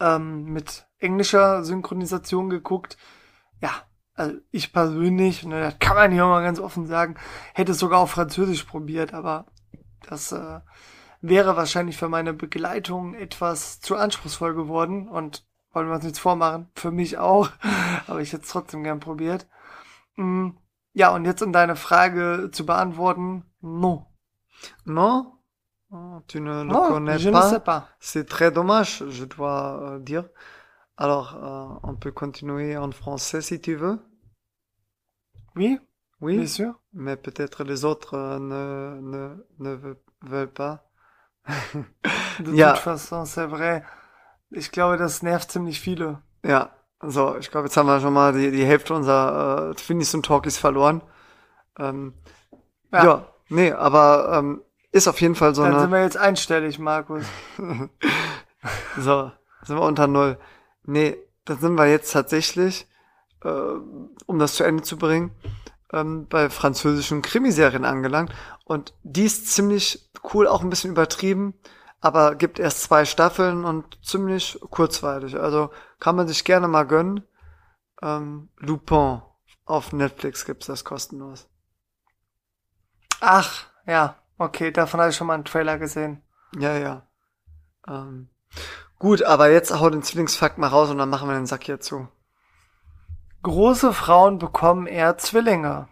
ähm, 0.00 0.44
mit 0.44 0.86
englischer 0.98 1.64
Synchronisation 1.64 2.50
geguckt. 2.50 2.96
Ja, 3.60 3.70
also 4.14 4.36
ich 4.50 4.72
persönlich, 4.72 5.44
ne, 5.44 5.60
das 5.60 5.78
kann 5.78 5.96
man 5.96 6.12
hier 6.12 6.24
mal 6.24 6.42
ganz 6.42 6.60
offen 6.60 6.86
sagen, 6.86 7.16
hätte 7.52 7.72
es 7.72 7.78
sogar 7.78 8.00
auf 8.00 8.12
Französisch 8.12 8.64
probiert, 8.64 9.12
aber 9.12 9.46
das 10.08 10.32
äh, 10.32 10.60
wäre 11.20 11.56
wahrscheinlich 11.56 11.96
für 11.96 12.08
meine 12.08 12.32
Begleitung 12.32 13.14
etwas 13.14 13.80
zu 13.80 13.96
anspruchsvoll 13.96 14.54
geworden 14.54 15.08
und 15.08 15.46
wollen 15.74 15.88
wir 15.88 15.94
uns 15.94 16.04
nichts 16.04 16.18
vormachen? 16.18 16.70
Für 16.74 16.90
mich 16.90 17.18
auch. 17.18 17.48
Aber 18.06 18.20
ich 18.20 18.32
hätte 18.32 18.44
es 18.44 18.50
trotzdem 18.50 18.84
gern 18.84 19.00
probiert. 19.00 19.46
Mm, 20.16 20.50
ja, 20.92 21.14
und 21.14 21.24
jetzt 21.24 21.42
um 21.42 21.52
deine 21.52 21.76
Frage 21.76 22.50
zu 22.52 22.64
beantworten, 22.64 23.44
no. 23.60 24.06
Non? 24.84 25.32
Oh, 25.90 26.20
tu 26.26 26.40
ne 26.40 26.64
le 26.64 26.74
oh, 26.74 26.88
connais 26.88 27.18
je 27.18 27.30
pas. 27.30 27.44
Ne 27.44 27.50
sais 27.50 27.60
pas. 27.60 27.88
C'est 28.00 28.28
très 28.28 28.50
dommage, 28.50 29.04
je 29.08 29.24
dois 29.24 29.80
euh, 29.82 29.98
dire. 29.98 30.28
Alors, 30.96 31.36
euh, 31.36 31.78
on 31.82 31.96
peut 31.96 32.12
continuer 32.12 32.76
en 32.76 32.90
français 32.92 33.40
si 33.40 33.60
tu 33.60 33.74
veux. 33.74 33.98
Oui, 35.56 35.78
oui, 36.20 36.38
bien 36.38 36.46
sûr. 36.46 36.80
Mais 36.92 37.16
peut-être 37.16 37.64
les 37.64 37.84
autres 37.84 38.14
euh, 38.14 38.38
ne, 38.38 39.00
ne, 39.02 39.36
ne 39.60 39.94
veulent 40.22 40.52
pas. 40.52 40.90
De 42.40 42.50
toute 42.50 42.78
façon, 42.78 43.24
c'est 43.24 43.46
vrai. 43.46 43.84
Ich 44.56 44.70
glaube, 44.70 44.96
das 44.96 45.22
nervt 45.22 45.50
ziemlich 45.50 45.80
viele. 45.80 46.22
Ja, 46.44 46.70
so, 47.02 47.36
ich 47.36 47.50
glaube, 47.50 47.66
jetzt 47.66 47.76
haben 47.76 47.86
wir 47.86 48.00
schon 48.00 48.12
mal 48.12 48.32
die, 48.32 48.50
die 48.50 48.64
Hälfte 48.64 48.94
unserer 48.94 49.70
äh, 49.70 49.74
Finis 49.78 50.14
und 50.14 50.24
Talkies 50.24 50.58
verloren. 50.58 51.02
Ähm, 51.78 52.14
ja. 52.92 53.04
ja, 53.04 53.28
nee, 53.48 53.72
aber 53.72 54.38
ähm, 54.38 54.62
ist 54.92 55.08
auf 55.08 55.20
jeden 55.20 55.34
Fall 55.34 55.54
so 55.54 55.62
Dann 55.62 55.72
eine... 55.72 55.80
sind 55.80 55.90
wir 55.90 56.02
jetzt 56.02 56.16
einstellig, 56.16 56.78
Markus. 56.78 57.24
so, 58.98 59.32
sind 59.64 59.76
wir 59.76 59.82
unter 59.82 60.06
Null. 60.06 60.38
Nee, 60.84 61.16
dann 61.44 61.58
sind 61.58 61.74
wir 61.74 61.86
jetzt 61.86 62.12
tatsächlich, 62.12 62.86
äh, 63.42 63.48
um 63.48 64.38
das 64.38 64.54
zu 64.54 64.62
Ende 64.62 64.84
zu 64.84 64.96
bringen, 64.96 65.32
ähm, 65.92 66.28
bei 66.28 66.48
französischen 66.48 67.22
Krimiserien 67.22 67.84
angelangt. 67.84 68.32
Und 68.64 68.94
die 69.02 69.24
ist 69.24 69.52
ziemlich 69.52 70.08
cool, 70.32 70.46
auch 70.46 70.62
ein 70.62 70.70
bisschen 70.70 70.92
übertrieben 70.92 71.54
aber 72.04 72.34
gibt 72.34 72.58
erst 72.58 72.82
zwei 72.82 73.06
Staffeln 73.06 73.64
und 73.64 73.98
ziemlich 74.04 74.60
kurzweilig. 74.68 75.40
Also 75.40 75.70
kann 76.00 76.16
man 76.16 76.28
sich 76.28 76.44
gerne 76.44 76.68
mal 76.68 76.86
gönnen. 76.86 77.26
Ähm, 78.02 78.50
Lupin 78.58 79.22
auf 79.64 79.94
Netflix 79.94 80.44
gibt's 80.44 80.66
das 80.66 80.84
kostenlos. 80.84 81.48
Ach, 83.22 83.64
ja, 83.86 84.16
okay, 84.36 84.70
davon 84.70 85.00
habe 85.00 85.08
ich 85.08 85.16
schon 85.16 85.28
mal 85.28 85.32
einen 85.32 85.46
Trailer 85.46 85.78
gesehen. 85.78 86.22
Ja, 86.58 86.76
ja. 86.76 87.08
Ähm, 87.88 88.28
gut, 88.98 89.22
aber 89.22 89.48
jetzt 89.48 89.72
hau 89.72 89.88
den 89.88 90.02
Zwillingsfakt 90.02 90.58
mal 90.58 90.68
raus 90.68 90.90
und 90.90 90.98
dann 90.98 91.08
machen 91.08 91.26
wir 91.26 91.34
den 91.34 91.46
Sack 91.46 91.64
hier 91.64 91.80
zu. 91.80 92.06
Große 93.42 93.94
Frauen 93.94 94.38
bekommen 94.38 94.86
eher 94.86 95.16
Zwillinge. 95.16 95.88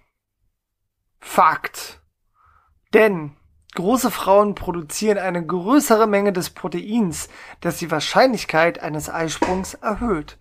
Fakt. 1.21 2.03
Denn 2.93 3.35
Große 3.75 4.11
Frauen 4.11 4.55
produzieren 4.55 5.19
eine 5.19 5.45
größere 5.45 6.07
Menge 6.07 6.33
des 6.33 6.51
Proteins, 6.51 7.29
das 7.61 7.79
die 7.79 7.91
Wahrscheinlichkeit 7.91 8.83
eines 8.83 9.09
Eisprungs 9.09 9.75
erhöht. 9.75 10.39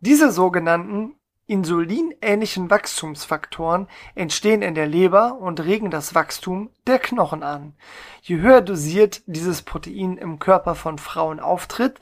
Diese 0.00 0.30
sogenannten 0.30 1.14
insulinähnlichen 1.46 2.70
Wachstumsfaktoren 2.70 3.88
entstehen 4.14 4.62
in 4.62 4.74
der 4.74 4.86
Leber 4.86 5.38
und 5.38 5.60
regen 5.60 5.90
das 5.90 6.14
Wachstum 6.14 6.70
der 6.86 6.98
Knochen 6.98 7.42
an. 7.42 7.74
Je 8.22 8.38
höher 8.38 8.60
dosiert 8.60 9.22
dieses 9.26 9.62
Protein 9.62 10.18
im 10.18 10.38
Körper 10.38 10.74
von 10.74 10.98
Frauen 10.98 11.40
auftritt, 11.40 11.98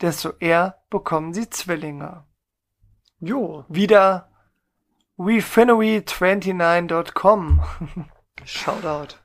desto 0.00 0.30
eher 0.40 0.78
bekommen 0.90 1.34
sie 1.34 1.50
Zwillinge. 1.50 2.24
Jo. 3.20 3.66
Wieder 3.68 4.30
wefinery29.com. 5.16 7.62
Shoutout. 8.44 9.16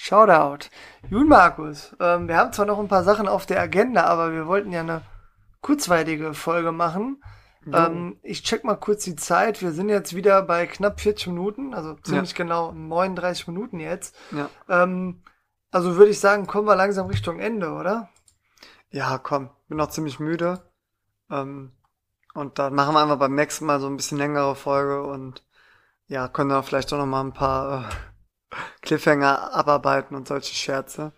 Shoutout. 0.00 0.70
Nun, 1.10 1.26
Markus, 1.26 1.96
ähm, 1.98 2.28
wir 2.28 2.36
haben 2.36 2.52
zwar 2.52 2.66
noch 2.66 2.78
ein 2.78 2.86
paar 2.86 3.02
Sachen 3.02 3.26
auf 3.26 3.46
der 3.46 3.60
Agenda, 3.60 4.04
aber 4.04 4.32
wir 4.32 4.46
wollten 4.46 4.70
ja 4.70 4.80
eine 4.80 5.02
kurzweilige 5.60 6.34
Folge 6.34 6.70
machen. 6.70 7.20
Ähm, 7.66 8.16
ich 8.22 8.44
check 8.44 8.62
mal 8.62 8.76
kurz 8.76 9.02
die 9.02 9.16
Zeit. 9.16 9.60
Wir 9.60 9.72
sind 9.72 9.88
jetzt 9.88 10.14
wieder 10.14 10.40
bei 10.42 10.68
knapp 10.68 11.00
40 11.00 11.26
Minuten, 11.26 11.74
also 11.74 11.94
ziemlich 11.94 12.30
ja. 12.30 12.36
genau 12.36 12.70
39 12.70 13.48
Minuten 13.48 13.80
jetzt. 13.80 14.14
Ja. 14.30 14.48
Ähm, 14.68 15.24
also 15.72 15.96
würde 15.96 16.12
ich 16.12 16.20
sagen, 16.20 16.46
kommen 16.46 16.68
wir 16.68 16.76
langsam 16.76 17.08
Richtung 17.08 17.40
Ende, 17.40 17.72
oder? 17.72 18.08
Ja, 18.90 19.18
komm, 19.18 19.50
bin 19.66 19.78
noch 19.78 19.90
ziemlich 19.90 20.20
müde. 20.20 20.62
Ähm, 21.28 21.72
und 22.34 22.60
dann 22.60 22.72
machen 22.72 22.94
wir 22.94 23.02
einfach 23.02 23.18
beim 23.18 23.34
nächsten 23.34 23.66
Mal 23.66 23.80
so 23.80 23.88
ein 23.88 23.96
bisschen 23.96 24.16
längere 24.16 24.54
Folge 24.54 25.02
und 25.02 25.44
ja, 26.06 26.28
können 26.28 26.50
wir 26.50 26.62
vielleicht 26.62 26.92
auch 26.92 26.98
noch 26.98 27.06
mal 27.06 27.24
ein 27.24 27.34
paar 27.34 27.82
äh, 27.82 27.92
Cliffhanger 28.82 29.52
abarbeiten 29.52 30.16
und 30.16 30.28
solche 30.28 30.54
Scherze. 30.54 31.12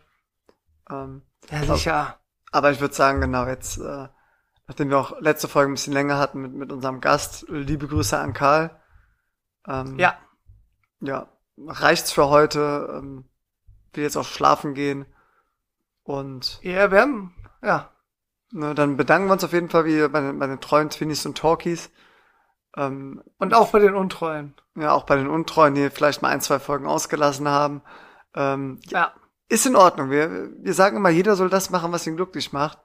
Ähm, 0.88 1.22
ja, 1.50 1.64
sicher. 1.64 2.20
Aber 2.52 2.70
ich 2.70 2.80
würde 2.80 2.94
sagen, 2.94 3.20
genau, 3.20 3.46
jetzt, 3.46 3.78
äh, 3.78 4.08
nachdem 4.66 4.90
wir 4.90 4.98
auch 4.98 5.20
letzte 5.20 5.48
Folge 5.48 5.70
ein 5.70 5.74
bisschen 5.74 5.92
länger 5.92 6.18
hatten 6.18 6.40
mit, 6.40 6.52
mit 6.52 6.72
unserem 6.72 7.00
Gast, 7.00 7.46
liebe 7.48 7.86
Grüße 7.86 8.18
an 8.18 8.32
Karl. 8.32 8.80
Ähm, 9.66 9.98
ja. 9.98 10.18
Ja, 11.00 11.28
reicht's 11.56 12.12
für 12.12 12.28
heute. 12.28 12.92
Ähm, 12.96 13.24
will 13.92 14.04
jetzt 14.04 14.16
auch 14.16 14.24
schlafen 14.24 14.74
gehen. 14.74 15.06
Und. 16.02 16.60
Ja, 16.62 16.90
wir 16.90 17.00
haben, 17.00 17.34
ja. 17.62 17.90
Ne, 18.52 18.74
dann 18.74 18.96
bedanken 18.96 19.28
wir 19.28 19.34
uns 19.34 19.44
auf 19.44 19.52
jeden 19.52 19.68
Fall 19.68 19.84
wie 19.84 20.08
bei 20.08 20.32
bei 20.32 20.46
den 20.48 20.60
treuen 20.60 20.90
Twinnies 20.90 21.24
und 21.24 21.38
Talkies. 21.38 21.90
Ähm, 22.76 23.22
und 23.38 23.54
auch 23.54 23.70
bei 23.70 23.78
den 23.78 23.94
Untreuen. 23.94 24.54
Ja, 24.76 24.92
auch 24.92 25.04
bei 25.04 25.16
den 25.16 25.28
Untreuen, 25.28 25.74
die 25.74 25.90
vielleicht 25.90 26.22
mal 26.22 26.28
ein, 26.28 26.40
zwei 26.40 26.58
Folgen 26.58 26.86
ausgelassen 26.86 27.48
haben. 27.48 27.82
Ähm, 28.34 28.80
ja. 28.86 29.12
Ist 29.48 29.66
in 29.66 29.76
Ordnung. 29.76 30.10
Wir, 30.10 30.50
wir 30.58 30.74
sagen 30.74 30.96
immer, 30.96 31.08
jeder 31.08 31.34
soll 31.34 31.50
das 31.50 31.70
machen, 31.70 31.92
was 31.92 32.06
ihn 32.06 32.16
glücklich 32.16 32.52
macht. 32.52 32.78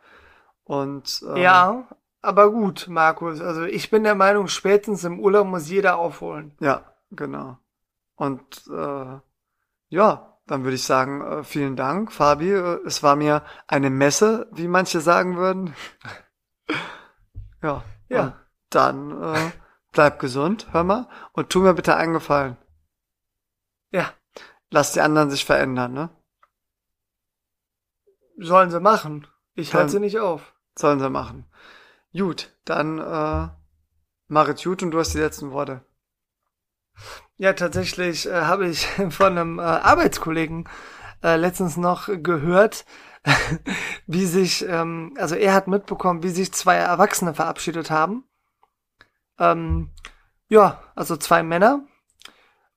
Und 0.64 1.24
ähm, 1.28 1.38
ja, 1.38 1.88
aber 2.22 2.52
gut, 2.52 2.88
Markus. 2.90 3.40
Also 3.40 3.64
ich 3.64 3.92
bin 3.92 4.04
der 4.04 4.16
Meinung, 4.16 4.48
spätestens 4.48 5.04
im 5.04 5.20
Urlaub 5.20 5.46
muss 5.46 5.70
jeder 5.70 5.98
aufholen. 5.98 6.54
Ja, 6.60 6.96
genau. 7.12 7.60
Und 8.16 8.64
äh, 8.68 9.20
ja, 9.90 10.40
dann 10.48 10.64
würde 10.64 10.76
ich 10.76 10.84
sagen, 10.84 11.22
äh, 11.22 11.44
vielen 11.44 11.76
Dank, 11.76 12.12
Fabi. 12.12 12.52
Äh, 12.52 12.80
es 12.86 13.04
war 13.04 13.16
mir 13.16 13.44
eine 13.68 13.92
Messe, 13.92 14.48
wie 14.52 14.68
manche 14.68 15.02
sagen 15.02 15.38
würden. 15.38 15.76
ja. 17.62 17.84
Ja. 18.10 18.22
Und 18.24 18.34
dann 18.72 19.22
äh, 19.22 19.52
bleib 19.96 20.20
gesund, 20.20 20.68
hör 20.72 20.84
mal. 20.84 21.10
Und 21.34 21.50
tu 21.50 21.60
mir 21.62 21.74
bitte 21.74 21.96
einen 21.96 22.14
Gefallen. 22.14 22.58
Ja. 23.91 24.14
Lass 24.70 24.93
die 24.93 25.02
anderen 25.02 25.32
sich 25.32 25.46
verändern, 25.46 25.93
ne? 25.93 26.10
Sollen 28.38 28.70
sie 28.70 28.80
machen. 28.80 29.28
Ich 29.54 29.74
halte 29.74 29.91
sie 29.93 30.00
nicht 30.00 30.20
auf. 30.20 30.54
Sollen 30.78 31.00
sie 31.00 31.10
machen. 31.10 31.46
Gut, 32.14 32.54
dann 32.66 33.00
äh, 33.00 33.50
mach 34.28 34.48
es 34.50 34.64
gut 34.64 34.84
und 34.84 34.91
du 34.91 35.00
hast 35.00 35.14
die 35.14 35.20
letzten 35.20 35.52
Worte. 35.52 35.86
Ja, 37.38 37.54
tatsächlich 37.54 38.28
äh, 38.28 38.41
habe 38.41 38.68
ich 38.68 38.86
von 39.10 39.38
einem 39.38 39.60
äh, 39.60 39.62
Arbeitskollegen 39.62 40.68
äh, 41.24 41.38
letztens 41.38 41.78
noch 41.78 42.10
gehört, 42.22 42.86
wie 44.08 44.26
sich, 44.26 44.68
ähm, 44.68 45.14
also 45.18 45.36
er 45.36 45.54
hat 45.54 45.68
mitbekommen, 45.68 46.24
wie 46.24 46.30
sich 46.30 46.54
zwei 46.54 46.76
Erwachsene 46.76 47.34
verabschiedet 47.34 47.89
haben. 47.89 48.26
Ähm, 49.40 49.92
ja, 50.48 50.82
also 50.96 51.18
zwei 51.18 51.44
Männer. 51.44 51.82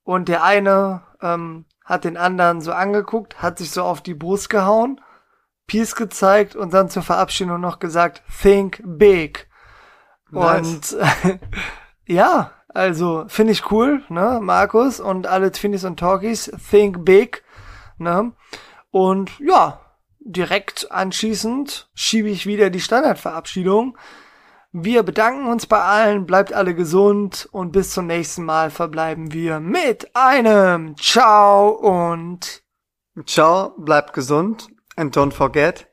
Und 0.03 0.29
der 0.29 0.43
eine 0.43 1.03
ähm, 1.21 1.67
hat 1.85 2.05
den 2.05 2.17
anderen 2.17 2.61
so 2.61 2.73
angeguckt, 2.73 3.43
hat 3.43 3.59
sich 3.59 3.71
so 3.71 3.83
auf 3.83 4.01
die 4.01 4.15
Brust 4.15 4.51
gehauen, 4.51 5.01
Peace 5.67 5.95
gezeigt 5.95 6.57
und 6.57 6.73
dann 6.73 6.89
zur 6.89 7.03
Verabschiedung 7.03 7.61
noch 7.61 7.79
gesagt, 7.79 8.23
think 8.43 8.83
big. 8.85 9.49
Nice. 10.31 10.95
Und 10.95 10.99
ja, 12.07 12.53
also 12.69 13.25
finde 13.29 13.53
ich 13.53 13.71
cool, 13.71 14.03
ne, 14.09 14.39
Markus 14.43 15.01
und 15.01 15.27
alle 15.27 15.53
Twinnies 15.53 15.85
und 15.85 15.99
Talkies, 15.99 16.51
think 16.71 17.05
big, 17.05 17.43
ne? 17.99 18.33
Und 18.91 19.31
ja, 19.41 19.81
direkt 20.21 20.91
anschließend 20.91 21.91
schiebe 21.95 22.29
ich 22.29 22.47
wieder 22.47 22.71
die 22.71 22.81
Standardverabschiedung. 22.81 23.97
Wir 24.85 25.03
bedanken 25.03 25.49
uns 25.49 25.67
bei 25.67 25.81
allen, 25.81 26.25
bleibt 26.25 26.53
alle 26.53 26.75
gesund 26.75 27.49
und 27.51 27.73
bis 27.73 27.91
zum 27.91 28.07
nächsten 28.07 28.45
Mal 28.45 28.71
verbleiben 28.71 29.33
wir 29.33 29.59
mit 29.59 30.15
einem 30.15 30.97
Ciao 30.97 31.71
und 31.71 32.63
Ciao, 33.27 33.75
bleib 33.77 34.13
gesund 34.13 34.69
and 34.95 35.17
don't 35.17 35.33
forget, 35.33 35.89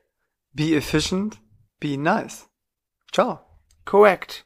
be 0.52 0.76
efficient, 0.76 1.40
be 1.80 1.96
nice. 1.96 2.48
Ciao. 3.12 3.40
correct. 3.84 4.45